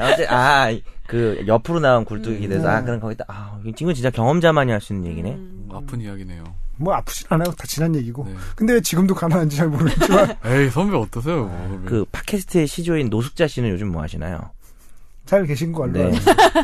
어째 0.00 0.26
아그 0.26 1.44
옆으로 1.46 1.78
나온 1.78 2.04
굴뚝이 2.04 2.48
돼서 2.48 2.68
아 2.68 2.82
그럼 2.82 2.98
거기다 3.00 3.24
아 3.28 3.56
이건 3.64 3.94
진짜 3.94 4.10
경험자만이 4.10 4.72
할 4.72 4.80
수 4.80 4.92
있는 4.92 5.10
얘기네. 5.12 5.30
음. 5.30 5.68
아픈 5.72 6.00
이야기네요. 6.00 6.42
뭐 6.80 6.94
아프진 6.94 7.26
않아요. 7.30 7.50
다 7.52 7.64
지난 7.66 7.94
얘기고. 7.94 8.24
네. 8.24 8.34
근데 8.56 8.72
왜 8.74 8.80
지금도 8.80 9.14
가난한지 9.14 9.56
잘 9.56 9.68
모르겠지만 9.68 10.34
에이 10.46 10.70
선배 10.70 10.96
어떠세요? 10.96 11.48
선배? 11.68 11.88
그 11.88 12.04
팟캐스트의 12.10 12.66
시조인 12.66 13.10
노숙자 13.10 13.46
씨는 13.46 13.68
요즘 13.70 13.88
뭐 13.92 14.02
하시나요? 14.02 14.50
잘 15.26 15.44
계신 15.46 15.72
거 15.72 15.84
알고 15.84 15.98
네. 15.98 16.12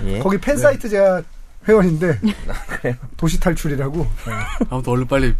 예. 0.04 0.18
거기 0.24 0.38
팬 0.38 0.56
사이트 0.56 0.88
제가 0.88 1.22
회원인데 1.68 2.18
도시 3.16 3.38
탈출이라고. 3.38 3.96
네. 3.98 4.32
아무튼 4.70 4.92
얼른 4.92 5.06
빨리 5.06 5.34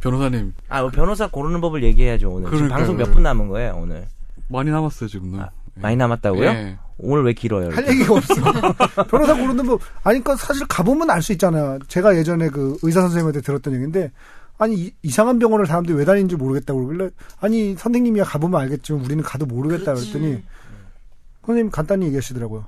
변호사님 0.00 0.54
아, 0.68 0.80
뭐 0.82 0.90
변호사 0.90 1.26
고르는 1.26 1.60
법을 1.60 1.82
얘기해야죠, 1.82 2.30
오늘. 2.30 2.50
지금. 2.50 2.68
방송 2.68 2.96
몇 2.96 3.12
분 3.12 3.22
남은 3.22 3.48
거예요, 3.48 3.74
오늘? 3.76 4.06
많이 4.48 4.70
남았어요 4.70 5.08
지금은. 5.08 5.40
아, 5.40 5.50
예. 5.76 5.80
많이 5.80 5.96
남았다고요? 5.96 6.48
예. 6.50 6.78
오늘 7.02 7.24
왜 7.24 7.32
길어요? 7.32 7.66
할 7.70 7.84
이렇게? 7.84 7.92
얘기가 7.92 8.14
없어. 8.14 8.34
변호사 9.08 9.34
고르는 9.34 9.66
뭐 9.66 9.78
아니 10.04 10.20
그러니까 10.20 10.36
사실 10.36 10.66
가보면 10.66 11.10
알 11.10 11.22
수 11.22 11.32
있잖아요. 11.32 11.78
제가 11.88 12.16
예전에 12.16 12.48
그 12.48 12.76
의사 12.82 13.00
선생님한테 13.02 13.40
들었던 13.40 13.74
얘기인데 13.74 14.10
아니 14.58 14.74
이- 14.76 14.94
이상한 15.02 15.38
병원을 15.38 15.66
사람들이 15.66 15.96
왜 15.96 16.04
다니는지 16.04 16.36
모르겠다고 16.36 16.84
그러길래 16.86 17.10
아니 17.40 17.74
선생님이야 17.76 18.24
가보면 18.24 18.60
알겠지만 18.60 19.04
우리는 19.04 19.22
가도 19.24 19.46
모르겠다 19.46 19.94
그렇지. 19.94 20.12
그랬더니 20.12 20.42
선생님 21.46 21.70
간단히 21.70 22.06
얘기하시더라고요. 22.06 22.64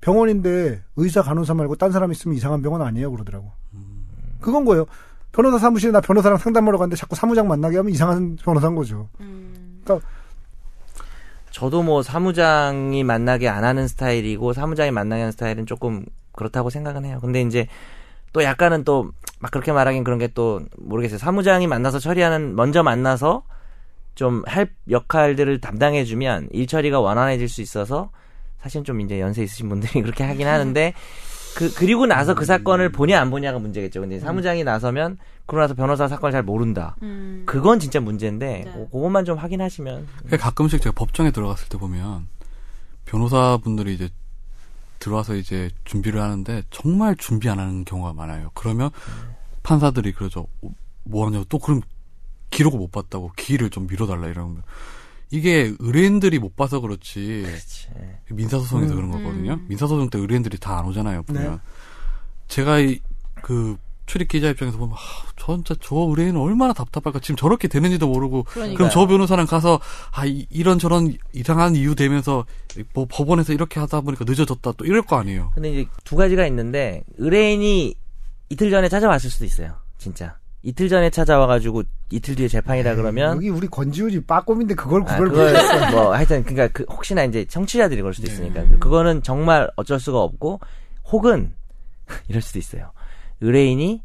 병원인데 0.00 0.82
의사 0.96 1.22
간호사 1.22 1.54
말고 1.54 1.76
딴 1.76 1.92
사람 1.92 2.10
있으면 2.12 2.36
이상한 2.36 2.62
병원 2.62 2.82
아니에요 2.82 3.10
그러더라고. 3.10 3.52
그건 4.40 4.64
거예요. 4.64 4.86
변호사 5.32 5.58
사무실에 5.58 5.92
나 5.92 6.00
변호사랑 6.00 6.38
상담하러 6.38 6.78
갔는데 6.78 6.96
자꾸 6.96 7.14
사무장 7.14 7.46
만나게 7.46 7.76
하면 7.76 7.92
이상한 7.92 8.36
변호사인 8.42 8.74
거죠. 8.74 9.08
음. 9.20 9.82
저도 11.50 11.82
뭐 11.82 12.02
사무장이 12.02 13.02
만나게 13.04 13.48
안 13.48 13.64
하는 13.64 13.88
스타일이고 13.88 14.52
사무장이 14.52 14.90
만나게 14.90 15.22
하는 15.22 15.32
스타일은 15.32 15.66
조금 15.66 16.04
그렇다고 16.32 16.70
생각은 16.70 17.04
해요. 17.04 17.18
근데 17.20 17.42
이제 17.42 17.66
또 18.32 18.42
약간은 18.42 18.84
또 18.84 19.10
막 19.40 19.50
그렇게 19.50 19.72
말하긴 19.72 20.04
그런 20.04 20.18
게 20.18 20.28
또 20.28 20.60
모르겠어요. 20.76 21.18
사무장이 21.18 21.66
만나서 21.66 21.98
처리하는 21.98 22.54
먼저 22.54 22.82
만나서 22.82 23.42
좀 24.14 24.42
할 24.46 24.68
역할들을 24.88 25.60
담당해 25.60 26.04
주면 26.04 26.48
일 26.52 26.66
처리가 26.66 27.00
원활해질 27.00 27.48
수 27.48 27.62
있어서 27.62 28.10
사실 28.60 28.84
좀 28.84 29.00
이제 29.00 29.18
연세 29.18 29.42
있으신 29.42 29.68
분들이 29.68 30.00
그렇게 30.02 30.24
하긴 30.24 30.46
하는데 30.46 30.92
그 31.56 31.72
그리고 31.74 32.06
나서 32.06 32.34
그 32.34 32.44
사건을 32.44 32.90
보냐 32.92 33.20
안 33.20 33.30
보냐가 33.30 33.58
문제겠죠. 33.58 34.00
근데 34.00 34.18
사무장이 34.20 34.64
나서면 34.64 35.18
그러고 35.46 35.62
나서 35.64 35.74
변호사 35.74 36.06
사건을 36.08 36.32
잘 36.32 36.42
모른다. 36.42 36.96
음. 37.02 37.42
그건 37.46 37.80
진짜 37.80 38.00
문제인데 38.00 38.62
네. 38.64 38.72
그- 38.72 38.88
그것만 38.90 39.24
좀 39.24 39.36
확인하시면 39.38 40.06
그게 40.22 40.36
가끔씩 40.36 40.80
제가 40.80 40.94
법정에 40.94 41.30
들어갔을 41.30 41.68
때 41.68 41.76
보면 41.78 42.26
변호사분들이 43.06 43.94
이제 43.94 44.08
들어와서 44.98 45.34
이제 45.34 45.70
준비를 45.84 46.20
하는데 46.20 46.62
정말 46.70 47.16
준비 47.16 47.48
안 47.48 47.58
하는 47.58 47.84
경우가 47.84 48.12
많아요. 48.12 48.50
그러면 48.54 48.90
판사들이 49.62 50.12
그러죠. 50.12 50.46
어, 50.62 50.70
뭐 51.04 51.26
하냐고 51.26 51.44
또 51.48 51.58
그럼 51.58 51.80
기록을 52.50 52.78
못 52.78 52.92
봤다고 52.92 53.32
기일을 53.36 53.70
좀 53.70 53.86
미뤄달라 53.86 54.28
이러면 54.28 54.62
이게 55.30 55.72
의뢰인들이 55.78 56.38
못 56.38 56.56
봐서 56.56 56.80
그렇지 56.80 57.44
예. 57.46 58.34
민사소송에서 58.34 58.94
음. 58.94 58.96
그런 58.96 59.10
거거든요. 59.10 59.52
음. 59.54 59.66
민사소송 59.68 60.10
때 60.10 60.18
의뢰인들이 60.18 60.58
다 60.58 60.78
안 60.78 60.86
오잖아요. 60.86 61.22
보면 61.24 61.52
네. 61.52 61.58
제가 62.48 62.78
이, 62.80 62.98
그 63.42 63.76
출입 64.06 64.26
기자 64.28 64.48
입장에서 64.50 64.76
보면 64.78 64.94
아, 64.96 64.98
저 65.36 65.54
진짜 65.54 65.74
저 65.80 65.94
의뢰인은 65.96 66.40
얼마나 66.40 66.72
답답할까. 66.72 67.20
지금 67.20 67.36
저렇게 67.36 67.68
되는지도 67.68 68.08
모르고 68.08 68.42
그러니까요. 68.44 68.76
그럼 68.76 68.90
저 68.90 69.06
변호사랑 69.06 69.46
가서 69.46 69.78
아 70.10 70.24
이, 70.26 70.46
런 70.64 70.78
저런 70.80 71.14
이상한 71.32 71.76
이유 71.76 71.94
되면서 71.94 72.44
뭐 72.92 73.06
법원에서 73.08 73.52
이렇게 73.52 73.78
하다 73.78 74.00
보니까 74.00 74.24
늦어졌다 74.26 74.72
또 74.72 74.84
이럴 74.84 75.02
거 75.02 75.16
아니에요. 75.16 75.52
근데 75.54 75.70
이제 75.70 75.86
두 76.02 76.16
가지가 76.16 76.44
있는데 76.48 77.04
의뢰인이 77.18 77.94
이틀 78.48 78.70
전에 78.70 78.88
찾아왔을 78.88 79.30
수도 79.30 79.44
있어요. 79.44 79.74
진짜 79.96 80.36
이틀 80.62 80.88
전에 80.88 81.10
찾아와가지고 81.10 81.84
이틀 82.10 82.34
뒤에 82.34 82.48
재판이라 82.48 82.94
그러면 82.94 83.36
여기 83.36 83.48
우리 83.48 83.66
권지훈이 83.66 84.24
빠꼼인데 84.24 84.74
그걸 84.74 85.02
아, 85.02 85.04
구별 85.06 85.28
그걸 85.30 85.52
못했어. 85.52 85.90
뭐 85.90 86.14
하여튼 86.14 86.42
그러니까 86.44 86.68
그 86.68 86.84
혹시나 86.90 87.24
이제 87.24 87.44
청취자들이 87.46 88.00
그럴 88.00 88.12
수도 88.12 88.26
네. 88.26 88.32
있으니까 88.34 88.60
음. 88.62 88.78
그거는 88.78 89.22
정말 89.22 89.70
어쩔 89.76 89.98
수가 89.98 90.20
없고 90.20 90.60
혹은 91.06 91.54
이럴 92.28 92.42
수도 92.42 92.58
있어요. 92.58 92.92
의뢰인이 93.40 94.02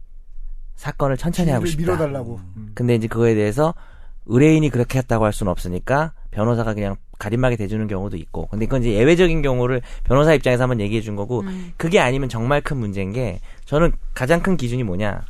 사건을 0.75 1.17
천천히 1.17 1.51
하고 1.51 1.65
싶다. 1.65 1.81
밀어달라고. 1.81 2.39
음. 2.57 2.71
근데 2.73 2.95
이제 2.95 3.07
그거에 3.07 3.35
대해서 3.35 3.73
의뢰인이 4.27 4.69
그렇게 4.69 4.97
했다고 4.99 5.25
할 5.25 5.33
수는 5.33 5.51
없으니까 5.51 6.13
변호사가 6.31 6.73
그냥 6.73 6.95
가림막이 7.19 7.57
대주는 7.57 7.85
경우도 7.87 8.17
있고. 8.17 8.47
근데 8.47 8.65
그건 8.65 8.81
이제 8.81 8.93
예외적인 8.93 9.41
경우를 9.41 9.81
변호사 10.03 10.33
입장에서 10.33 10.63
한번 10.63 10.79
얘기해 10.79 11.01
준 11.01 11.15
거고 11.15 11.41
음. 11.41 11.73
그게 11.77 11.99
아니면 11.99 12.29
정말 12.29 12.61
큰 12.61 12.77
문제인 12.77 13.11
게 13.11 13.39
저는 13.65 13.93
가장 14.13 14.41
큰 14.41 14.57
기준이 14.57 14.83
뭐냐. 14.83 15.25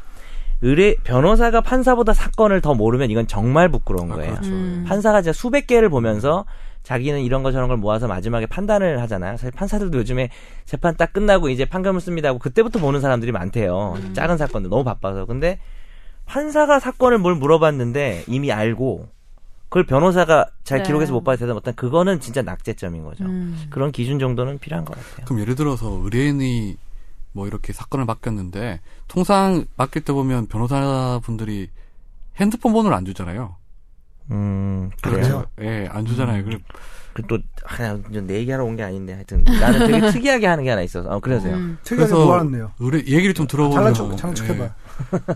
의뢰 0.61 0.95
변호사가 1.03 1.61
판사보다 1.61 2.13
사건을 2.13 2.61
더 2.61 2.73
모르면 2.73 3.11
이건 3.11 3.27
정말 3.27 3.69
부끄러운 3.69 4.11
아, 4.11 4.15
거예요. 4.15 4.31
그렇죠. 4.33 4.51
음. 4.51 4.85
판사가 4.87 5.21
진짜 5.21 5.33
수백 5.33 5.67
개를 5.67 5.89
보면서 5.89 6.45
자기는 6.83 7.21
이런 7.21 7.41
거 7.43 7.51
저런 7.51 7.67
걸 7.67 7.77
모아서 7.77 8.07
마지막에 8.07 8.45
판단을 8.45 9.01
하잖아요. 9.01 9.37
사실 9.37 9.51
판사들도 9.51 9.97
요즘에 9.97 10.29
재판 10.65 10.95
딱 10.95 11.13
끝나고 11.13 11.49
이제 11.49 11.65
판결문 11.65 11.99
씁니다 11.99 12.29
하고 12.29 12.39
그때부터 12.39 12.79
보는 12.79 13.01
사람들이 13.01 13.31
많대요. 13.31 13.95
음. 13.97 14.13
작은 14.13 14.37
사건들 14.37 14.69
너무 14.69 14.83
바빠서. 14.83 15.25
근데 15.25 15.59
판사가 16.25 16.79
사건을 16.79 17.17
뭘 17.17 17.35
물어봤는데 17.35 18.25
이미 18.27 18.51
알고 18.51 19.07
그걸 19.69 19.85
변호사가 19.85 20.45
잘 20.63 20.79
네. 20.79 20.83
기록해서 20.85 21.11
못 21.11 21.23
받아 21.23 21.37
대답 21.37 21.53
못한 21.53 21.73
그거는 21.75 22.19
진짜 22.19 22.41
낙제점인 22.41 23.03
거죠. 23.03 23.25
음. 23.25 23.65
그런 23.69 23.91
기준 23.91 24.19
정도는 24.19 24.59
필요한 24.59 24.85
것 24.85 24.95
같아요. 24.95 25.25
그럼 25.25 25.41
예를 25.41 25.55
들어서 25.55 25.89
의뢰인이 26.03 26.77
뭐 27.35 27.47
이렇게 27.47 27.73
사건을 27.73 28.05
맡겼는데 28.05 28.79
통상 29.09 29.65
맡길 29.75 30.03
때 30.05 30.13
보면 30.13 30.47
변호사분들이 30.47 31.69
핸드폰 32.37 32.71
번호를 32.71 32.95
안 32.95 33.03
주잖아요. 33.05 33.57
음, 34.31 34.89
그렇죠. 35.01 35.45
그래요. 35.55 35.69
예, 35.83 35.87
안 35.91 36.05
주잖아요. 36.05 36.43
그래 36.45 36.57
그또 37.13 37.37
하나 37.63 37.99
내 38.09 38.35
얘기하러 38.35 38.63
온 38.63 38.75
게 38.77 38.83
아닌데 38.83 39.13
하여튼 39.13 39.43
나는 39.43 39.85
되게 39.87 39.99
특이하게 40.11 40.47
하는 40.47 40.63
게 40.63 40.69
하나 40.69 40.81
있어서. 40.81 41.09
어, 41.09 41.19
그러세요. 41.19 41.55
음. 41.57 41.77
책에서 41.83 42.15
그래서 42.15 42.45
뭐? 42.45 42.71
의뢰 42.79 42.99
얘기를 42.99 43.33
좀 43.33 43.47
들어보면 43.47 43.93
장난 43.93 43.93
척, 43.93 44.17
장난 44.17 44.35
척 44.35 44.45
해봐. 44.49 44.73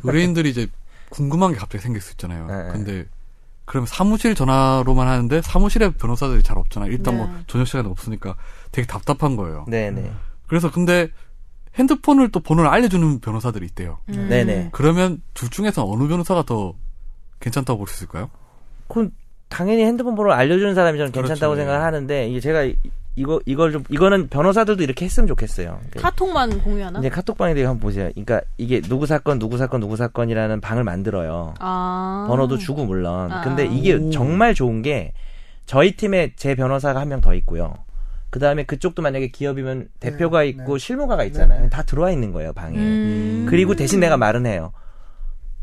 의뢰인들이 0.04 0.50
이제 0.50 0.68
궁금한 1.10 1.52
게 1.52 1.58
갑자기 1.58 1.82
생길 1.84 2.02
수 2.02 2.12
있잖아요. 2.14 2.48
네. 2.48 2.70
근데 2.72 3.06
그러면 3.66 3.88
사무실 3.88 4.36
전화로만 4.36 5.08
하는데 5.08 5.42
사무실에 5.42 5.90
변호사들이 5.92 6.44
잘 6.44 6.58
없잖아요. 6.58 6.92
일단 6.92 7.18
네. 7.18 7.24
뭐 7.26 7.36
저녁 7.48 7.66
시간에 7.68 7.88
없으니까 7.90 8.36
되게 8.72 8.88
답답한 8.88 9.36
거예요. 9.36 9.66
네네. 9.68 10.12
그래서 10.48 10.72
근데 10.72 11.10
핸드폰을 11.80 12.30
또 12.30 12.40
번호를 12.42 12.70
알려주는 12.70 13.20
변호사들이 13.20 13.66
있대요. 13.68 13.98
음. 14.10 14.28
네네. 14.30 14.70
그러면 14.72 15.22
둘 15.34 15.50
중에서 15.50 15.86
어느 15.90 16.08
변호사가 16.08 16.44
더 16.44 16.74
괜찮다고 17.40 17.80
볼 17.80 17.88
수 17.88 17.96
있을까요? 18.04 18.30
그건 18.88 19.12
당연히 19.48 19.84
핸드폰 19.84 20.16
번호를 20.16 20.34
알려주는 20.38 20.76
사람이 20.76 20.98
저는 20.98 21.12
괜찮다고 21.12 21.54
그렇죠. 21.54 21.62
생각을 21.62 21.82
하는데 21.86 22.28
이게 22.28 22.40
제가 22.40 22.64
이- 22.64 22.76
이거 23.16 23.42
이걸 23.46 23.72
좀 23.72 23.84
이거는 23.90 24.30
변호사들도 24.30 24.82
이렇게 24.84 25.04
했으면 25.06 25.28
좋겠어요. 25.28 25.80
그러니까 25.90 26.02
카톡만 26.02 26.62
공유하나? 26.62 27.00
이제 27.00 27.10
카톡방에 27.10 27.54
대해 27.54 27.66
한번 27.66 27.82
보세요. 27.82 28.10
그러니까 28.12 28.42
이게 28.58 28.80
누구 28.82 29.06
사건 29.08 29.40
누구 29.40 29.58
사건 29.58 29.82
누구 29.82 29.96
사건이라는 29.98 30.62
방을 30.62 30.84
만들어요. 30.84 31.54
아. 31.60 32.26
번호도 32.30 32.58
주고 32.60 32.86
물론. 32.86 33.32
아. 33.32 33.42
근데 33.42 33.66
이게 33.66 33.94
오. 33.96 34.10
정말 34.12 34.54
좋은 34.54 34.82
게 34.82 35.12
저희 35.66 35.96
팀에 35.98 36.32
제 36.36 36.56
변호사가 36.56 37.00
한 37.02 37.10
명 37.10 37.20
더 37.20 37.34
있고요. 37.36 37.74
그 38.30 38.40
다음에 38.40 38.64
그쪽도 38.64 39.02
만약에 39.02 39.30
기업이면 39.30 39.90
대표가 40.00 40.42
네, 40.42 40.50
있고 40.50 40.78
네. 40.78 40.80
실무가가 40.86 41.24
있잖아요. 41.26 41.60
네, 41.60 41.64
네. 41.66 41.70
다 41.70 41.84
들어와 41.84 42.12
있는 42.12 42.32
거예요 42.32 42.54
방에. 42.54 42.78
음. 42.78 43.46
그리고 43.50 43.76
대신 43.76 44.00
내가 44.00 44.18
말은 44.18 44.46
해요. 44.46 44.72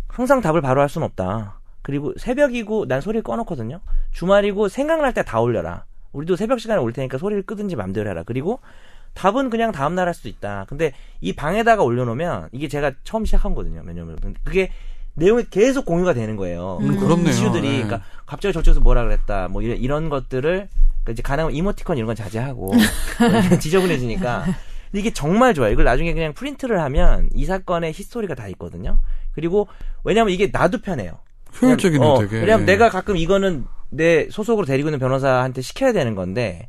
항상 0.09 0.41
답을 0.41 0.61
바로 0.63 0.81
할 0.81 0.89
수는 0.89 1.05
없다. 1.07 1.61
그리고 1.83 2.13
새벽이고 2.17 2.87
난 2.87 3.01
소리를 3.01 3.23
꺼놓거든요. 3.23 3.81
주말이고 4.13 4.69
생각날 4.69 5.15
때 5.15 5.23
다 5.23 5.41
올려라. 5.41 5.85
우리도 6.13 6.35
새벽 6.37 6.59
시간에 6.61 6.81
올 6.81 6.93
테니까 6.93 7.19
소리를 7.19 7.43
끄든지 7.45 7.77
맘대로 7.77 8.09
해라. 8.11 8.23
그리고 8.25 8.61
답은 9.15 9.51
그냥 9.51 9.71
다음날 9.73 10.07
할 10.07 10.15
수도 10.15 10.29
있다. 10.29 10.67
근데 10.69 10.93
이 11.21 11.35
방에다가 11.35 11.83
올려놓으면 11.83 12.49
이게 12.53 12.69
제가 12.69 12.93
처음 13.05 13.25
시작한 13.25 13.55
거거든요. 13.55 13.83
몇년 13.83 14.07
전부터. 14.07 14.31
그게 14.45 14.71
내용이 15.15 15.45
계속 15.51 15.85
공유가 15.87 16.13
되는 16.15 16.37
거예요. 16.37 16.79
음, 16.81 16.89
그 16.97 17.05
그렇네요. 17.07 17.29
이슈들이 17.31 17.63
네. 17.69 17.83
그러니까 17.85 18.03
갑자기 18.27 18.53
저쪽에서 18.53 18.81
뭐라 18.81 19.05
그랬다. 19.05 19.49
뭐 19.49 19.63
이런, 19.63 19.77
이런 19.79 20.09
것들을 20.09 20.69
그러니까 21.07 21.13
이제 21.13 21.23
가능하면 21.23 21.57
이모티콘 21.57 21.97
이런 21.97 22.07
건 22.07 22.17
자제하고 22.17 22.73
지저분해지니까 23.61 24.45
근데 24.45 25.01
이게 25.01 25.13
정말 25.13 25.55
좋아요. 25.55 25.73
이걸 25.73 25.85
나중에 25.85 26.13
그냥 26.13 26.33
프린트를 26.33 26.81
하면 26.83 27.31
이 27.33 27.45
사건의 27.45 27.93
히스토리가 27.93 28.35
다 28.35 28.49
있거든요. 28.49 28.99
그리고 29.33 29.69
왜냐면 30.05 30.33
이게 30.33 30.51
나도 30.53 30.81
편해요. 30.81 31.19
효율적이네요, 31.63 32.09
어, 32.09 32.21
되게. 32.21 32.41
왜냐면 32.41 32.67
내가 32.67 32.91
가끔 32.91 33.17
이거는 33.17 33.65
내 33.91 34.29
소속으로 34.31 34.67
데리고 34.67 34.89
있는 34.89 34.99
변호사한테 34.99 35.63
시켜야 35.63 35.93
되는 35.93 36.15
건데 36.15 36.69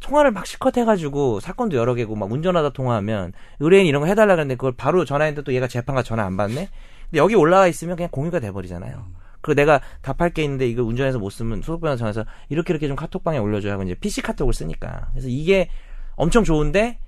통화를 0.00 0.30
막 0.30 0.46
실컷 0.46 0.76
해가지고 0.76 1.40
사건도 1.40 1.76
여러 1.76 1.94
개고 1.94 2.16
막 2.16 2.30
운전하다 2.30 2.70
통화하면 2.70 3.32
의뢰인 3.60 3.86
이런 3.86 4.02
거 4.02 4.06
해달라 4.06 4.34
그랬는데 4.34 4.56
그걸 4.56 4.72
바로 4.76 5.04
전화했는데 5.04 5.44
또 5.44 5.54
얘가 5.54 5.68
재판가 5.68 6.02
전화 6.02 6.24
안 6.24 6.36
받네. 6.36 6.68
근데 7.10 7.18
여기 7.18 7.34
올라와 7.34 7.66
있으면 7.68 7.96
그냥 7.96 8.10
공유가 8.10 8.40
돼버리잖아요. 8.40 9.06
그리고 9.46 9.54
내가 9.54 9.80
답할 10.02 10.30
게 10.30 10.42
있는데 10.42 10.68
이걸 10.68 10.84
운전해서 10.84 11.20
못 11.20 11.30
쓰면 11.30 11.62
소속 11.62 11.80
변호사 11.80 11.98
전화해서 11.98 12.24
이렇게 12.48 12.72
이렇게 12.72 12.88
좀 12.88 12.96
카톡방에 12.96 13.38
올려줘야 13.38 13.74
하고 13.74 13.84
이제 13.84 13.94
PC 13.94 14.22
카톡을 14.22 14.52
쓰니까 14.52 15.06
그래서 15.12 15.28
이게 15.28 15.70
엄청 16.16 16.42
좋은데 16.42 16.98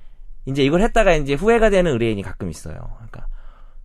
이제 0.47 0.63
이걸 0.63 0.81
했다가 0.83 1.15
이제 1.15 1.35
후회가 1.35 1.69
되는 1.69 1.91
의뢰인이 1.91 2.23
가끔 2.23 2.49
있어요. 2.49 2.97
그러니까 2.97 3.27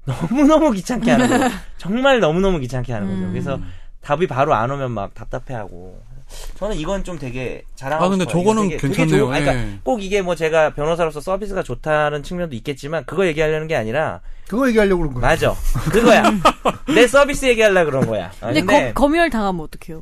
너무너무 0.06 0.72
귀찮게 0.72 1.10
하는 1.10 1.28
거죠. 1.28 1.56
정말 1.78 2.20
너무너무 2.20 2.60
귀찮게 2.60 2.93
하는 2.93 3.08
거죠. 3.08 3.22
음. 3.24 3.32
그래서 3.32 3.60
답이 4.01 4.28
바로 4.28 4.54
안 4.54 4.70
오면 4.70 4.91
막 4.91 5.16
답답해하고. 5.16 5.99
저는 6.58 6.76
이건 6.78 7.04
좀 7.04 7.18
되게 7.20 7.64
자랑하고 7.76 8.06
아, 8.06 8.10
근데 8.10 8.24
싶어요. 8.26 8.42
저거는 8.44 8.64
되게, 8.70 8.78
되게 8.78 8.94
괜찮네요. 8.96 9.28
좋은- 9.28 9.32
아니, 9.34 9.44
그러니까 9.46 9.66
예. 9.74 9.80
꼭 9.84 10.04
이게 10.04 10.22
뭐 10.22 10.36
제가 10.36 10.74
변호사로서 10.74 11.22
서비스가 11.22 11.64
좋다는 11.64 12.24
측면도 12.24 12.56
있겠지만 12.56 13.04
그거 13.06 13.26
얘기하려는 13.28 13.68
게 13.68 13.76
아니라 13.76 14.22
그거 14.48 14.68
얘기하려고 14.68 15.02
그런 15.10 15.14
거예요. 15.14 15.28
맞아 15.28 15.54
그거야 15.92 16.24
내 16.96 17.08
서비스 17.08 17.46
얘기하려 17.46 17.86
그런 17.86 18.06
거야. 18.08 18.32
아, 18.42 18.48
근데, 18.48 18.60
근데 18.62 18.94
거, 18.94 19.02
검열 19.02 19.30
당하면 19.30 19.62
어떡해요? 19.62 20.02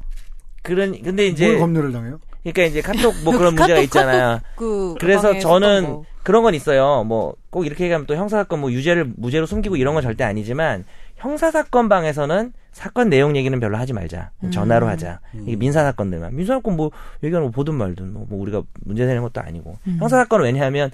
그런 0.63 1.01
근데 1.01 1.27
이제 1.27 1.47
뭘 1.47 1.59
검열을 1.59 1.91
당해요? 1.91 2.19
그러니까 2.43 2.63
이제 2.63 2.81
카톡 2.81 3.15
뭐 3.23 3.37
그런 3.37 3.53
문제가 3.55 3.75
카톡, 3.75 3.83
있잖아요. 3.83 4.27
카톡 4.41 4.43
그 4.55 4.95
그래서 4.99 5.37
저는 5.39 5.85
거. 5.85 6.03
그런 6.23 6.43
건 6.43 6.53
있어요. 6.53 7.03
뭐 7.03 7.35
꼭 7.51 7.65
이렇게 7.65 7.83
얘기하면 7.83 8.05
또 8.07 8.15
형사 8.15 8.37
사건 8.37 8.61
뭐 8.61 8.71
유죄를 8.71 9.11
무죄로 9.17 9.45
숨기고 9.45 9.75
이런 9.75 9.93
건 9.93 10.01
절대 10.03 10.23
아니지만 10.23 10.85
형사 11.17 11.51
사건 11.51 11.89
방에서는 11.89 12.53
사건 12.71 13.09
내용 13.09 13.35
얘기는 13.35 13.57
별로 13.59 13.77
하지 13.77 13.93
말자. 13.93 14.31
전화로 14.51 14.87
하자. 14.87 15.19
이게 15.45 15.55
민사 15.55 15.83
사건들만. 15.83 16.35
민사 16.35 16.53
사건 16.55 16.77
뭐 16.77 16.91
얘기하는 17.23 17.49
거 17.49 17.51
보든 17.51 17.75
말든 17.75 18.13
뭐 18.13 18.27
우리가 18.31 18.63
문제 18.85 19.05
되는 19.05 19.21
것도 19.21 19.41
아니고. 19.41 19.77
형사 19.99 20.17
사건은 20.17 20.45
왜냐하면 20.45 20.91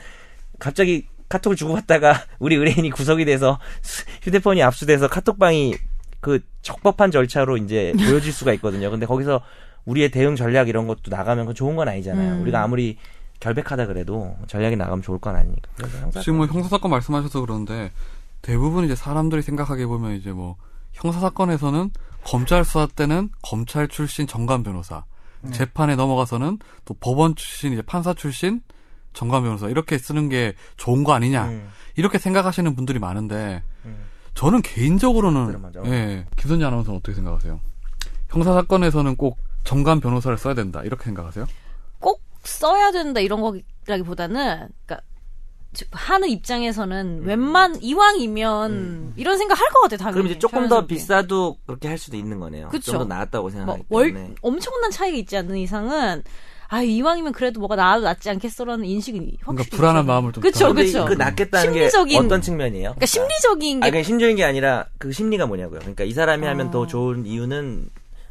갑자기 0.59 1.07
카톡을 1.29 1.55
주고받다가 1.55 2.13
우리 2.39 2.55
의뢰인이 2.55 2.89
구속이 2.89 3.25
돼서 3.25 3.59
휴대폰이 4.23 4.63
압수돼서 4.63 5.07
카톡방이 5.07 5.75
그 6.19 6.39
적법한 6.61 7.11
절차로 7.11 7.57
이제 7.57 7.93
보여질 7.97 8.31
수가 8.31 8.53
있거든요. 8.53 8.89
근데 8.89 9.05
거기서 9.05 9.41
우리의 9.85 10.09
대응 10.09 10.35
전략 10.35 10.67
이런 10.67 10.87
것도 10.87 11.09
나가면 11.09 11.45
그건 11.45 11.55
좋은 11.55 11.75
건 11.75 11.87
아니잖아요. 11.87 12.35
음. 12.35 12.41
우리가 12.41 12.61
아무리 12.61 12.97
결백하다 13.39 13.85
그래도 13.85 14.35
전략이 14.47 14.75
나가면 14.75 15.03
좋을 15.03 15.19
건 15.19 15.35
아니니까. 15.35 15.69
그래서 15.75 15.99
형사 15.99 16.19
지금 16.21 16.37
뭐 16.37 16.47
형사 16.47 16.69
사건 16.69 16.91
말씀하셔서 16.91 17.41
그러는데 17.41 17.91
대부분 18.41 18.85
이제 18.85 18.95
사람들이 18.95 19.41
생각하게 19.41 19.85
보면 19.85 20.15
이제 20.15 20.31
뭐 20.31 20.55
형사 20.97 21.19
사건에서는 21.19 21.91
검찰 22.23 22.65
수사 22.65 22.87
때는 22.87 23.29
검찰 23.41 23.87
출신 23.87 24.27
정관 24.27 24.63
변호사, 24.63 25.05
재판에 25.51 25.95
넘어가서는 25.95 26.57
또 26.85 26.93
법원 26.95 27.35
출신 27.35 27.71
이제 27.71 27.81
판사 27.81 28.13
출신 28.13 28.61
정관 29.13 29.43
변호사 29.43 29.69
이렇게 29.69 29.97
쓰는 29.97 30.29
게 30.29 30.53
좋은 30.75 31.03
거 31.03 31.13
아니냐 31.13 31.45
음. 31.45 31.69
이렇게 31.95 32.17
생각하시는 32.17 32.75
분들이 32.75 32.99
많은데 32.99 33.63
음. 33.85 33.97
저는 34.33 34.61
개인적으로는. 34.61 35.63
예 35.85 36.25
김선재 36.35 36.65
아나운서는 36.65 36.99
어떻게 36.99 37.15
생각하세요? 37.15 37.59
형사 38.29 38.53
사건에서는 38.53 39.15
꼭 39.15 39.37
정관 39.63 39.99
변호사를 39.99 40.37
써야 40.37 40.53
된다 40.53 40.81
이렇게 40.83 41.05
생각하세요? 41.05 41.45
꼭 41.99 42.21
써야 42.43 42.91
된다 42.91 43.19
이런 43.19 43.41
거라기보다는 43.41 44.35
그러니까 44.35 44.97
즉, 44.97 45.03
하는 45.91 46.29
입장에서는 46.29 47.23
웬만 47.23 47.81
이왕이면 47.81 49.13
이런 49.15 49.37
생각 49.37 49.59
할 49.59 49.67
것 49.69 49.81
같아 49.81 49.97
당연히. 49.97 50.11
음. 50.11 50.13
그럼 50.23 50.27
이제 50.31 50.39
조금 50.39 50.61
더 50.63 50.67
자연스럽게. 50.69 50.95
비싸도 50.95 51.57
그렇게 51.65 51.87
할 51.87 51.97
수도 51.97 52.17
있는 52.17 52.39
거네요. 52.39 52.69
그쵸. 52.69 52.93
좀더 52.93 53.05
나았다고 53.05 53.43
뭐 53.43 53.51
생각하기 53.51 53.83
월, 53.89 54.13
때문에. 54.13 54.35
엄청난 54.41 54.89
차이가 54.91 55.17
있지 55.17 55.37
않는 55.37 55.57
이상은 55.57 56.23
아 56.69 56.81
이왕이면 56.81 57.31
그래도 57.33 57.59
뭐가 57.59 57.75
나아도 57.75 58.03
낫지 58.03 58.29
않겠어라는 58.29 58.85
인식이 58.85 59.17
확실히 59.19 59.39
그러니까 59.45 59.63
불안한 59.77 59.95
있잖아요. 60.03 60.03
마음을 60.03 60.31
좀 60.33 60.41
그쵸 60.41 60.67
근데 60.67 60.85
그쵸 60.85 61.05
그 61.05 61.13
낫겠다는 61.13 61.73
심리적인- 61.73 62.09
게 62.09 62.17
어떤 62.17 62.41
측면이에요? 62.41 62.83
그러니까 62.89 63.05
심리적인 63.05 63.83
아, 63.83 63.85
게 63.85 63.91
그냥 63.91 64.03
심리적인 64.03 64.35
게 64.35 64.43
아니라 64.43 64.85
그 64.97 65.11
심리가 65.13 65.45
뭐냐고요. 65.45 65.79
그러니까 65.79 66.03
이 66.03 66.11
사람이 66.11 66.45
하면 66.45 66.67
어. 66.67 66.71
더 66.71 66.87
좋은 66.87 67.25
이유는 67.25 67.89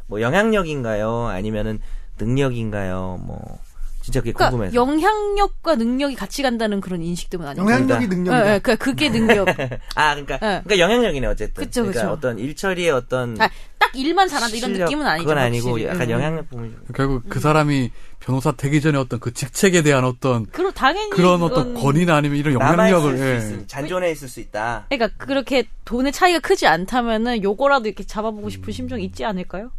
뭐 0.08 0.20
영향력인가요? 0.20 1.26
아니면은 1.28 1.80
능력인가요? 2.18 3.20
뭐 3.24 3.58
진짜 4.06 4.20
그게 4.20 4.30
그러니까 4.32 4.50
궁금해서. 4.50 4.74
영향력과 4.76 5.74
능력이 5.74 6.14
같이 6.14 6.40
간다는 6.42 6.80
그런 6.80 7.02
인식 7.02 7.28
때문 7.28 7.48
아니에요? 7.48 7.64
영향력이 7.68 8.06
능력이다. 8.06 8.36
예, 8.50 8.54
예, 8.54 8.58
그러니까 8.60 8.76
그게 8.76 9.08
능력. 9.10 9.48
아, 9.96 10.14
그러니까 10.14 10.34
예. 10.34 10.38
그러니까 10.64 10.78
영향력이네 10.78 11.26
어쨌든. 11.26 11.64
그쵸, 11.64 11.82
그러니까 11.82 12.02
그쵸. 12.02 12.12
어떤 12.12 12.38
일처리의 12.38 12.90
어떤 12.92 13.40
아, 13.40 13.50
딱 13.80 13.96
일만 13.96 14.28
잘한다 14.28 14.56
이런 14.56 14.70
실력, 14.74 14.84
느낌은 14.84 15.06
아니죠. 15.08 15.26
그건 15.28 15.42
아니고 15.42 15.68
확실히. 15.70 15.88
약간 15.88 16.02
음. 16.02 16.10
영향력 16.12 16.48
부분이 16.50 16.70
좀- 16.70 16.84
결국 16.94 17.22
그 17.28 17.40
사람이 17.40 17.90
변호사 18.20 18.52
되기 18.52 18.80
전에 18.80 18.96
어떤 18.96 19.18
그 19.18 19.32
직책에 19.32 19.82
대한 19.82 20.04
어떤 20.04 20.46
그럼 20.46 20.70
당연히 20.72 21.10
그런 21.10 21.42
어떤 21.42 21.74
권위나 21.74 22.14
아니면 22.14 22.38
이런 22.38 22.54
영향력을 22.54 23.18
예. 23.18 23.66
잔존해 23.66 24.12
있을 24.12 24.28
수 24.28 24.38
있다. 24.38 24.86
그러니까 24.88 25.16
그렇게 25.18 25.64
돈의 25.84 26.12
차이가 26.12 26.38
크지 26.38 26.68
않다면은 26.68 27.42
요거라도 27.42 27.88
이렇게 27.88 28.04
잡아보고 28.04 28.50
싶은 28.50 28.72
심정이 28.72 29.02
있지 29.04 29.24
않을까요? 29.24 29.72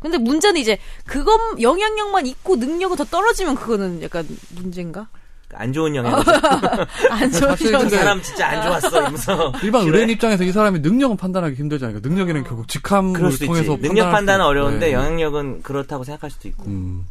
근데 0.00 0.16
문제는 0.18 0.60
이제 0.60 0.78
그것 1.06 1.38
영향력만 1.60 2.26
있고 2.26 2.56
능력은 2.56 2.96
더 2.96 3.04
떨어지면 3.04 3.56
그거는 3.56 4.02
약간 4.02 4.26
문제인가? 4.54 5.08
안 5.54 5.72
좋은 5.72 5.94
영향. 5.96 6.14
안 7.10 7.30
좋은 7.32 7.50
사실 7.50 7.72
영그 7.72 7.84
근데- 7.86 7.96
사람 7.96 8.22
진짜 8.22 8.48
안 8.48 8.62
좋았어. 8.62 9.00
이러면서 9.00 9.52
일반 9.62 9.80
그래? 9.82 9.92
의뢰인 9.92 10.10
입장에서 10.10 10.44
이 10.44 10.52
사람이 10.52 10.80
능력은 10.80 11.16
판단하기 11.16 11.54
힘들잖아요. 11.56 11.94
그러니까 12.00 12.08
능력에는 12.10 12.44
결국 12.44 12.68
직함을 12.68 13.14
통해서 13.38 13.72
있지. 13.74 13.82
능력 13.88 14.04
판단할 14.04 14.12
판단은 14.12 14.44
수- 14.44 14.48
어려운데 14.48 14.86
네. 14.88 14.92
영향력은 14.92 15.62
그렇다고 15.62 16.04
생각할 16.04 16.30
수도 16.30 16.48
있고. 16.48 16.64
음. 16.66 17.06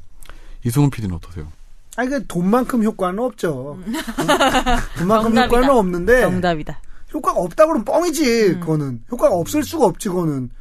이승훈 0.64 0.90
PD는 0.92 1.16
어떠세요? 1.16 1.48
아니 1.96 2.10
그 2.10 2.26
돈만큼 2.28 2.84
효과는 2.84 3.20
없죠. 3.20 3.80
돈만큼 5.00 5.24
정답이다. 5.34 5.46
효과는 5.48 5.70
없는데 5.72 6.22
정답이다. 6.22 6.80
효과가 7.14 7.40
없다 7.40 7.66
그러면 7.66 7.86
뻥이지. 7.86 8.60
그거는 8.60 9.02
효과가 9.12 9.34
없을 9.36 9.64
수가 9.64 9.86
없지. 9.86 10.10
그거는 10.10 10.52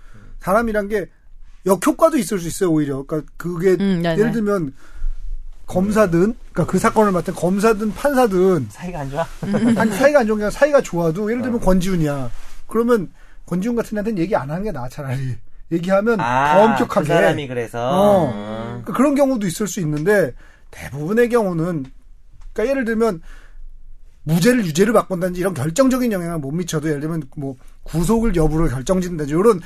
사람이란 0.40 0.88
게 0.88 1.06
역효과도 1.66 2.16
있을 2.18 2.38
수 2.38 2.48
있어요. 2.48 2.70
오히려. 2.70 3.02
그러니까 3.02 3.30
그게 3.36 3.76
음, 3.80 4.00
네, 4.02 4.12
예를 4.12 4.26
네. 4.26 4.32
들면 4.32 4.72
검사든 5.66 6.34
그러니까 6.52 6.66
그 6.66 6.78
사건을 6.78 7.10
맡은 7.12 7.34
검사든 7.34 7.92
판사든 7.92 8.68
사이가 8.70 9.00
안 9.00 9.10
좋아? 9.10 9.26
아니 9.76 9.90
사이가 9.92 10.20
안 10.20 10.26
좋은 10.26 10.38
게 10.38 10.44
아니라 10.44 10.50
사이가 10.50 10.80
좋아도 10.82 11.28
예를 11.30 11.42
들면 11.42 11.60
권지훈이야. 11.60 12.30
그러면 12.68 13.10
권지훈 13.46 13.74
같은 13.74 13.96
애한테는 13.96 14.18
얘기 14.22 14.36
안 14.36 14.50
하는 14.50 14.62
게 14.62 14.72
나아 14.72 14.88
차라리. 14.88 15.36
얘기하면 15.72 16.20
아, 16.20 16.54
더 16.54 16.62
엄격하게. 16.64 17.08
그 17.08 17.12
사람이 17.12 17.48
그래서 17.48 17.78
어. 17.90 18.30
음. 18.30 18.66
그러니까 18.82 18.92
그런 18.92 19.14
경우도 19.16 19.46
있을 19.48 19.66
수 19.66 19.80
있는데 19.80 20.32
대부분의 20.70 21.28
경우는 21.28 21.86
그러니까 22.52 22.70
예를 22.70 22.84
들면 22.84 23.20
무죄를 24.22 24.64
유죄를 24.66 24.92
바꾼다든지 24.92 25.40
이런 25.40 25.54
결정적인 25.54 26.12
영향을 26.12 26.38
못 26.38 26.52
미쳐도 26.52 26.88
예를 26.88 27.00
들면 27.00 27.24
뭐 27.36 27.56
구속을 27.84 28.36
여부를 28.36 28.68
결정짓는다든지 28.68 29.32
이런 29.32 29.60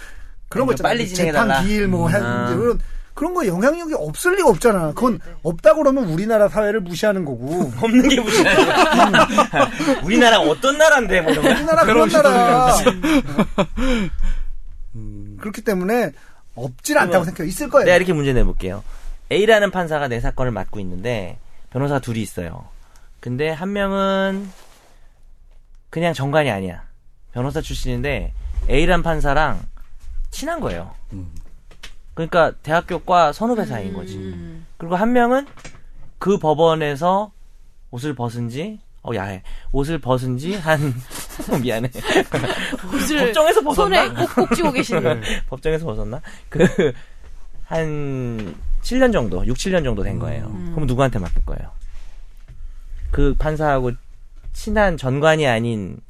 그런 0.51 0.67
거 0.67 0.75
그러니까 0.75 0.89
빨리. 0.89 1.09
재판 1.09 1.65
기일 1.65 1.89
뭐 1.89 2.07
음. 2.09 2.13
한 2.13 2.23
아. 2.23 2.51
이런 2.51 2.79
그런 3.15 3.35
거 3.35 3.47
영향력이 3.47 3.95
없을 3.95 4.35
리가 4.37 4.49
없잖아. 4.51 4.89
그건 4.89 5.21
없다고 5.43 5.79
그러면 5.83 6.05
우리나라 6.11 6.49
사회를 6.49 6.81
무시하는 6.81 7.25
거고. 7.25 7.73
없는 7.81 8.09
게 8.09 8.21
무슨 8.21 8.45
우리나라 10.05 10.41
어떤 10.41 10.77
나라인데 10.77 11.21
뭐. 11.23 11.33
우리나라 11.33 11.85
그런 11.85 12.09
그런 12.09 12.23
나라. 12.23 12.75
음, 14.95 15.37
그렇기 15.41 15.63
때문에 15.63 16.13
없질 16.57 16.99
않다고 16.99 17.25
생각해요. 17.25 17.49
있을 17.49 17.69
거예요. 17.69 17.85
내가 17.87 17.97
이렇게 17.97 18.13
문제 18.13 18.33
내볼게요. 18.33 18.83
A라는 19.31 19.71
판사가 19.71 20.09
내 20.09 20.21
사건을 20.21 20.51
맡고 20.51 20.81
있는데 20.81 21.39
변호사 21.71 22.01
둘이 22.01 22.21
있어요. 22.21 22.67
근데 23.21 23.51
한 23.51 23.73
명은 23.73 24.51
그냥 25.91 26.13
정관이 26.13 26.51
아니야. 26.51 26.83
변호사 27.33 27.61
출신인데 27.61 28.33
A란 28.69 29.03
판사랑 29.05 29.61
친한 30.31 30.61
거예요. 30.61 30.95
음. 31.13 31.31
그러니까 32.15 32.53
대학교과 32.63 33.33
선후배 33.33 33.65
사이인 33.67 33.93
거지. 33.95 34.17
음. 34.17 34.67
그리고 34.77 34.97
한 34.97 35.13
명은 35.13 35.47
그 36.19 36.39
법원에서 36.39 37.33
옷을 37.91 38.15
벗은 38.15 38.49
지, 38.49 38.79
어, 39.03 39.15
야해. 39.15 39.43
옷을 39.73 39.99
벗은 39.99 40.37
지 40.37 40.55
한, 40.55 40.95
미안해. 41.63 41.91
옷을 42.95 43.27
법정에서 43.27 43.61
벗었나? 43.63 44.05
손에 44.07 44.27
꼭꼭 44.27 44.55
쥐고 44.55 44.73
계시는. 44.73 45.23
법정에서 45.49 45.87
벗었나? 45.87 46.21
그, 46.49 46.93
한, 47.65 48.55
7년 48.83 49.13
정도, 49.13 49.45
6, 49.47 49.57
7년 49.57 49.85
정도 49.85 50.03
된 50.03 50.19
거예요. 50.19 50.47
음. 50.47 50.73
그럼 50.75 50.87
누구한테 50.87 51.19
맡길 51.19 51.45
거예요? 51.45 51.71
그 53.11 53.35
판사하고 53.39 53.93
친한 54.53 54.97
전관이 54.97 55.47
아닌 55.47 56.01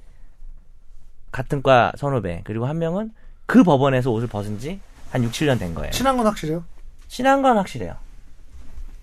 같은 1.32 1.62
과 1.62 1.92
선후배, 1.96 2.42
그리고 2.44 2.66
한 2.66 2.78
명은 2.78 3.12
그 3.50 3.62
법원에서 3.62 4.10
옷을 4.10 4.28
벗은 4.28 4.58
지 4.58 4.80
한 5.10 5.24
6, 5.24 5.32
7년 5.32 5.58
된 5.58 5.74
거예요. 5.74 5.90
친한 5.90 6.16
건 6.16 6.26
확실해요. 6.26 6.64
친한 7.08 7.42
건 7.42 7.56
확실해요. 7.56 7.96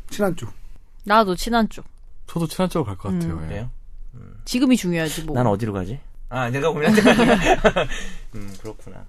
친한 0.09 0.33
쪽. 0.37 0.49
나도 1.03 1.35
친한 1.35 1.67
쪽. 1.67 1.83
저도 2.27 2.47
친한 2.47 2.69
쪽으로 2.69 2.85
갈 2.85 2.97
것 2.97 3.11
같아요. 3.13 3.33
음. 3.33 3.43
예. 3.43 3.47
그래요? 3.47 3.69
지금이 4.45 4.77
중요하지 4.77 5.23
뭐. 5.23 5.35
난 5.35 5.45
어디로 5.47 5.73
가지? 5.73 5.99
아, 6.29 6.49
내가 6.49 6.69
고민할 6.71 6.95
때가 6.95 7.11
음, 8.35 8.53
그렇구나. 8.61 9.05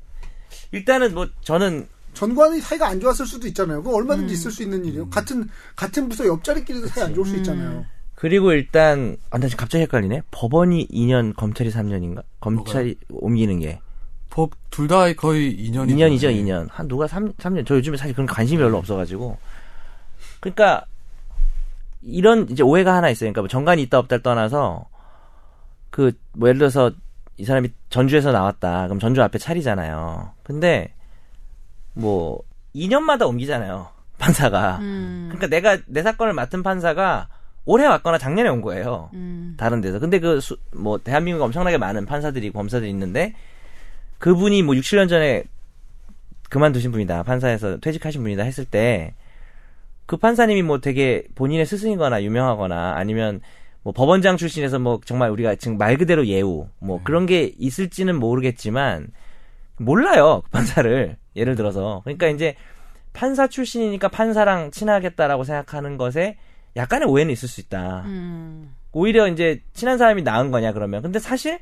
일단은 0.73 1.15
뭐 1.15 1.29
저는 1.43 1.87
전관이 2.15 2.61
사이가 2.61 2.89
안 2.89 3.01
좋았을 3.01 3.25
수도 3.27 3.47
있잖아요. 3.47 3.81
그거 3.83 3.95
얼마든지 3.97 4.33
음. 4.33 4.35
있을 4.35 4.51
수 4.51 4.65
있는 4.65 4.85
일이에요. 4.85 5.09
같은 5.09 5.49
같은 5.77 6.09
부서 6.09 6.27
옆자리끼리도 6.27 6.89
사이 6.89 7.05
안 7.05 7.15
좋을 7.15 7.25
수 7.25 7.35
음. 7.35 7.39
있잖아요. 7.39 7.87
그리고 8.17 8.51
일단 8.53 9.17
아, 9.31 9.39
나 9.39 9.47
지금 9.47 9.61
갑자기 9.61 9.83
헷갈리네. 9.83 10.23
법원이 10.33 10.89
2년, 10.89 11.37
검찰이 11.37 11.71
3년인가? 11.71 12.25
검찰이 12.41 12.97
옮기는 13.11 13.61
게 13.61 13.79
법 14.39 14.51
둘 14.71 14.87
다 14.87 15.13
거의 15.15 15.57
2년이 15.57 15.89
2년이죠, 15.97 16.31
2년. 16.33 16.69
한 16.71 16.87
누가 16.87 17.09
3, 17.09 17.33
3년. 17.33 17.67
저 17.67 17.75
요즘에 17.75 17.97
사실 17.97 18.15
그런 18.15 18.29
관심이 18.29 18.63
별로 18.63 18.79
없어가지고. 18.79 19.37
그러니까 20.39 20.85
이런 22.03 22.49
이제 22.49 22.63
오해가 22.63 22.95
하나 22.95 23.11
있어요. 23.11 23.27
그러니까 23.33 23.41
뭐 23.43 23.49
정관이 23.49 23.83
있다 23.83 23.99
없다를 23.99 24.23
떠나서 24.23 24.87
그 25.91 26.13
뭐 26.35 26.49
예를 26.49 26.59
들어서 26.61 26.93
이 27.37 27.45
사람이 27.45 27.71
전주에서 27.91 28.31
나왔다. 28.31 28.87
그럼 28.87 29.01
전주 29.01 29.21
앞에 29.23 29.39
차리잖아요. 29.39 30.31
근데 30.45 30.95
뭐 31.95 32.41
2년마다 32.77 33.27
옮기잖아요. 33.27 33.89
판사가. 34.19 34.79
음. 34.81 35.31
그러니까 35.33 35.49
내가 35.49 35.79
내 35.87 36.03
사건을 36.03 36.33
맡은 36.35 36.63
판사가 36.63 37.29
올해 37.65 37.87
왔거나 37.87 38.19
작년에 38.19 38.49
온 38.49 38.63
거예요. 38.63 39.11
음. 39.15 39.55
다른 39.59 39.81
데서. 39.81 39.99
근데 39.99 40.21
그, 40.21 40.41
수, 40.41 40.57
뭐, 40.75 40.99
대한민국에 40.99 41.45
엄청나게 41.45 41.77
많은 41.77 42.07
판사들이, 42.07 42.51
검사들이 42.51 42.89
있는데, 42.91 43.35
그분이 44.19 44.63
뭐 44.63 44.77
6, 44.77 44.83
7년 44.83 45.09
전에 45.09 45.45
그만두신 46.51 46.93
분이다. 46.93 47.23
판사에서 47.23 47.79
퇴직하신 47.79 48.23
분이다 48.23 48.43
했을 48.43 48.65
때, 48.65 49.15
그 50.07 50.17
판사님이 50.17 50.63
뭐 50.63 50.81
되게 50.81 51.25
본인의 51.35 51.67
스승이거나 51.67 52.23
유명하거나 52.23 52.95
아니면 52.97 53.41
뭐 53.83 53.93
법원장 53.93 54.37
출신에서 54.37 54.79
뭐 54.79 55.01
정말 55.05 55.31
우리가 55.31 55.55
지금 55.57 55.79
말 55.79 55.97
그대로 55.97 56.27
예우, 56.27 56.69
뭐 56.79 57.01
그런 57.05 57.27
게 57.27 57.53
있을지는 57.59 58.19
모르겠지만, 58.19 59.09
몰라요. 59.77 60.43
그 60.45 60.51
판사를. 60.51 61.17
예를 61.37 61.55
들어서. 61.55 62.01
그러니까 62.05 62.29
이제 62.29 62.57
판사 63.13 63.47
출신이니까 63.47 64.09
판사랑 64.09 64.71
친하겠다라고 64.71 65.45
생각하는 65.45 65.97
것에 65.97 66.37
약간의 66.77 67.09
오해는 67.09 67.33
있을 67.33 67.49
수 67.49 67.61
있다. 67.61 68.03
음. 68.07 68.75
오히려 68.93 69.29
이제 69.29 69.61
친한 69.73 69.99
사람이 69.99 70.23
나은 70.23 70.51
거냐 70.51 70.73
그러면 70.73 71.03
근데 71.03 71.19
사실 71.19 71.59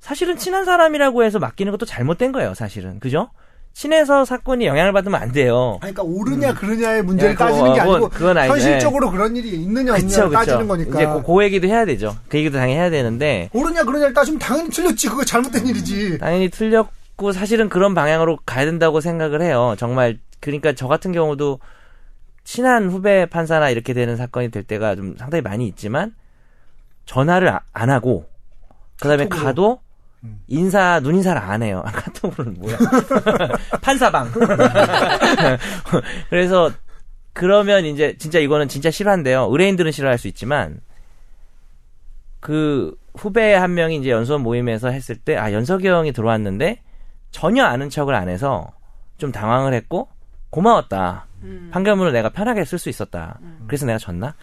사실은 0.00 0.36
친한 0.36 0.64
사람이라고 0.64 1.22
해서 1.24 1.38
맡기는 1.38 1.70
것도 1.72 1.86
잘못된 1.86 2.32
거예요 2.32 2.54
사실은 2.54 2.98
그죠 3.00 3.30
친해서 3.72 4.24
사건이 4.24 4.66
영향을 4.66 4.92
받으면 4.92 5.20
안 5.22 5.30
돼요 5.30 5.78
아니, 5.82 5.94
그러니까 5.94 6.02
옳으냐 6.02 6.54
그르냐의 6.54 7.02
문제를 7.04 7.34
야, 7.34 7.36
그거, 7.36 7.44
따지는 7.50 7.74
게 7.74 7.80
아니고 7.80 8.08
그건 8.08 8.36
아니죠. 8.38 8.54
현실적으로 8.54 9.10
그런 9.12 9.36
일이 9.36 9.50
있느냐 9.62 9.94
그쵸 9.94 10.28
따지는 10.28 10.66
거니까. 10.66 10.90
이제 11.00 11.06
그, 11.06 11.22
그 11.22 11.44
얘기도 11.44 11.68
해야 11.68 11.84
되죠 11.84 12.16
그 12.28 12.38
얘기도 12.38 12.58
당연히 12.58 12.80
해야 12.80 12.90
되는데 12.90 13.48
옳으냐 13.52 13.84
그러냐를 13.84 14.12
따지면 14.12 14.40
당연히 14.40 14.70
틀렸지. 14.70 15.08
그거 15.08 15.20
음. 15.20 15.24
잘못된 15.24 15.66
일이지. 15.66 16.18
당연히 16.18 16.48
틀렸고 16.48 17.30
사실은 17.32 17.68
그런 17.68 17.94
방향으로 17.94 18.38
가야 18.44 18.64
된다고 18.64 19.00
생각을 19.00 19.40
해요 19.42 19.76
정말 19.78 20.18
그러니까 20.40 20.72
저 20.72 20.88
같은 20.88 21.12
경우도 21.12 21.60
친한 22.42 22.90
후배 22.90 23.26
판사나 23.26 23.70
이렇게 23.70 23.92
되는 23.92 24.16
사건이 24.16 24.50
될 24.50 24.64
때가 24.64 24.96
좀 24.96 25.14
상당히 25.16 25.42
많이 25.42 25.68
있지만 25.68 26.14
전화를 27.04 27.48
아- 27.50 27.60
안 27.72 27.90
하고 27.90 28.28
그다음에 29.00 29.24
카톡으로. 29.28 29.44
가도 29.46 29.72
음. 29.74 29.89
인사 30.48 31.00
눈 31.00 31.14
인사를 31.16 31.40
안 31.40 31.62
해요. 31.62 31.82
아, 31.84 31.90
카톡으로는 31.92 32.54
뭐야? 32.60 32.76
판사방. 33.82 34.30
그래서 36.28 36.70
그러면 37.32 37.84
이제 37.86 38.16
진짜 38.18 38.38
이거는 38.38 38.68
진짜 38.68 38.90
싫어한데요. 38.90 39.48
의뢰인들은 39.50 39.92
싫어할 39.92 40.18
수 40.18 40.28
있지만 40.28 40.80
그 42.40 42.94
후배 43.14 43.54
한 43.54 43.74
명이 43.74 43.96
이제 43.96 44.10
연수원 44.10 44.42
모임에서 44.42 44.88
했을 44.90 45.16
때 45.16 45.36
아 45.36 45.52
연석이 45.52 45.86
형이 45.88 46.12
들어왔는데 46.12 46.82
전혀 47.30 47.64
아는 47.64 47.90
척을 47.90 48.14
안 48.14 48.28
해서 48.28 48.72
좀 49.18 49.32
당황을 49.32 49.72
했고 49.74 50.08
고마웠다. 50.50 51.26
음. 51.42 51.70
판결문을 51.72 52.12
내가 52.12 52.28
편하게 52.30 52.64
쓸 52.64 52.78
수 52.78 52.88
있었다. 52.88 53.38
그래서 53.66 53.86
내가 53.86 53.98
졌나? 53.98 54.34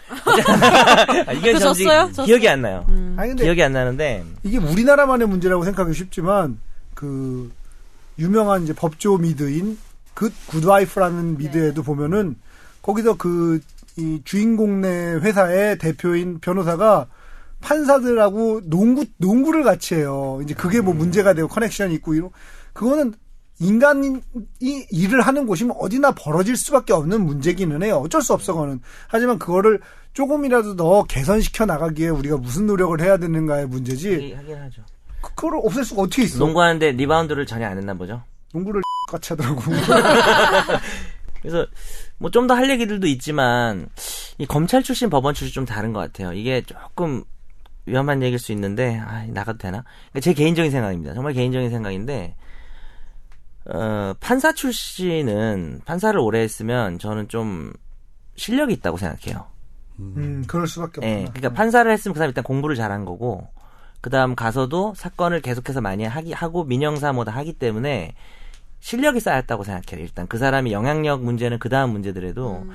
아, 1.26 1.32
이게 1.32 1.52
그 1.52 1.58
졌어요? 1.58 2.08
졌어? 2.12 2.24
기억이 2.24 2.48
안 2.48 2.62
나요. 2.62 2.84
음. 2.88 3.14
아니 3.18 3.30
근데 3.30 3.44
기억이 3.44 3.62
안 3.62 3.72
나는데 3.72 4.24
이게 4.42 4.58
우리나라만의 4.58 5.28
문제라고 5.28 5.64
생각하기 5.64 5.94
쉽지만 5.94 6.58
그 6.94 7.50
유명한 8.18 8.64
이제 8.64 8.72
법조 8.72 9.18
미드인 9.18 9.78
굿 10.14 10.32
굿와이프라는 10.48 11.38
미드에도 11.38 11.82
보면은 11.82 12.36
거기서 12.82 13.16
그 13.16 13.60
이 13.98 14.22
주인공 14.24 14.80
내 14.80 15.14
회사의 15.14 15.78
대표인 15.78 16.38
변호사가 16.38 17.08
판사들하고 17.60 18.60
농구 18.70 19.04
농구를 19.16 19.64
같이 19.64 19.96
해요. 19.96 20.38
이제 20.44 20.54
그게 20.54 20.80
뭐 20.80 20.94
문제가 20.94 21.34
되고 21.34 21.48
커넥션이 21.48 21.94
있고 21.94 22.14
이런 22.14 22.30
그거는 22.72 23.14
인간이 23.60 24.20
일을 24.60 25.20
하는 25.22 25.46
곳이면 25.46 25.76
어디나 25.78 26.12
벌어질 26.12 26.56
수밖에 26.56 26.92
없는 26.92 27.24
문제기는 27.24 27.82
해요. 27.82 27.96
어쩔 28.04 28.22
수 28.22 28.32
없어 28.32 28.52
그거는. 28.54 28.80
하지만 29.08 29.38
그거를 29.38 29.80
조금이라도 30.12 30.76
더 30.76 31.02
개선시켜 31.04 31.66
나가기에 31.66 32.08
우리가 32.08 32.36
무슨 32.36 32.66
노력을 32.66 33.00
해야 33.00 33.16
되는가의 33.16 33.66
문제지. 33.66 34.12
하긴 34.14 34.36
하긴 34.38 34.56
하죠. 34.58 34.82
그- 35.20 35.34
그걸 35.34 35.60
없앨 35.64 35.84
수가 35.84 36.02
어떻게 36.02 36.22
있어? 36.22 36.38
농구하는데 36.38 36.92
리바운드를 36.92 37.46
전혀 37.46 37.66
안 37.66 37.76
했나 37.78 37.94
보죠. 37.94 38.22
농구를 38.54 38.82
같이 39.10 39.32
하더라고. 39.32 39.60
그래서 41.42 41.66
뭐 42.18 42.30
좀 42.30 42.46
더 42.46 42.54
할 42.54 42.68
얘기들도 42.70 43.06
있지만 43.06 43.88
이 44.38 44.46
검찰 44.46 44.82
출신 44.82 45.08
법원 45.10 45.34
출신 45.34 45.54
좀 45.54 45.64
다른 45.64 45.92
것 45.92 46.00
같아요. 46.00 46.32
이게 46.32 46.62
조금 46.62 47.22
위험한 47.86 48.22
얘기일 48.22 48.38
수 48.38 48.52
있는데 48.52 48.98
아, 48.98 49.24
나가도 49.28 49.58
되나? 49.58 49.84
그러니까 50.10 50.20
제 50.20 50.34
개인적인 50.34 50.70
생각입니다. 50.70 51.14
정말 51.14 51.32
개인적인 51.32 51.70
생각인데 51.70 52.34
어, 53.68 54.14
판사 54.20 54.52
출신은 54.52 55.82
판사를 55.84 56.18
오래 56.18 56.40
했으면 56.40 56.98
저는 56.98 57.28
좀 57.28 57.72
실력이 58.36 58.72
있다고 58.74 58.96
생각해요. 58.96 59.46
음, 59.98 60.44
그럴 60.46 60.66
수밖에 60.66 61.00
예, 61.02 61.14
없구나. 61.14 61.32
그러니까 61.32 61.52
판사를 61.52 61.90
했으면 61.90 62.14
그 62.14 62.18
사람 62.18 62.30
일단 62.30 62.44
공부를 62.44 62.76
잘한 62.76 63.04
거고, 63.04 63.48
그 64.00 64.10
다음 64.10 64.34
가서도 64.34 64.94
사건을 64.96 65.40
계속해서 65.42 65.80
많이 65.80 66.04
하기, 66.04 66.32
하고 66.32 66.64
민형사 66.64 67.12
뭐 67.12 67.25
다 67.25 67.32
하기 67.32 67.54
때문에 67.54 68.14
실력이 68.80 69.20
쌓였다고 69.20 69.64
생각해요. 69.64 70.04
일단 70.04 70.26
그 70.28 70.38
사람이 70.38 70.72
영향력 70.72 71.22
문제는 71.22 71.58
그 71.58 71.68
다음 71.68 71.90
문제들에도 71.90 72.66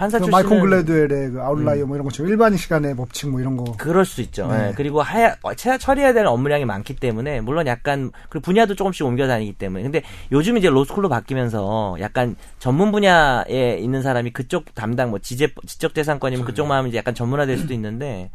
판사 0.00 0.18
그 0.18 0.24
출신은 0.24 0.48
말콤 0.48 0.60
글래드웰의 0.70 1.30
그 1.32 1.42
아웃라이어 1.42 1.84
뭐 1.84 1.94
이런 1.94 2.04
것처럼 2.04 2.30
일만 2.30 2.56
시간의 2.56 2.96
법칙 2.96 3.28
뭐 3.28 3.38
이런 3.38 3.54
거. 3.58 3.64
그럴 3.76 4.06
수 4.06 4.22
있죠. 4.22 4.46
네. 4.50 4.68
예, 4.68 4.72
그리고 4.74 5.02
하야, 5.02 5.36
어, 5.42 5.52
처- 5.52 5.76
처리해야 5.76 6.14
되는 6.14 6.26
업무량이 6.30 6.64
많기 6.64 6.96
때문에 6.96 7.42
물론 7.42 7.66
약간 7.66 8.10
그 8.30 8.40
분야도 8.40 8.76
조금씩 8.76 9.04
옮겨 9.04 9.26
다니기 9.28 9.52
때문에 9.52 9.82
근데 9.82 10.02
요즘 10.32 10.56
이제 10.56 10.70
로스쿨로 10.70 11.10
바뀌면서 11.10 11.98
약간 12.00 12.34
전문 12.58 12.92
분야에 12.92 13.76
있는 13.78 14.00
사람이 14.00 14.30
그쪽 14.30 14.74
담당 14.74 15.10
뭐 15.10 15.18
지재 15.18 15.48
지적 15.66 15.94
재산권이면 15.94 16.46
그쪽만 16.46 16.78
하면 16.78 16.88
이제 16.88 16.96
약간 16.96 17.14
전문화될 17.14 17.58
수도 17.58 17.74
있는데 17.74 18.30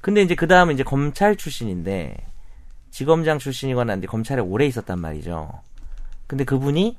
근데 0.00 0.22
이제 0.22 0.34
그 0.34 0.46
다음은 0.48 0.72
이제 0.72 0.84
검찰 0.84 1.36
출신인데 1.36 2.16
지검장 2.92 3.38
출신이거나 3.38 3.96
이제 3.96 4.06
검찰에 4.06 4.40
오래 4.40 4.64
있었단 4.64 4.98
말이죠. 4.98 5.50
근데 6.26 6.44
그분이 6.44 6.96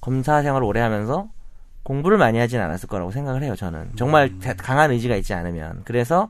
검사 0.00 0.42
생활을 0.42 0.66
오래 0.66 0.80
하면서 0.80 1.28
공부를 1.86 2.18
많이 2.18 2.36
하진 2.40 2.58
않았을 2.60 2.88
거라고 2.88 3.12
생각을 3.12 3.44
해요, 3.44 3.54
저는. 3.54 3.92
정말 3.94 4.40
대- 4.40 4.54
강한 4.56 4.90
의지가 4.90 5.14
있지 5.14 5.34
않으면. 5.34 5.82
그래서 5.84 6.28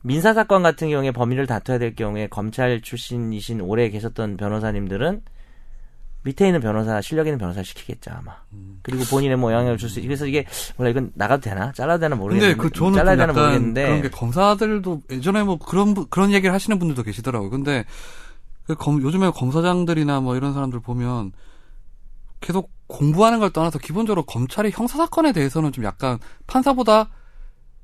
민사 0.00 0.32
사건 0.32 0.62
같은 0.62 0.88
경우에 0.88 1.10
범위를 1.10 1.46
다퉈야 1.46 1.76
될 1.78 1.94
경우에 1.94 2.28
검찰 2.28 2.80
출신이신 2.80 3.60
오래 3.60 3.90
계셨던 3.90 4.38
변호사님들은 4.38 5.20
밑에 6.22 6.46
있는 6.46 6.62
변호사, 6.62 6.98
실력 7.02 7.26
있는 7.26 7.36
변호사를 7.38 7.62
시키겠죠, 7.62 8.10
아마. 8.10 8.36
그리고 8.80 9.04
본인의 9.04 9.36
뭐 9.36 9.52
영향을 9.52 9.76
줄 9.76 9.90
수, 9.90 10.00
그래서 10.00 10.24
이게, 10.26 10.46
몰라, 10.78 10.88
이건 10.88 11.12
나가도 11.14 11.42
되나? 11.42 11.72
잘라도 11.72 12.00
되나 12.00 12.16
모르겠는데. 12.16 12.54
근데 12.56 12.68
그 12.68 12.74
저는 12.74 12.92
좀 12.92 12.94
잘라야 12.98 13.16
되나 13.16 13.32
모르겠는데. 13.34 13.82
그런 13.84 14.02
게 14.02 14.08
검사들도 14.08 15.02
예전에 15.10 15.42
뭐 15.42 15.58
그런 15.58 15.92
분- 15.92 16.06
그런 16.08 16.32
얘기를 16.32 16.54
하시는 16.54 16.78
분들도 16.78 17.02
계시더라고요. 17.02 17.50
근데 17.50 17.84
그 18.66 18.74
검, 18.76 19.02
요즘에 19.02 19.28
검사장들이나 19.30 20.20
뭐 20.20 20.36
이런 20.36 20.54
사람들 20.54 20.80
보면 20.80 21.32
계속 22.40 22.70
공부하는 22.90 23.38
걸 23.38 23.50
떠나서 23.50 23.78
기본적으로 23.78 24.24
검찰이 24.24 24.70
형사 24.72 24.98
사건에 24.98 25.32
대해서는 25.32 25.72
좀 25.72 25.84
약간 25.84 26.18
판사보다 26.46 27.08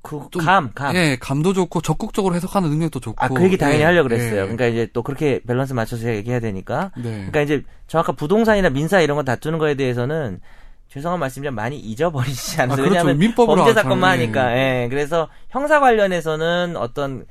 그, 0.03 0.21
좀- 0.31 0.45
감, 0.45 0.71
감. 0.75 0.95
예 0.95 1.17
감도 1.21 1.53
좋고 1.53 1.81
적극적으로 1.81 2.35
해석하는 2.35 2.69
능력도 2.71 3.01
좋고 3.01 3.17
아, 3.25 3.29
그 3.29 3.43
얘기 3.43 3.57
당연히 3.57 3.81
예, 3.81 3.85
하려고 3.85 4.09
그랬어요. 4.09 4.31
예. 4.43 4.43
그러니까 4.43 4.67
이제 4.67 4.89
또 4.93 5.03
그렇게 5.03 5.41
밸런스 5.47 5.73
맞춰서 5.73 6.07
얘기해야 6.09 6.39
되니까. 6.41 6.93
네. 6.97 7.11
그러니까 7.11 7.41
이제 7.41 7.65
정확한 7.89 8.15
부동산이나 8.15 8.69
민사 8.71 9.01
이런 9.01 9.17
거 9.17 9.25
다투는 9.25 9.59
거에 9.59 9.75
대해서는 9.75 10.41
죄송한 10.89 11.19
말씀이지만 11.19 11.55
많이 11.55 11.77
잊어버리지 11.79 12.61
않아요. 12.63 12.73
아, 12.73 12.77
그렇죠. 12.77 12.91
왜냐하면 12.91 13.19
민법으로 13.19 13.57
범죄 13.57 13.75
잘, 13.75 13.83
사건만 13.83 14.19
예. 14.19 14.23
하니까. 14.23 14.57
예. 14.57 14.87
그래서 14.89 15.29
형사 15.51 15.81
관련해서는 15.81 16.77
어떤 16.77 17.27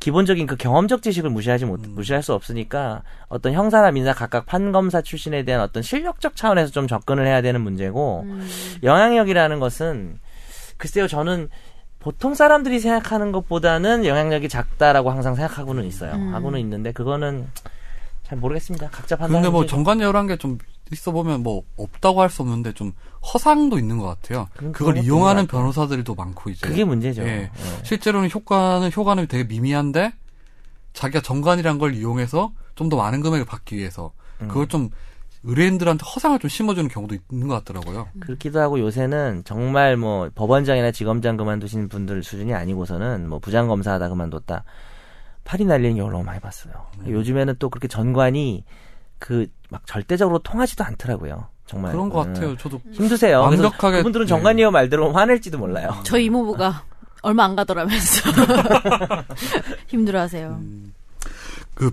기본적인 0.00 0.46
그 0.46 0.56
경험적 0.56 1.02
지식을 1.02 1.30
무시하지 1.30 1.66
못 1.66 1.84
음. 1.84 1.94
무시할 1.94 2.22
수 2.22 2.32
없으니까 2.32 3.02
어떤 3.28 3.52
형사나 3.52 3.90
민사 3.90 4.14
각각 4.14 4.46
판검사 4.46 5.02
출신에 5.02 5.44
대한 5.44 5.60
어떤 5.60 5.82
실력적 5.82 6.36
차원에서 6.36 6.72
좀 6.72 6.88
접근을 6.88 7.26
해야 7.26 7.42
되는 7.42 7.60
문제고 7.60 8.22
음. 8.24 8.48
영향력이라는 8.82 9.60
것은 9.60 10.18
글쎄요 10.78 11.06
저는 11.06 11.50
보통 11.98 12.34
사람들이 12.34 12.80
생각하는 12.80 13.30
것보다는 13.30 14.06
영향력이 14.06 14.48
작다라고 14.48 15.10
항상 15.10 15.34
생각하고는 15.34 15.84
있어요. 15.84 16.14
음. 16.14 16.34
하고는 16.34 16.58
있는데 16.60 16.92
그거는 16.92 17.46
잘 18.22 18.38
모르겠습니다. 18.38 18.88
각자 18.88 19.16
판단. 19.16 19.42
근데 19.42 19.50
뭐 19.50 19.66
정관예우란 19.66 20.26
게좀 20.28 20.56
있어 20.92 21.12
보면 21.12 21.42
뭐 21.42 21.62
없다고 21.76 22.20
할 22.20 22.30
수 22.30 22.42
없는데 22.42 22.72
좀 22.72 22.92
허상도 23.32 23.78
있는 23.78 23.98
것 23.98 24.06
같아요. 24.06 24.48
그걸 24.72 24.98
이용하는. 24.98 25.46
변호사들도 25.46 26.14
많고 26.14 26.50
이제 26.50 26.66
그게 26.66 26.84
문제죠. 26.84 27.22
예. 27.22 27.26
예. 27.26 27.50
실제로는 27.84 28.30
효과는 28.30 28.90
효과는 28.94 29.26
되게 29.26 29.44
미미한데 29.44 30.12
자기가 30.92 31.20
정관이란 31.22 31.78
걸 31.78 31.94
이용해서 31.94 32.52
좀 32.74 32.88
더 32.88 32.96
많은 32.96 33.20
금액을 33.20 33.44
받기 33.44 33.76
위해서 33.76 34.12
음. 34.40 34.48
그걸 34.48 34.66
좀 34.66 34.88
의뢰인들한테 35.42 36.02
허상을 36.04 36.38
좀 36.38 36.48
심어주는 36.48 36.88
경우도 36.88 37.16
있는 37.30 37.46
것 37.48 37.54
같더라고요. 37.64 38.08
그렇기도 38.20 38.58
하고 38.60 38.78
요새는 38.80 39.42
정말 39.44 39.96
뭐 39.96 40.30
법원장이나 40.34 40.90
지검장 40.92 41.36
그만두신 41.36 41.88
분들 41.88 42.22
수준이 42.22 42.54
아니고서는 42.54 43.28
뭐 43.28 43.38
부장검사 43.38 43.92
하다 43.92 44.08
그만뒀다 44.10 44.64
팔이 45.44 45.64
날리는 45.64 45.96
경우를 45.96 46.12
너무 46.12 46.24
많이 46.24 46.40
봤어요. 46.40 46.72
음. 47.00 47.10
요즘에는 47.10 47.56
또 47.58 47.68
그렇게 47.70 47.86
전관이 47.88 48.64
그 49.18 49.46
막 49.70 49.86
절대적으로 49.86 50.40
통하지도 50.40 50.84
않더라고요. 50.84 51.46
정말 51.66 51.92
그런 51.92 52.10
것 52.10 52.26
음. 52.26 52.34
같아요. 52.34 52.56
저도 52.56 52.80
힘드세요. 52.92 53.40
완벽하게 53.40 53.98
그분들은 53.98 54.26
네. 54.26 54.28
정관이어 54.28 54.70
말 54.70 54.88
들으면 54.88 55.14
화낼지도 55.14 55.56
몰라요. 55.58 55.96
저희 56.04 56.26
이모부가 56.26 56.84
얼마 57.22 57.44
안 57.44 57.54
가더라면서 57.54 58.30
힘들어하세요. 59.86 60.48
음. 60.48 60.92
그 61.74 61.92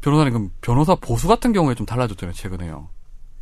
변호사님 0.00 0.32
그럼 0.32 0.50
변호사 0.60 0.94
보수 0.96 1.28
같은 1.28 1.52
경우에 1.52 1.74
좀 1.74 1.86
달라졌잖아요. 1.86 2.34
최근에요. 2.34 2.88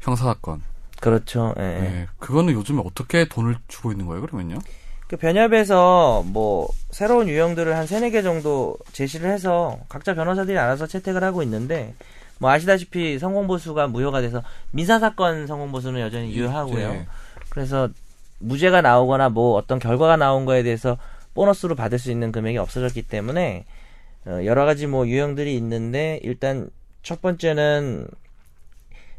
형사 0.01 0.25
사건. 0.25 0.63
그렇죠. 1.01 1.55
예, 1.59 1.63
예. 1.63 1.81
네. 1.81 2.07
그거는 2.19 2.53
요즘에 2.53 2.83
어떻게 2.85 3.27
돈을 3.27 3.57
주고 3.69 3.91
있는 3.91 4.07
거예요? 4.07 4.23
그러면요? 4.23 4.59
그 5.07 5.17
변협에서 5.17 6.25
뭐 6.27 6.69
새로운 6.91 7.29
유형들을 7.29 7.75
한 7.77 7.87
세네 7.87 8.11
개 8.11 8.23
정도 8.23 8.77
제시를 8.93 9.31
해서 9.31 9.79
각자 9.89 10.15
변호사들이 10.15 10.59
알아서 10.59 10.87
채택을 10.87 11.23
하고 11.23 11.43
있는데 11.43 11.95
뭐 12.39 12.51
아시다시피 12.51 13.19
성공보수가 13.19 13.89
무효가 13.89 14.21
돼서 14.21 14.43
민사사건 14.73 15.47
성공보수는 15.47 16.01
여전히 16.01 16.35
유효하고요. 16.35 16.93
네. 16.93 17.07
그래서 17.51 17.89
무죄가 18.39 18.83
나오거나 18.83 19.29
뭐 19.29 19.55
어떤 19.57 19.79
결과가 19.79 20.17
나온 20.17 20.45
거에 20.45 20.63
대해서 20.63 20.99
보너스로 21.35 21.75
받을 21.75 21.99
수 21.99 22.11
있는 22.11 22.33
금액이 22.33 22.59
없어졌기 22.59 23.03
때문에 23.03 23.65
어, 24.27 24.41
여러 24.45 24.65
가지 24.65 24.87
뭐 24.87 25.07
유형들이 25.07 25.57
있는데 25.57 26.21
일단 26.23 26.71
첫 27.03 27.21
번째는 27.21 28.07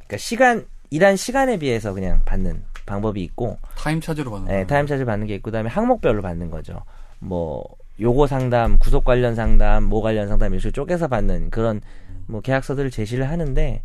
그러니까 0.07 0.18
시간 0.18 0.66
일한 0.89 1.16
시간에 1.16 1.57
비해서 1.57 1.93
그냥 1.93 2.22
받는 2.26 2.63
방법이 2.86 3.22
있고 3.24 3.57
타임 3.78 4.01
차지로 4.01 4.32
받는 4.32 4.47
네. 4.47 4.68
time 4.67 4.88
charge 4.88 5.05
받는 5.05 5.28
게 5.28 5.36
있고 5.36 5.45
그다음에 5.45 5.70
항목별로 5.70 6.22
받는 6.22 6.51
거죠. 6.51 6.84
뭐 7.20 7.66
요거 7.99 8.27
상담, 8.27 8.77
구속 8.77 9.03
관련 9.05 9.35
상담, 9.35 9.83
뭐 9.83 10.01
관련 10.01 10.27
상담 10.27 10.53
이렇게 10.53 10.71
쪼개서 10.71 11.07
받는 11.07 11.49
그런 11.49 11.81
뭐 12.27 12.41
계약서들을 12.41 12.91
제시를 12.91 13.29
하는데 13.29 13.81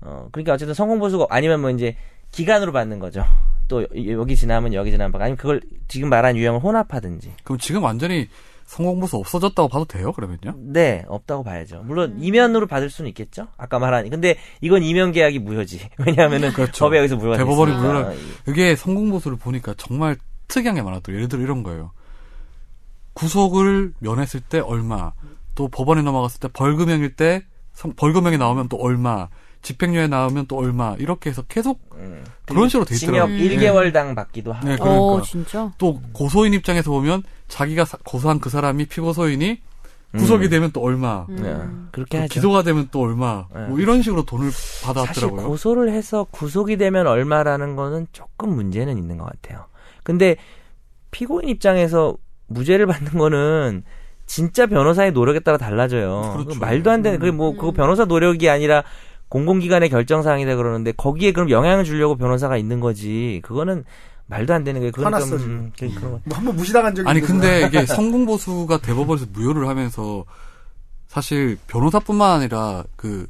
어 0.00 0.28
그러니까 0.30 0.52
어쨌든 0.54 0.74
성공 0.74 0.98
보수가 0.98 1.26
아니면 1.30 1.60
뭐 1.60 1.70
이제 1.70 1.96
기간으로 2.30 2.72
받는 2.72 2.98
거죠. 2.98 3.24
또 3.66 3.82
여- 3.82 3.86
여기 4.12 4.36
지나면 4.36 4.74
여기 4.74 4.90
지나면 4.90 5.20
아니면 5.20 5.36
그걸 5.36 5.60
지금 5.88 6.08
말한 6.08 6.36
유형을 6.36 6.60
혼합하든지. 6.62 7.32
그럼 7.42 7.58
지금 7.58 7.82
완전히 7.82 8.28
성공보수 8.66 9.16
없어졌다고 9.16 9.68
봐도 9.68 9.84
돼요? 9.86 10.12
그러면요? 10.12 10.54
네, 10.58 11.04
없다고 11.08 11.42
봐야죠. 11.42 11.82
물론 11.84 12.16
이면으로 12.20 12.66
받을 12.66 12.90
수는 12.90 13.08
있겠죠. 13.08 13.48
아까 13.56 13.78
말한 13.78 14.08
근데 14.10 14.36
이건 14.60 14.82
이면 14.82 15.12
계약이 15.12 15.38
무효지. 15.40 15.80
왜냐하면은 15.98 16.52
그렇죠. 16.52 16.84
법에 16.84 16.98
여기서 16.98 17.16
무효가 17.16 17.38
대법원이 17.38 17.72
어, 17.72 18.12
이- 18.14 18.50
이게 18.50 18.76
성공보수를 18.76 19.38
보니까 19.38 19.74
정말 19.78 20.16
특이한 20.48 20.74
게 20.76 20.82
많았더라고요. 20.82 21.16
예를 21.16 21.28
들어 21.28 21.42
이런 21.42 21.62
거예요. 21.62 21.90
구속을 23.22 23.94
면했을 23.98 24.38
때 24.40 24.60
얼마, 24.60 25.12
또 25.56 25.66
법원에 25.68 26.02
넘어갔을 26.02 26.38
때 26.38 26.48
벌금형일 26.52 27.16
때 27.16 27.42
성- 27.72 27.92
벌금형이 27.96 28.38
나오면 28.38 28.68
또 28.68 28.76
얼마, 28.76 29.28
집행유예 29.62 30.06
나오면 30.06 30.46
또 30.46 30.56
얼마 30.56 30.94
이렇게 31.00 31.30
해서 31.30 31.42
계속 31.48 31.80
음. 31.94 32.22
그런 32.46 32.68
식으로 32.68 32.84
돼 32.84 32.94
징역 32.94 33.28
있더라고요. 33.30 33.38
1개월당 33.92 34.14
받기도 34.14 34.52
하고. 34.52 34.68
네, 34.68 34.76
그러니까. 34.76 35.00
어, 35.00 35.22
진짜? 35.22 35.72
또 35.78 36.00
고소인 36.12 36.54
입장에서 36.54 36.92
보면 36.92 37.24
자기가 37.48 37.84
사- 37.84 37.98
고소한 38.04 38.38
그 38.38 38.50
사람이 38.50 38.86
피고소인이 38.86 39.60
구속이 40.16 40.46
음. 40.46 40.50
되면 40.50 40.70
또 40.72 40.80
얼마, 40.80 41.26
음. 41.28 41.36
네, 41.42 41.88
그렇게 41.90 42.18
또 42.18 42.22
하죠. 42.22 42.34
기소가 42.34 42.62
되면 42.62 42.88
또 42.92 43.00
얼마, 43.00 43.46
네. 43.52 43.66
뭐 43.66 43.80
이런 43.80 44.00
식으로 44.00 44.24
돈을 44.24 44.52
사실 44.52 44.86
받아왔더라고요. 44.86 45.48
고소를 45.48 45.90
해서 45.92 46.24
구속이 46.30 46.76
되면 46.76 47.08
얼마라는 47.08 47.74
거는 47.74 48.06
조금 48.12 48.54
문제는 48.54 48.96
있는 48.96 49.18
것 49.18 49.24
같아요. 49.24 49.66
근데 50.04 50.36
피고인 51.10 51.48
입장에서 51.48 52.16
무죄를 52.48 52.86
받는 52.86 53.12
거는 53.12 53.84
진짜 54.26 54.66
변호사의 54.66 55.12
노력에 55.12 55.40
따라 55.40 55.56
달라져요. 55.56 56.34
그렇죠. 56.36 56.60
말도 56.60 56.90
안 56.90 57.02
되는 57.02 57.18
그게 57.18 57.30
뭐 57.30 57.52
그거 57.52 57.72
변호사 57.72 58.04
노력이 58.04 58.48
아니라 58.50 58.82
공공기관의 59.28 59.90
결정 59.90 60.22
사항이다 60.22 60.56
그러는데 60.56 60.92
거기에 60.92 61.32
그럼 61.32 61.50
영향을 61.50 61.84
주려고 61.84 62.16
변호사가 62.16 62.56
있는 62.56 62.80
거지. 62.80 63.40
그거는 63.44 63.84
말도 64.26 64.52
안 64.52 64.64
되는 64.64 64.80
거예요. 64.80 64.92
그건 64.92 65.14
화났어, 65.14 65.38
좀. 65.38 65.48
음, 65.48 65.72
그-. 65.78 65.86
뭐 66.00 66.20
한번 66.32 66.56
무시당한 66.56 66.94
적이 66.94 67.08
아니 67.08 67.20
있는데 67.20 67.60
근데 67.62 67.66
이게 67.66 67.86
성공 67.86 68.26
보수가 68.26 68.78
대법원에서 68.78 69.26
무효를 69.32 69.68
하면서 69.68 70.24
사실 71.06 71.58
변호사뿐만 71.66 72.30
아니라 72.40 72.84
그 72.96 73.26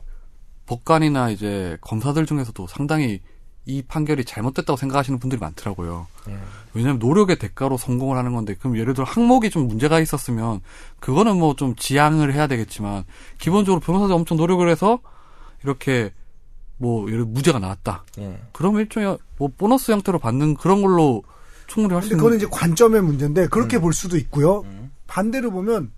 법관이나 0.66 1.30
이제 1.30 1.76
검사들 1.80 2.26
중에서도 2.26 2.66
상당히 2.66 3.20
이 3.68 3.82
판결이 3.82 4.24
잘못됐다고 4.24 4.78
생각하시는 4.78 5.18
분들이 5.18 5.38
많더라고요. 5.38 6.06
예. 6.30 6.38
왜냐하면 6.72 6.98
노력의 7.00 7.38
대가로 7.38 7.76
성공을 7.76 8.16
하는 8.16 8.32
건데 8.32 8.54
그럼 8.58 8.78
예를 8.78 8.94
들어 8.94 9.04
항목이 9.04 9.50
좀 9.50 9.68
문제가 9.68 10.00
있었으면 10.00 10.62
그거는 11.00 11.38
뭐 11.38 11.54
좀 11.54 11.74
지양을 11.76 12.32
해야 12.32 12.46
되겠지만 12.46 13.04
기본적으로 13.38 13.80
변호사들이 13.80 14.14
엄청 14.14 14.38
노력을 14.38 14.66
해서 14.68 15.00
이렇게 15.64 16.12
뭐 16.78 17.06
예를 17.08 17.24
들어 17.24 17.26
무죄가 17.26 17.58
나왔다. 17.58 18.04
예. 18.18 18.40
그럼 18.52 18.78
일종의 18.78 19.18
뭐 19.36 19.50
보너스 19.56 19.92
형태로 19.92 20.18
받는 20.18 20.54
그런 20.54 20.80
걸로 20.80 21.22
충분히 21.66 21.92
할수 21.92 22.08
근데 22.08 22.14
있는 22.14 22.18
그거는 22.18 22.36
이제 22.38 22.46
관점의 22.50 23.02
문제인데 23.02 23.48
그렇게 23.48 23.76
음. 23.76 23.82
볼 23.82 23.92
수도 23.92 24.16
있고요. 24.16 24.64
반대로 25.06 25.50
보면 25.50 25.90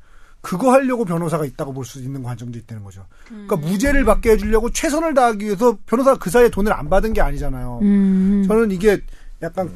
그거 0.43 0.72
하려고 0.72 1.05
변호사가 1.05 1.45
있다고 1.45 1.72
볼 1.74 1.84
수 1.84 1.99
있는 2.01 2.22
관점도 2.22 2.59
있다는 2.59 2.82
거죠. 2.82 3.05
그러니까 3.28 3.57
무죄를 3.57 4.05
받게 4.05 4.30
해주려고 4.32 4.70
최선을 4.70 5.12
다하기 5.14 5.45
위해서 5.45 5.76
변호사가 5.86 6.18
그 6.18 6.30
사이에 6.30 6.49
돈을 6.49 6.72
안 6.72 6.88
받은 6.88 7.12
게 7.12 7.20
아니잖아요. 7.20 7.80
음. 7.82 8.45
저는 8.49 8.70
이게 8.70 9.01
약간 9.43 9.70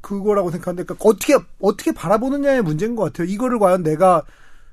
그거라고 0.00 0.50
생각하는데 0.50 0.84
그러니까 0.84 1.08
어떻게 1.08 1.34
어떻게 1.60 1.92
바라보느냐의 1.92 2.62
문제인 2.62 2.94
것 2.96 3.04
같아요. 3.04 3.26
이거를 3.28 3.58
과연 3.58 3.82
내가 3.82 4.22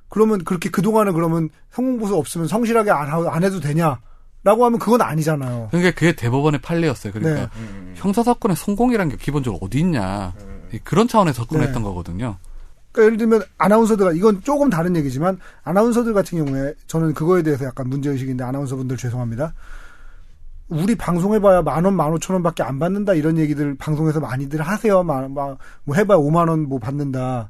그러면 0.09 0.43
그렇게 0.43 0.69
그 0.69 0.81
동안은 0.81 1.13
그러면 1.13 1.49
성공보수 1.71 2.15
없으면 2.15 2.47
성실하게 2.47 2.91
안, 2.91 3.09
하- 3.09 3.33
안 3.33 3.43
해도 3.43 3.59
되냐 3.59 3.99
라고 4.43 4.65
하면 4.65 4.77
그건 4.77 5.01
아니잖아요. 5.01 5.69
그러니까 5.71 5.91
그게 5.97 6.13
대법원의 6.15 6.61
판례였어요. 6.61 7.13
그러니까 7.13 7.49
네. 7.55 7.93
형사사건의 7.95 8.55
성공이란 8.57 9.09
게 9.09 9.17
기본적으로 9.17 9.59
어디 9.65 9.79
있냐. 9.79 10.33
그런 10.83 11.07
차원에서 11.07 11.43
접근했던 11.43 11.81
네. 11.81 11.81
거거든요. 11.81 12.37
그러니까 12.93 13.03
예를 13.05 13.17
들면 13.17 13.43
아나운서들 13.57 14.15
이건 14.15 14.41
조금 14.43 14.69
다른 14.69 14.95
얘기지만 14.95 15.39
아나운서들 15.63 16.13
같은 16.13 16.43
경우에 16.43 16.73
저는 16.87 17.13
그거에 17.13 17.43
대해서 17.43 17.65
약간 17.65 17.89
문제 17.89 18.09
의식인데 18.09 18.43
아나운서분들 18.43 18.95
죄송합니다. 18.97 19.53
우리 20.69 20.95
방송해봐야 20.95 21.61
만 21.63 21.83
원, 21.85 21.95
만 21.95 22.11
오천 22.13 22.35
원밖에 22.35 22.63
안 22.63 22.79
받는다 22.79 23.13
이런 23.13 23.37
얘기들 23.37 23.75
방송에서 23.75 24.19
많이들 24.19 24.61
하세요. 24.61 25.03
막, 25.03 25.29
막, 25.31 25.57
뭐 25.83 25.95
해봐야 25.95 26.17
오만 26.17 26.47
원 26.47 26.61
뭐 26.67 26.79
받는다. 26.79 27.49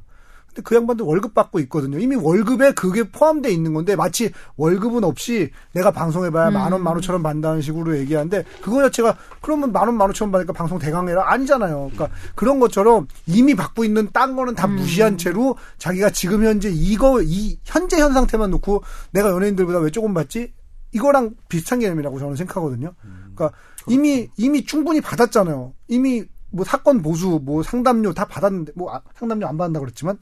근데 0.54 0.62
그 0.62 0.76
양반들 0.76 1.04
월급 1.04 1.34
받고 1.34 1.58
있거든요. 1.60 1.98
이미 1.98 2.14
월급에 2.14 2.72
그게 2.72 3.02
포함돼 3.02 3.50
있는 3.50 3.74
건데 3.74 3.96
마치 3.96 4.30
월급은 4.56 5.02
없이 5.02 5.50
내가 5.72 5.90
방송해봐야 5.90 6.50
만 6.52 6.72
원, 6.72 6.82
만 6.82 6.96
오천 6.96 7.14
원 7.14 7.22
받는다는 7.22 7.60
식으로 7.60 7.98
얘기하는데 7.98 8.44
그거 8.62 8.80
자체가 8.82 9.16
그러면 9.40 9.72
만 9.72 9.88
원, 9.88 9.96
만 9.96 10.08
오천 10.10 10.26
원 10.26 10.32
받으니까 10.32 10.52
방송 10.52 10.78
대강해라 10.78 11.30
아니잖아요. 11.32 11.90
그러니까 11.92 12.16
그런 12.36 12.60
것처럼 12.60 13.08
이미 13.26 13.54
받고 13.54 13.84
있는 13.84 14.08
딴 14.12 14.36
거는 14.36 14.54
다 14.54 14.68
무시한 14.68 15.18
채로 15.18 15.56
자기가 15.78 16.10
지금 16.10 16.44
현재 16.44 16.70
이거 16.72 17.20
이 17.22 17.58
현재 17.64 17.98
현 17.98 18.12
상태만 18.12 18.50
놓고 18.50 18.84
내가 19.10 19.30
연예인들보다 19.30 19.80
왜 19.80 19.90
조금 19.90 20.14
받지? 20.14 20.52
이거랑 20.92 21.34
비슷한 21.48 21.80
개념이라고 21.80 22.20
저는 22.20 22.36
생각하거든요. 22.36 22.94
그러니까 23.34 23.50
이미 23.88 24.28
이미 24.36 24.64
충분히 24.64 25.00
받았잖아요. 25.00 25.72
이미 25.88 26.24
뭐 26.54 26.64
사건 26.64 27.02
보수, 27.02 27.40
뭐 27.42 27.62
상담료 27.62 28.14
다 28.14 28.24
받았는데 28.24 28.72
뭐 28.76 28.94
아, 28.94 29.00
상담료 29.14 29.46
안 29.46 29.56
받는다 29.56 29.80
그랬지만 29.80 30.18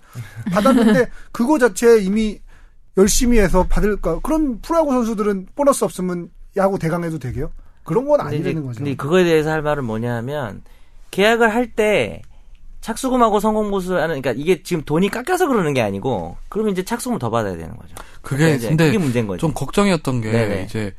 받았는데 0.53 1.09
그거 1.33 1.59
자체에 1.59 2.01
이미 2.01 2.41
열심히 2.97 3.39
해서 3.39 3.67
받을까? 3.69 4.21
그런 4.21 4.61
프로야구 4.61 4.93
선수들은 4.93 5.49
보너스 5.55 5.85
없으면 5.85 6.31
야구 6.57 6.79
대강해도 6.79 7.19
되게요? 7.19 7.51
그런 7.85 8.07
건 8.07 8.21
아니라는 8.21 8.65
거죠. 8.65 8.79
근데 8.79 8.95
그거에 8.97 9.25
대해서 9.25 9.51
할 9.51 9.63
말은 9.63 9.85
뭐냐면 9.85 10.63
계약을 11.11 11.53
할 11.55 11.73
때 11.75 12.23
착수금하고 12.81 13.39
성공보수하는 13.41 14.21
그러니까 14.21 14.33
이게 14.33 14.63
지금 14.63 14.83
돈이 14.83 15.09
깎여서 15.09 15.47
그러는 15.47 15.73
게 15.73 15.81
아니고 15.81 16.37
그러면 16.49 16.73
이제 16.73 16.83
착수금 16.83 17.19
더 17.19 17.31
받아야 17.31 17.57
되는 17.57 17.77
거죠. 17.77 17.95
그게 18.23 18.39
그러니까 18.39 18.57
이제 18.57 18.69
근데 18.69 18.87
그게 18.87 18.99
문제인 18.99 19.27
거죠. 19.29 19.39
좀 19.39 19.55
걱정이었던 19.55 20.21
게 20.21 20.33
네네. 20.33 20.63
이제 20.65 20.93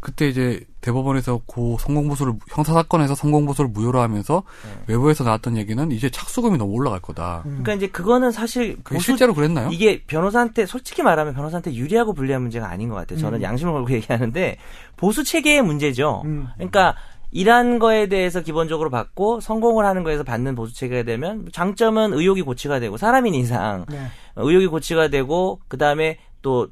그때 0.00 0.28
이제 0.28 0.64
대법원에서 0.80 1.42
고 1.46 1.76
성공보수를 1.78 2.32
형사 2.48 2.72
사건에서 2.72 3.14
성공보수를 3.14 3.70
무효로 3.70 4.00
하면서 4.00 4.42
네. 4.64 4.94
외부에서 4.94 5.24
나왔던 5.24 5.58
얘기는 5.58 5.90
이제 5.92 6.08
착수금이 6.10 6.56
너무 6.56 6.72
올라갈 6.72 7.00
거다. 7.00 7.42
음. 7.44 7.60
그러니까 7.62 7.74
이제 7.74 7.86
그거는 7.86 8.32
사실 8.32 8.76
보수 8.82 9.00
실제로 9.00 9.34
그랬나요? 9.34 9.68
이게 9.70 10.02
변호사한테 10.06 10.64
솔직히 10.64 11.02
말하면 11.02 11.34
변호사한테 11.34 11.74
유리하고 11.74 12.14
불리한 12.14 12.40
문제가 12.40 12.70
아닌 12.70 12.88
것 12.88 12.94
같아요. 12.94 13.18
저는 13.18 13.40
음. 13.40 13.42
양심을 13.42 13.72
걸고 13.72 13.92
얘기하는데 13.94 14.56
보수 14.96 15.22
체계의 15.22 15.62
문제죠. 15.62 16.22
음. 16.24 16.48
그러니까 16.54 16.96
일한 17.30 17.78
거에 17.78 18.08
대해서 18.08 18.40
기본적으로 18.40 18.90
받고 18.90 19.40
성공을 19.40 19.84
하는 19.84 20.02
거에서 20.02 20.24
받는 20.24 20.54
보수 20.54 20.74
체계가 20.74 21.04
되면 21.04 21.46
장점은 21.52 22.14
의혹이 22.14 22.42
고치가 22.42 22.80
되고 22.80 22.96
사람인 22.96 23.34
이상 23.34 23.84
네. 23.88 24.06
의혹이 24.36 24.66
고치가 24.66 25.08
되고 25.08 25.60
그 25.68 25.76
다음에 25.76 26.18
또 26.42 26.68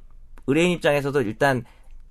의뢰인 0.46 0.70
입장에서도 0.72 1.20
일단 1.22 1.64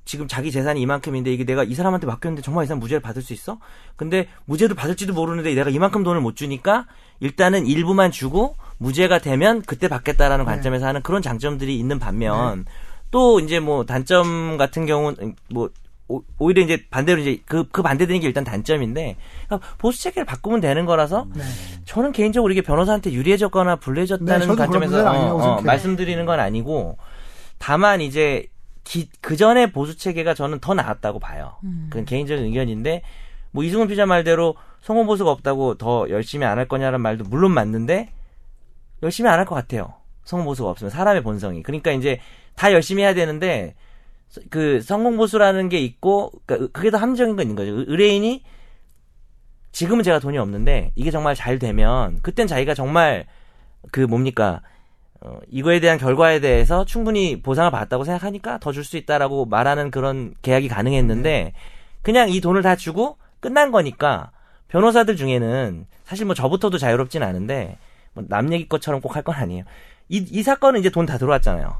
지금 0.07 0.27
자기 0.27 0.51
재산이 0.51 0.81
이만큼인데 0.81 1.31
이게 1.31 1.43
내가 1.43 1.63
이 1.63 1.75
사람한테 1.75 2.07
맡겼는데 2.07 2.41
정말 2.41 2.63
이 2.63 2.67
사람 2.67 2.79
무죄를 2.79 3.01
받을 3.01 3.21
수 3.21 3.33
있어? 3.33 3.59
근데 3.95 4.27
무죄도 4.45 4.73
받을지도 4.73 5.13
모르는데 5.13 5.53
내가 5.53 5.69
이만큼 5.69 6.03
돈을 6.03 6.21
못 6.21 6.35
주니까 6.35 6.87
일단은 7.19 7.67
일부만 7.67 8.11
주고 8.11 8.55
무죄가 8.77 9.19
되면 9.19 9.61
그때 9.61 9.87
받겠다라는 9.87 10.45
네. 10.45 10.51
관점에서 10.51 10.87
하는 10.87 11.01
그런 11.03 11.21
장점들이 11.21 11.77
있는 11.77 11.99
반면 11.99 12.65
또 13.11 13.39
이제 13.39 13.59
뭐 13.59 13.85
단점 13.85 14.57
같은 14.57 14.85
경우는 14.85 15.35
뭐 15.49 15.69
오- 16.07 16.23
오히려 16.39 16.61
이제 16.63 16.85
반대로 16.89 17.19
이제 17.19 17.41
그, 17.45 17.67
그 17.69 17.81
반대되는 17.81 18.21
게 18.21 18.27
일단 18.27 18.45
단점인데 18.45 19.17
그러니까 19.45 19.67
보수 19.77 20.01
체계를 20.03 20.25
바꾸면 20.25 20.61
되는 20.61 20.85
거라서 20.85 21.27
네. 21.35 21.43
저는 21.83 22.13
개인적으로 22.13 22.51
이게 22.53 22.61
변호사한테 22.61 23.11
유리해졌거나 23.11 23.75
네, 23.75 23.79
불리해졌다는 23.81 24.39
그런 24.39 24.55
관점에서 24.55 25.11
어, 25.11 25.57
어. 25.57 25.61
말씀드리는 25.61 26.25
건 26.25 26.39
아니고 26.39 26.97
다만 27.57 27.99
이제 27.99 28.47
그 29.21 29.35
전에 29.35 29.71
보수 29.71 29.97
체계가 29.97 30.33
저는 30.33 30.59
더 30.59 30.73
나았다고 30.73 31.19
봐요. 31.19 31.55
그건 31.89 32.05
개인적인 32.05 32.45
의견인데 32.45 33.01
뭐 33.51 33.63
이승훈 33.63 33.87
피자 33.87 34.05
말대로 34.05 34.55
성공 34.81 35.05
보수가 35.07 35.29
없다고 35.31 35.75
더 35.75 36.07
열심히 36.09 36.45
안 36.45 36.57
할 36.57 36.67
거냐는 36.67 37.01
말도 37.01 37.25
물론 37.25 37.51
맞는데 37.51 38.09
열심히 39.03 39.29
안 39.29 39.39
할 39.39 39.45
것 39.45 39.55
같아요. 39.55 39.93
성공 40.23 40.45
보수가 40.45 40.69
없으면 40.69 40.91
사람의 40.91 41.23
본성이. 41.23 41.63
그러니까 41.63 41.91
이제 41.91 42.19
다 42.55 42.71
열심히 42.73 43.03
해야 43.03 43.13
되는데 43.13 43.75
그 44.49 44.81
성공 44.81 45.17
보수라는 45.17 45.69
게 45.69 45.79
있고 45.79 46.31
그러니까 46.45 46.69
그게 46.73 46.89
더 46.91 46.97
함정인 46.97 47.35
거 47.35 47.41
있는 47.41 47.55
거죠. 47.55 47.71
의- 47.77 47.85
의뢰인이 47.87 48.43
지금은 49.71 50.03
제가 50.03 50.19
돈이 50.19 50.37
없는데 50.37 50.91
이게 50.95 51.11
정말 51.11 51.35
잘 51.35 51.59
되면 51.59 52.19
그땐 52.21 52.47
자기가 52.47 52.73
정말 52.73 53.25
그 53.91 54.01
뭡니까 54.01 54.61
어, 55.21 55.39
이거에 55.49 55.79
대한 55.79 55.97
결과에 55.97 56.39
대해서 56.39 56.85
충분히 56.85 57.41
보상을 57.41 57.69
받았다고 57.71 58.03
생각하니까 58.03 58.59
더 58.59 58.71
줄 58.71 58.83
수 58.83 58.97
있다라고 58.97 59.45
말하는 59.45 59.89
그런 59.91 60.33
계약이 60.41 60.67
가능했는데 60.67 61.53
그냥 62.03 62.29
이 62.29 62.39
돈을 62.41 62.61
다 62.61 62.75
주고 62.75 63.17
끝난 63.39 63.71
거니까 63.71 64.31
변호사들 64.69 65.15
중에는 65.15 65.85
사실 66.05 66.25
뭐 66.25 66.35
저부터도 66.35 66.77
자유롭진 66.77 67.23
않은데 67.23 67.77
뭐 68.13 68.23
남 68.29 68.51
얘기 68.53 68.67
것처럼 68.67 69.01
꼭 69.01 69.15
할 69.15 69.23
건 69.23 69.35
아니에요. 69.35 69.63
이, 70.09 70.17
이 70.31 70.43
사건은 70.43 70.79
이제 70.79 70.89
돈 70.89 71.05
다 71.05 71.17
들어왔잖아요. 71.17 71.75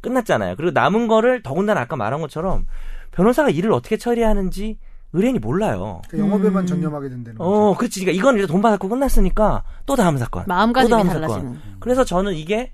끝났잖아요. 0.00 0.56
그리고 0.56 0.70
남은 0.72 1.08
거를 1.08 1.42
더군다나 1.42 1.80
아까 1.82 1.96
말한 1.96 2.20
것처럼 2.20 2.66
변호사가 3.12 3.50
일을 3.50 3.72
어떻게 3.72 3.96
처리하는지 3.96 4.78
의뢰인이 5.12 5.38
몰라요. 5.38 6.02
그 6.08 6.18
영업에만 6.18 6.64
음. 6.64 6.66
전념하게 6.66 7.08
된다는 7.08 7.38
거죠. 7.38 7.50
어, 7.50 7.76
그렇지. 7.76 8.00
그러니까 8.00 8.18
이건 8.20 8.36
이제 8.38 8.46
돈 8.46 8.60
받았고 8.62 8.88
끝났으니까 8.88 9.62
또 9.86 9.96
다음 9.96 10.16
사건. 10.18 10.44
또 10.44 10.48
마음가짐이 10.48 10.90
다음 10.90 11.08
달라지는. 11.08 11.58
그래서 11.80 12.04
저는 12.04 12.34
이게 12.34 12.70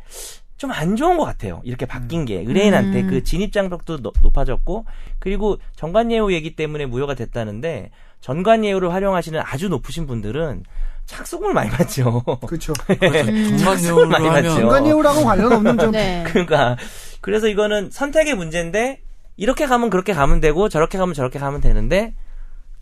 좀 0.57 0.71
안 0.73 0.97
좋은 0.97 1.19
것 1.19 1.25
같아요. 1.25 1.61
이렇게 1.65 1.85
바뀐 1.85 2.25
게 2.25 2.37
의뢰인한테 2.37 3.03
음. 3.03 3.11
그 3.11 3.23
진입 3.23 3.53
장벽도 3.53 3.99
높- 3.99 4.15
높아졌고 4.23 4.87
그리고 5.19 5.59
전관예우 5.77 6.33
얘기 6.33 6.57
때문에 6.57 6.87
무효가 6.87 7.15
됐다는데 7.15 7.91
전관예우를 8.21 8.91
활용하시는 8.93 9.39
아주 9.45 9.69
높으신 9.69 10.07
분들은 10.07 10.63
착수금을 11.05 11.53
많이 11.53 11.69
받죠. 11.71 12.23
그렇죠. 12.47 12.73
정관 12.73 13.59
착수를 13.59 13.85
예우를 13.91 14.07
많이 14.07 14.27
하면 14.27 14.43
받죠. 14.45 14.61
인간예우랑은 14.63 15.25
관련 15.25 15.53
없는 15.53 15.77
점. 15.79 15.91
네. 15.93 16.25
그러니까 16.27 16.77
그래서 17.21 17.47
이거는 17.49 17.91
선택의 17.91 18.35
문제인데 18.35 19.03
이렇게 19.37 19.67
가면 19.67 19.91
그렇게 19.91 20.15
가면 20.15 20.41
되고 20.41 20.69
저렇게 20.71 20.97
가면 20.97 21.13
저렇게 21.13 21.39
가면 21.39 21.61
되는데 21.61 22.15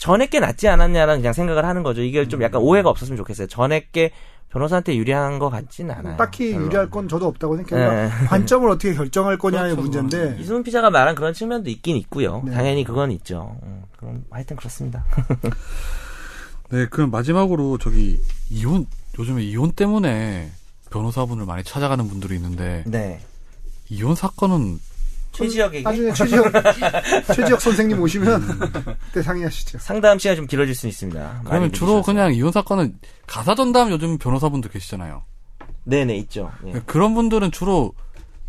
전에 0.02 0.26
게 0.26 0.40
낫지 0.40 0.66
않았냐라는 0.66 1.20
그냥 1.20 1.32
생각을 1.32 1.64
하는 1.64 1.84
거죠. 1.84 2.02
이게 2.02 2.26
좀 2.26 2.42
약간 2.42 2.60
오해가 2.60 2.90
없었으면 2.90 3.16
좋겠어요. 3.18 3.46
전에 3.46 3.86
게 3.92 4.10
변호사한테 4.48 4.96
유리한 4.96 5.38
것 5.38 5.48
같지는 5.48 5.94
않아요. 5.94 6.16
딱히 6.16 6.50
별로. 6.50 6.64
유리할 6.64 6.90
건 6.90 7.06
저도 7.06 7.28
없다고 7.28 7.56
생각해요. 7.58 7.88
그러니까 7.88 8.18
네. 8.18 8.26
관점을 8.26 8.68
어떻게 8.68 8.94
결정할 8.94 9.38
거냐의 9.38 9.76
그렇죠, 9.76 10.00
문제인데. 10.02 10.40
이수문 10.40 10.64
피자가 10.64 10.90
말한 10.90 11.14
그런 11.14 11.32
측면도 11.32 11.70
있긴 11.70 11.94
있고요. 11.98 12.42
네. 12.44 12.50
당연히 12.50 12.82
그건 12.82 13.12
있죠. 13.12 13.56
음, 13.62 13.84
그럼 13.96 14.24
하여튼 14.28 14.56
그렇습니다. 14.56 15.04
네, 16.70 16.86
그럼 16.86 17.12
마지막으로 17.12 17.78
저기 17.78 18.20
이혼 18.50 18.86
요즘에 19.20 19.44
이혼 19.44 19.70
때문에 19.70 20.50
변호사분을 20.90 21.46
많이 21.46 21.62
찾아가는 21.62 22.08
분들이 22.08 22.34
있는데 22.34 22.82
네. 22.88 23.20
이혼 23.88 24.16
사건은 24.16 24.80
최지혁에게 25.32 25.82
나중에 25.82 26.12
최지혁 26.12 26.52
최지혁 27.34 27.60
선생님 27.60 28.00
오시면 28.00 28.58
그때 29.06 29.22
상의하시죠. 29.22 29.78
상담 29.78 30.18
시간 30.18 30.36
좀 30.36 30.46
길어질 30.46 30.74
수 30.74 30.86
있습니다. 30.86 31.42
그러면 31.44 31.72
주로 31.72 31.94
늦으셔서. 31.94 32.06
그냥 32.06 32.34
이혼 32.34 32.52
사건은 32.52 32.98
가사 33.26 33.54
전담 33.54 33.90
요즘 33.90 34.18
변호사분들 34.18 34.70
계시잖아요. 34.70 35.22
네네 35.84 36.16
있죠. 36.18 36.52
예. 36.66 36.80
그런 36.86 37.14
분들은 37.14 37.50
주로 37.50 37.92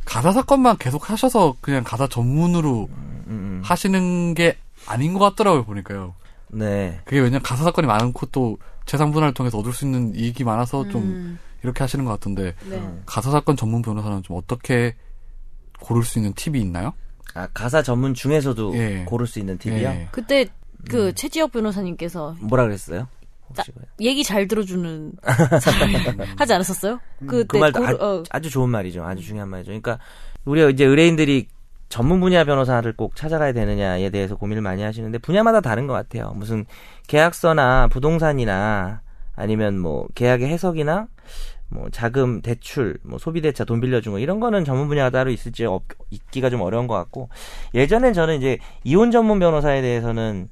가사 0.06 0.32
사건만 0.32 0.78
계속 0.78 1.10
하셔서 1.10 1.56
그냥 1.62 1.84
가사 1.84 2.08
전문으로 2.08 2.90
음, 2.92 3.24
음. 3.28 3.62
하시는 3.64 4.34
게 4.34 4.58
아닌 4.86 5.14
것 5.14 5.20
같더라고요 5.20 5.64
보니까요. 5.64 6.14
네. 6.50 7.00
그게 7.06 7.20
왜냐면 7.20 7.42
가사 7.42 7.64
사건이 7.64 7.88
많고 7.88 8.28
또 8.28 8.58
재산 8.86 9.12
분할을 9.12 9.34
통해서 9.34 9.58
얻을 9.58 9.74
수 9.74 9.86
있는 9.86 10.14
이익이 10.14 10.44
많아서 10.44 10.88
좀 10.90 11.02
음, 11.02 11.40
이렇게 11.64 11.84
하시는 11.84 12.04
것 12.06 12.12
같은데 12.12 12.54
네. 12.70 12.82
가사 13.06 13.32
사건 13.32 13.56
전문 13.56 13.82
변호사는 13.82 14.22
좀 14.24 14.38
어떻게 14.38 14.94
고를 15.80 16.04
수 16.04 16.20
있는 16.20 16.34
팁이 16.34 16.60
있나요? 16.60 16.94
아 17.36 17.48
가사 17.54 17.82
전문 17.82 18.14
중에서도 18.14 18.76
예. 18.76 19.04
고를 19.06 19.26
수 19.28 19.40
있는 19.40 19.58
팁이요. 19.58 19.88
예. 19.90 20.08
그때 20.12 20.46
그 20.90 21.08
음. 21.10 21.14
최지혁 21.16 21.52
변호사님께서 21.52 22.36
뭐라 22.42 22.64
그랬어요? 22.66 23.08
그래요? 23.56 23.86
얘기 24.02 24.24
잘 24.24 24.48
들어주는 24.48 25.12
하지 26.38 26.54
않았었어요? 26.54 27.00
그때 27.28 27.46
그 27.48 27.58
말도 27.58 27.80
고르- 27.80 27.98
아, 28.00 28.06
어, 28.06 28.24
아 28.32 28.40
주 28.40 28.50
좋은 28.50 28.70
말이죠. 28.70 29.04
아주 29.04 29.22
중요한 29.24 29.50
말이죠. 29.50 29.68
그러니까 29.70 30.00
우리가 30.46 30.70
이제 30.70 30.86
의뢰인들이 30.86 31.48
전문 31.90 32.20
분야 32.20 32.44
변호사를 32.46 32.92
꼭 32.96 33.16
찾아가야 33.16 33.54
되느냐에 33.54 34.10
대해서 34.10 34.36
고민을 34.36 34.64
많이 34.64 34.82
하시는데 34.82 35.20
분야마다 35.20 35.62
다른 35.62 35.86
것 35.86 35.94
같아요. 35.94 36.32
무슨 36.36 36.66
계약서나 37.08 37.88
부동산이나 37.90 39.02
아니면 39.36 39.78
뭐 39.80 40.08
계약의 40.16 40.48
해석이나 40.50 41.08
뭐 41.74 41.90
자금 41.92 42.42
대출, 42.42 42.98
뭐 43.04 43.18
소비 43.18 43.42
대차, 43.42 43.66
돈 43.66 43.82
빌려준 43.82 44.14
거 44.14 44.20
이런 44.20 44.40
거는 44.40 44.64
전문 44.64 44.88
분야가 44.88 45.10
따로 45.10 45.32
있을지 45.32 45.66
없, 45.66 45.84
있기가 46.12 46.50
좀 46.50 46.62
어려운 46.62 46.88
것 46.88 46.94
같고 46.96 47.30
예전엔 47.74 48.14
저는 48.14 48.38
이제 48.38 48.60
이혼 48.84 49.12
전문 49.12 49.40
변호사에 49.40 49.82
대해서는 49.82 50.50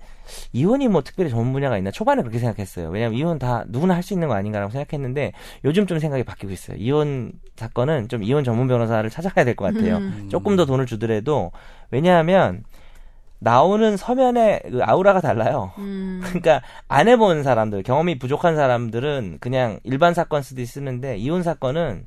이혼이 0.53 0.87
뭐 0.87 1.01
특별히 1.01 1.29
전문 1.29 1.51
분야가 1.51 1.77
있나 1.77 1.91
초반에 1.91 2.21
그렇게 2.21 2.39
생각했어요. 2.39 2.89
왜냐면 2.89 3.17
이혼 3.17 3.37
다 3.37 3.65
누구나 3.67 3.95
할 3.95 4.01
수 4.01 4.13
있는 4.13 4.27
거 4.29 4.33
아닌가라고 4.33 4.71
생각했는데 4.71 5.33
요즘 5.65 5.85
좀 5.87 5.99
생각이 5.99 6.23
바뀌고 6.23 6.51
있어요. 6.51 6.77
이혼 6.77 7.33
사건은 7.55 8.07
좀 8.07 8.23
이혼 8.23 8.43
전문 8.43 8.67
변호사를 8.67 9.07
찾아가야 9.09 9.45
될 9.45 9.55
것 9.55 9.65
같아요. 9.73 9.97
음. 9.97 10.27
조금 10.31 10.55
더 10.55 10.65
돈을 10.65 10.85
주더라도 10.85 11.51
왜냐하면 11.91 12.63
나오는 13.43 13.97
서면의 13.97 14.61
그 14.69 14.79
아우라가 14.83 15.19
달라요. 15.19 15.71
음. 15.79 16.21
그러니까 16.23 16.61
안 16.87 17.07
해본 17.07 17.41
사람들, 17.43 17.81
경험이 17.83 18.19
부족한 18.19 18.55
사람들은 18.55 19.37
그냥 19.41 19.79
일반 19.83 20.13
사건 20.13 20.43
쓰듯이 20.43 20.73
쓰는데 20.73 21.17
이혼 21.17 21.41
사건은 21.41 22.05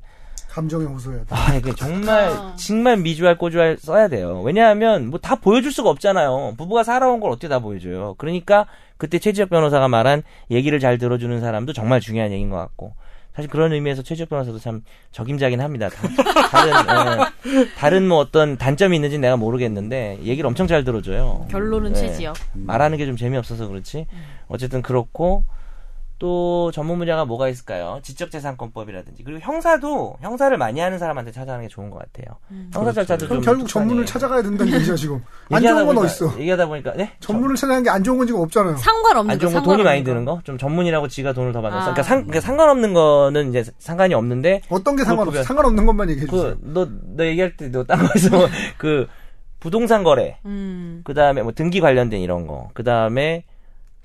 감정에 0.49 0.85
호소해야 0.85 1.25
돼. 1.25 1.27
아 1.31 1.53
이게 1.55 1.73
정말 1.75 2.29
아. 2.29 2.55
정말 2.57 2.95
미주알 2.95 3.37
꼬주알 3.37 3.77
써야 3.77 4.07
돼요. 4.07 4.41
왜냐하면 4.41 5.09
뭐 5.09 5.19
다 5.19 5.35
보여줄 5.35 5.73
수가 5.73 5.89
없잖아요. 5.89 6.53
부부가 6.57 6.83
살아온 6.83 7.19
걸 7.19 7.31
어떻게 7.31 7.49
다 7.49 7.59
보여줘요. 7.59 8.15
그러니까 8.17 8.65
그때 8.95 9.19
최지혁 9.19 9.49
변호사가 9.49 9.89
말한 9.89 10.23
얘기를 10.51 10.79
잘 10.79 10.97
들어주는 10.97 11.41
사람도 11.41 11.73
정말 11.73 11.99
중요한 11.99 12.31
얘기인 12.31 12.49
것 12.49 12.55
같고 12.55 12.93
사실 13.35 13.49
그런 13.49 13.73
의미에서 13.73 14.01
최지혁 14.01 14.29
변호사도 14.29 14.59
참 14.59 14.81
적임자긴 15.11 15.59
합니다. 15.61 15.89
다, 15.89 16.07
다른 16.49 17.25
예, 17.47 17.67
다른 17.77 18.07
뭐 18.07 18.19
어떤 18.19 18.57
단점이 18.57 18.95
있는지 18.95 19.17
내가 19.19 19.35
모르겠는데 19.35 20.19
얘기를 20.23 20.47
엄청 20.47 20.67
잘 20.67 20.83
들어줘요. 20.85 21.45
결론은 21.49 21.93
네. 21.93 21.99
최지역. 21.99 22.35
말하는 22.53 22.97
게 22.97 23.05
좀 23.05 23.17
재미없어서 23.17 23.67
그렇지. 23.67 24.07
어쨌든 24.47 24.81
그렇고 24.81 25.43
또 26.17 26.71
전문 26.71 26.97
분야가 26.99 27.25
뭐가 27.25 27.49
있을까요? 27.49 27.99
지적재산권법이라든지 28.01 29.23
그리고 29.23 29.39
형사도 29.41 30.15
형사를 30.21 30.55
많이 30.57 30.79
하는 30.79 30.97
사람한테 30.97 31.31
찾아가는 31.31 31.65
게 31.65 31.67
좋은 31.67 31.89
것 31.89 31.99
같아요. 31.99 32.37
형사 32.73 32.93
절차도 32.93 33.27
그럼 33.27 33.41
좀 33.41 33.53
결국. 33.53 33.67
전문을 33.67 34.05
찾아가야 34.05 34.41
된다는 34.41 34.73
얘기죠 34.75 34.95
지금. 34.95 35.21
안 35.51 35.61
좋은 35.61 35.85
건 35.85 35.97
어딨어? 35.97 36.39
얘기하다 36.39 36.67
보니까 36.67 36.93
네? 36.93 37.11
전문을 37.19 37.55
찾아가는 37.55 37.83
게 37.83 37.89
안 37.89 38.03
좋은 38.03 38.17
건 38.17 38.27
지금 38.27 38.39
없잖아요. 38.41 38.77
상관없는 38.77 39.31
안 39.33 39.37
거. 39.37 39.41
좋은 39.41 39.53
거 39.53 39.59
돈이 39.61 39.77
상관없는 39.77 39.83
많이 39.85 40.03
거. 40.03 40.05
드는 40.11 40.25
거? 40.25 40.41
좀 40.45 40.57
전문이라고 40.57 41.07
지가 41.09 41.33
돈을 41.33 41.51
더 41.51 41.61
받는 41.61 41.77
거. 41.77 41.81
아. 41.81 41.83
그러니까, 41.85 42.03
상, 42.03 42.17
그러니까 42.23 42.39
상관없는 42.41 42.93
거는 42.93 43.49
이제 43.49 43.63
상관이 43.79 44.13
없는데 44.13 44.61
어떤 44.69 44.95
게 44.95 45.03
상관없어? 45.03 45.43
상관없는 45.43 45.85
것만 45.85 46.09
얘기해 46.11 46.27
주세요. 46.27 46.55
그너너 46.61 47.25
얘기할 47.25 47.57
때 47.57 47.67
너딴 47.67 47.99
거에서 47.99 48.47
그 48.77 49.07
부동산 49.59 50.03
거래 50.03 50.37
음. 50.45 51.01
그 51.03 51.13
다음에 51.13 51.41
뭐 51.41 51.51
등기 51.51 51.81
관련된 51.81 52.21
이런 52.21 52.47
거. 52.47 52.69
그 52.73 52.83
다음에 52.83 53.43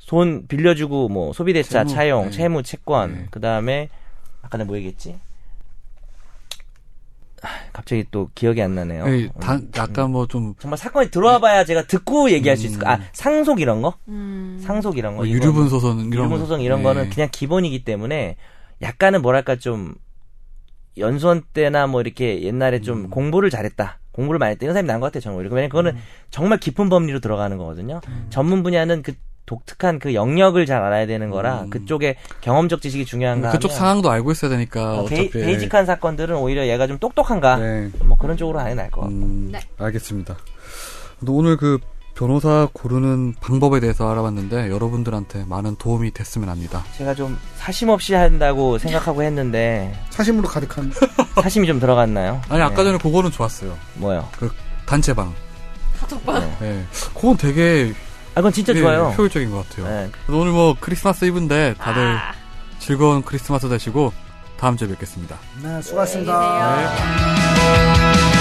돈 0.06 0.46
빌려주고 0.48 1.08
뭐 1.08 1.32
소비대차, 1.32 1.84
채무, 1.84 1.90
차용, 1.94 2.24
네. 2.26 2.30
채무, 2.30 2.62
채권. 2.62 3.14
네. 3.14 3.26
그 3.30 3.40
다음에 3.40 3.88
아까 4.42 4.58
내가 4.58 4.66
뭐 4.68 4.76
얘기했지? 4.76 5.18
아, 7.42 7.48
갑자기 7.72 8.04
또 8.10 8.28
기억이 8.34 8.60
안 8.60 8.74
나네요. 8.74 9.04
예, 9.06 9.10
음. 9.24 9.30
단, 9.40 9.68
약간 9.76 10.10
뭐 10.10 10.26
좀 10.26 10.54
정말 10.58 10.76
사건이 10.76 11.10
들어와봐야 11.10 11.64
제가 11.64 11.84
듣고 11.86 12.30
얘기할 12.32 12.56
수 12.58 12.66
있을 12.66 12.78
거. 12.80 12.90
아 12.90 13.00
상속 13.12 13.60
이런 13.60 13.80
거? 13.82 13.94
음. 14.08 14.60
상속 14.62 14.98
이런 14.98 15.12
거. 15.12 15.18
뭐 15.18 15.26
이거는 15.26 15.42
유류분 15.42 15.68
소송 15.70 15.98
이런 16.00 16.12
유류분 16.12 16.30
거. 16.30 16.38
소송 16.38 16.60
이런 16.60 16.80
예. 16.80 16.82
거는 16.82 17.08
그냥 17.10 17.28
기본이기 17.32 17.84
때문에 17.84 18.36
약간은 18.82 19.22
뭐랄까 19.22 19.56
좀 19.56 19.94
연수원 20.98 21.42
때나 21.54 21.86
뭐 21.86 22.00
이렇게 22.02 22.42
옛날에 22.42 22.80
좀 22.80 23.04
음. 23.04 23.10
공부를 23.10 23.48
잘했다. 23.48 24.00
공부를 24.12 24.38
많이 24.38 24.50
했다. 24.52 24.64
이런 24.64 24.74
사람이 24.74 24.88
나은 24.88 25.00
것 25.00 25.06
같아요, 25.06 25.20
저는. 25.20 25.38
오히려. 25.38 25.50
왜냐면 25.50 25.68
그거는 25.70 25.92
음. 25.92 26.00
정말 26.30 26.58
깊은 26.58 26.88
법리로 26.90 27.20
들어가는 27.20 27.56
거거든요. 27.56 28.00
전문 28.28 28.62
분야는 28.62 29.02
그 29.02 29.14
독특한 29.50 29.98
그 29.98 30.14
영역을 30.14 30.64
잘 30.64 30.80
알아야 30.80 31.06
되는 31.06 31.28
거라 31.28 31.62
음. 31.62 31.70
그쪽에 31.70 32.14
경험적 32.40 32.80
지식이 32.80 33.04
중요한가 33.04 33.50
그쪽 33.50 33.70
하면 33.70 33.78
상황도 33.78 34.08
알고 34.08 34.30
있어야 34.30 34.48
되니까 34.48 35.00
어, 35.00 35.02
어차피 35.02 35.28
베이, 35.30 35.58
직한 35.58 35.86
사건들은 35.86 36.36
오히려 36.36 36.68
얘가 36.68 36.86
좀 36.86 36.98
똑똑한가 36.98 37.56
네. 37.56 37.90
뭐 38.04 38.16
그런 38.16 38.36
쪽으로 38.36 38.60
하는 38.60 38.70
게 38.70 38.76
나을 38.76 38.90
것 38.92 39.00
같고 39.00 39.16
음, 39.16 39.48
네. 39.50 39.58
알겠습니다. 39.76 40.36
오늘 41.26 41.56
그 41.56 41.78
변호사 42.14 42.68
고르는 42.72 43.34
방법에 43.40 43.80
대해서 43.80 44.08
알아봤는데 44.08 44.70
여러분들한테 44.70 45.44
많은 45.46 45.74
도움이 45.76 46.12
됐으면 46.12 46.48
합니다. 46.48 46.84
제가 46.96 47.14
좀 47.16 47.36
사심 47.56 47.88
없이 47.88 48.14
한다고 48.14 48.78
생각하고 48.78 49.24
했는데 49.24 49.92
사심으로 50.10 50.46
가득한. 50.46 50.92
사심이 51.42 51.66
좀 51.66 51.80
들어갔나요? 51.80 52.40
아니 52.48 52.62
아까 52.62 52.76
네. 52.76 52.84
전에 52.84 52.98
그거는 52.98 53.32
좋았어요. 53.32 53.76
뭐요? 53.96 54.28
그 54.38 54.48
단체방. 54.86 55.34
카톡방. 55.98 56.56
예. 56.62 56.84
그건 57.14 57.36
되게 57.36 57.92
아 58.34 58.36
그건 58.36 58.52
진짜 58.52 58.72
예, 58.74 58.80
좋아요. 58.80 59.14
효율적인 59.16 59.50
것 59.50 59.68
같아요. 59.68 59.86
네. 59.88 60.10
오늘 60.28 60.52
뭐 60.52 60.76
크리스마스 60.78 61.24
이브인데 61.24 61.74
다들 61.78 62.02
아. 62.02 62.32
즐거운 62.78 63.22
크리스마스 63.22 63.68
되시고 63.68 64.12
다음 64.56 64.76
주에 64.76 64.88
뵙겠습니다. 64.88 65.38
네, 65.62 65.82
수고하셨습니다. 65.82 66.76
네. 68.34 68.39